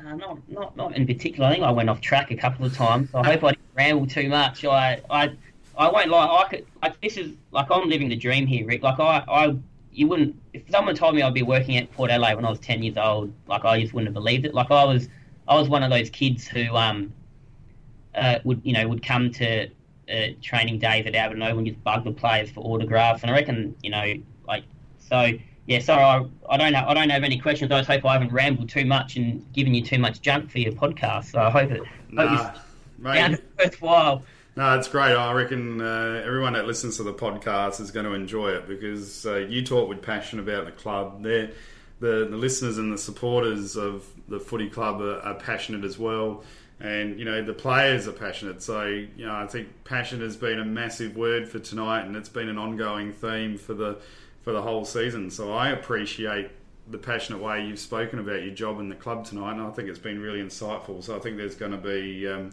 Uh, 0.00 0.14
not, 0.14 0.38
not, 0.48 0.76
not 0.76 0.96
in 0.96 1.06
particular. 1.06 1.48
I 1.48 1.52
think 1.52 1.64
I 1.64 1.70
went 1.70 1.90
off 1.90 2.00
track 2.00 2.30
a 2.30 2.36
couple 2.36 2.64
of 2.64 2.74
times. 2.74 3.10
I 3.14 3.24
hope 3.24 3.44
I 3.44 3.50
didn't 3.50 3.64
ramble 3.74 4.06
too 4.06 4.28
much. 4.28 4.64
I, 4.64 5.00
I, 5.10 5.32
I 5.76 5.90
won't 5.90 6.08
lie. 6.08 6.26
I 6.26 6.48
could. 6.48 6.66
I, 6.82 6.92
this 7.02 7.16
is 7.16 7.32
like 7.50 7.66
I'm 7.70 7.88
living 7.88 8.08
the 8.08 8.16
dream 8.16 8.46
here, 8.46 8.66
Rick. 8.66 8.82
Like 8.82 9.00
I, 9.00 9.24
I, 9.28 9.56
you 9.96 10.06
wouldn't. 10.06 10.36
If 10.52 10.62
someone 10.70 10.94
told 10.94 11.14
me 11.14 11.22
I'd 11.22 11.34
be 11.34 11.42
working 11.42 11.76
at 11.78 11.90
Port 11.90 12.10
Adelaide 12.10 12.34
when 12.34 12.44
I 12.44 12.50
was 12.50 12.60
ten 12.60 12.82
years 12.82 12.96
old, 12.96 13.32
like 13.48 13.64
I 13.64 13.80
just 13.80 13.94
wouldn't 13.94 14.08
have 14.08 14.14
believed 14.14 14.44
it. 14.44 14.54
Like 14.54 14.70
I 14.70 14.84
was, 14.84 15.08
I 15.48 15.58
was 15.58 15.68
one 15.68 15.82
of 15.82 15.90
those 15.90 16.10
kids 16.10 16.46
who, 16.46 16.76
um, 16.76 17.12
uh, 18.14 18.38
would 18.44 18.60
you 18.62 18.72
know 18.72 18.86
would 18.86 19.02
come 19.02 19.30
to 19.32 19.66
uh, 19.66 20.26
training 20.42 20.78
days 20.78 21.06
at 21.06 21.14
Alberton 21.14 21.42
and 21.42 21.66
just 21.66 21.82
bug 21.82 22.04
the 22.04 22.12
players 22.12 22.50
for 22.50 22.60
autographs. 22.60 23.22
And 23.22 23.30
I 23.30 23.34
reckon, 23.34 23.74
you 23.82 23.90
know, 23.90 24.14
like 24.46 24.64
so. 24.98 25.32
Yeah, 25.68 25.80
sorry, 25.80 26.04
I, 26.04 26.54
I 26.54 26.56
don't 26.58 26.74
have 26.74 26.86
I 26.86 26.94
don't 26.94 27.10
have 27.10 27.24
any 27.24 27.38
questions. 27.38 27.72
I 27.72 27.78
just 27.78 27.90
hope 27.90 28.04
I 28.04 28.12
haven't 28.12 28.32
rambled 28.32 28.68
too 28.68 28.84
much 28.84 29.16
and 29.16 29.44
given 29.52 29.74
you 29.74 29.82
too 29.82 29.98
much 29.98 30.20
junk 30.20 30.48
for 30.48 30.60
your 30.60 30.70
podcast. 30.70 31.32
So 31.32 31.40
I 31.40 31.50
hope 31.50 31.72
it 31.72 31.82
Nah, 32.12 32.28
hope 32.36 32.52
mate. 32.98 33.40
worthwhile. 33.58 34.22
No, 34.56 34.78
it's 34.78 34.88
great. 34.88 35.14
I 35.14 35.32
reckon 35.34 35.82
uh, 35.82 36.22
everyone 36.24 36.54
that 36.54 36.66
listens 36.66 36.96
to 36.96 37.02
the 37.02 37.12
podcast 37.12 37.78
is 37.78 37.90
going 37.90 38.06
to 38.06 38.14
enjoy 38.14 38.52
it 38.52 38.66
because 38.66 39.26
uh, 39.26 39.36
you 39.36 39.62
talk 39.62 39.86
with 39.86 40.00
passion 40.00 40.38
about 40.38 40.64
the 40.64 40.72
club. 40.72 41.22
They're, 41.22 41.50
the 42.00 42.26
the 42.30 42.36
listeners 42.36 42.78
and 42.78 42.90
the 42.90 42.98
supporters 42.98 43.76
of 43.76 44.06
the 44.28 44.40
footy 44.40 44.70
club 44.70 45.02
are, 45.02 45.20
are 45.20 45.34
passionate 45.34 45.84
as 45.84 45.98
well, 45.98 46.42
and 46.80 47.18
you 47.18 47.26
know 47.26 47.42
the 47.42 47.52
players 47.52 48.08
are 48.08 48.12
passionate. 48.12 48.62
So 48.62 48.86
you 48.86 49.26
know 49.26 49.34
I 49.34 49.46
think 49.46 49.68
passion 49.84 50.20
has 50.22 50.36
been 50.36 50.58
a 50.58 50.64
massive 50.64 51.16
word 51.16 51.48
for 51.48 51.58
tonight, 51.58 52.06
and 52.06 52.16
it's 52.16 52.30
been 52.30 52.48
an 52.48 52.56
ongoing 52.56 53.12
theme 53.12 53.58
for 53.58 53.74
the 53.74 53.98
for 54.40 54.52
the 54.54 54.62
whole 54.62 54.86
season. 54.86 55.30
So 55.30 55.52
I 55.52 55.68
appreciate 55.68 56.50
the 56.88 56.98
passionate 56.98 57.42
way 57.42 57.66
you've 57.66 57.78
spoken 57.78 58.20
about 58.20 58.42
your 58.42 58.54
job 58.54 58.80
in 58.80 58.88
the 58.88 58.94
club 58.94 59.26
tonight, 59.26 59.52
and 59.52 59.62
I 59.62 59.70
think 59.70 59.90
it's 59.90 59.98
been 59.98 60.20
really 60.20 60.40
insightful. 60.40 61.02
So 61.04 61.14
I 61.14 61.18
think 61.18 61.36
there's 61.36 61.56
going 61.56 61.72
to 61.72 61.78
be 61.78 62.26
um, 62.26 62.52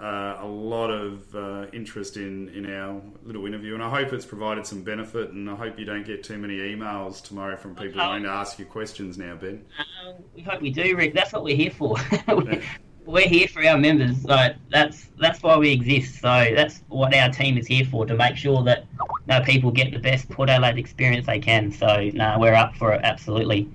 uh, 0.00 0.38
a 0.40 0.46
lot 0.46 0.90
of 0.90 1.34
uh, 1.34 1.66
interest 1.72 2.16
in, 2.16 2.48
in 2.50 2.72
our 2.72 3.00
little 3.24 3.46
interview, 3.46 3.74
and 3.74 3.82
I 3.82 3.90
hope 3.90 4.12
it's 4.12 4.24
provided 4.24 4.64
some 4.64 4.82
benefit. 4.82 5.30
And 5.30 5.50
I 5.50 5.56
hope 5.56 5.78
you 5.78 5.84
don't 5.84 6.06
get 6.06 6.22
too 6.22 6.38
many 6.38 6.58
emails 6.58 7.22
tomorrow 7.22 7.56
from 7.56 7.74
people 7.74 7.98
wanting 7.98 8.22
to 8.22 8.28
ask 8.28 8.58
you 8.58 8.64
questions 8.64 9.18
now, 9.18 9.34
Ben. 9.34 9.64
Um, 10.06 10.14
we 10.34 10.42
hope 10.42 10.60
we 10.60 10.70
do, 10.70 10.96
Rick. 10.96 11.14
That's 11.14 11.32
what 11.32 11.42
we're 11.42 11.56
here 11.56 11.72
for. 11.72 11.96
we're 13.06 13.26
here 13.26 13.48
for 13.48 13.64
our 13.66 13.76
members. 13.76 14.22
So 14.22 14.50
that's 14.70 15.06
that's 15.18 15.42
why 15.42 15.56
we 15.56 15.72
exist. 15.72 16.20
So 16.20 16.52
that's 16.54 16.82
what 16.88 17.12
our 17.14 17.30
team 17.30 17.58
is 17.58 17.66
here 17.66 17.84
for 17.84 18.06
to 18.06 18.14
make 18.14 18.36
sure 18.36 18.62
that 18.64 18.86
no 19.26 19.40
people 19.40 19.72
get 19.72 19.92
the 19.92 19.98
best 19.98 20.28
Port 20.28 20.48
Adelaide 20.48 20.78
experience 20.78 21.26
they 21.26 21.40
can. 21.40 21.72
So 21.72 22.10
no, 22.14 22.36
we're 22.38 22.54
up 22.54 22.76
for 22.76 22.92
it 22.92 23.00
absolutely. 23.02 23.68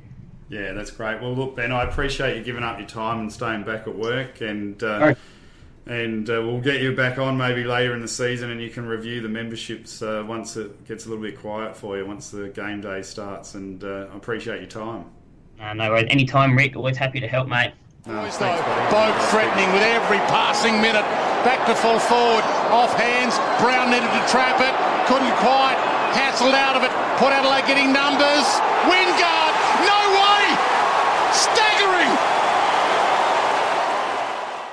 Yeah, 0.50 0.72
that's 0.74 0.92
great. 0.92 1.20
Well, 1.20 1.34
look, 1.34 1.56
Ben, 1.56 1.72
I 1.72 1.84
appreciate 1.84 2.38
you 2.38 2.44
giving 2.44 2.64
up 2.64 2.78
your 2.78 2.88
time 2.88 3.22
and 3.22 3.34
staying 3.34 3.64
back 3.64 3.88
at 3.88 3.96
work, 3.98 4.40
and 4.40 4.82
uh. 4.82 5.16
And 5.86 6.30
uh, 6.30 6.42
we'll 6.42 6.62
get 6.62 6.82
you 6.82 6.96
back 6.96 7.18
on 7.18 7.36
maybe 7.38 7.66
later 7.66 7.94
in 7.94 8.02
the 8.02 8.08
season, 8.08 8.52
and 8.52 8.62
you 8.62 8.70
can 8.70 8.86
review 8.86 9.22
the 9.22 9.28
memberships 9.28 10.02
uh, 10.02 10.24
once 10.26 10.56
it 10.56 10.88
gets 10.88 11.06
a 11.06 11.10
little 11.10 11.24
bit 11.24 11.38
quiet 11.38 11.76
for 11.76 11.98
you, 11.98 12.06
once 12.06 12.30
the 12.30 12.48
game 12.50 12.80
day 12.80 13.02
starts. 13.02 13.56
And 13.56 13.84
uh, 13.84 14.08
I 14.14 14.16
appreciate 14.16 14.62
your 14.62 14.70
time. 14.70 15.06
Uh, 15.60 15.74
no 15.74 15.90
worries. 15.90 16.08
Anytime, 16.10 16.56
Rick. 16.58 16.76
Always 16.76 16.96
happy 16.96 17.20
to 17.20 17.28
help, 17.28 17.50
mate. 17.50 17.74
No, 18.06 18.22
Boys, 18.24 18.36
thanks, 18.38 18.60
though, 18.60 18.68
buddy. 18.68 18.96
Boak 18.96 19.30
threatening 19.32 19.72
with 19.74 19.84
every 19.84 20.20
passing 20.32 20.80
minute. 20.82 21.08
Back 21.44 21.68
to 21.68 21.76
full 21.76 22.00
forward. 22.00 22.44
Off 22.72 22.96
hands. 22.96 23.36
Brown 23.60 23.92
needed 23.92 24.08
to 24.08 24.24
trap 24.32 24.60
it. 24.64 24.76
Couldn't 25.08 25.36
quite. 25.44 25.76
Hassled 26.16 26.54
out 26.54 26.76
of 26.76 26.84
it. 26.84 26.92
Port 27.20 27.34
Adelaide 27.34 27.68
getting 27.68 27.92
numbers. 27.92 28.48
Wingard. 28.88 29.12
No 29.12 29.24
way. 29.24 29.24
Staggering. 29.24 29.43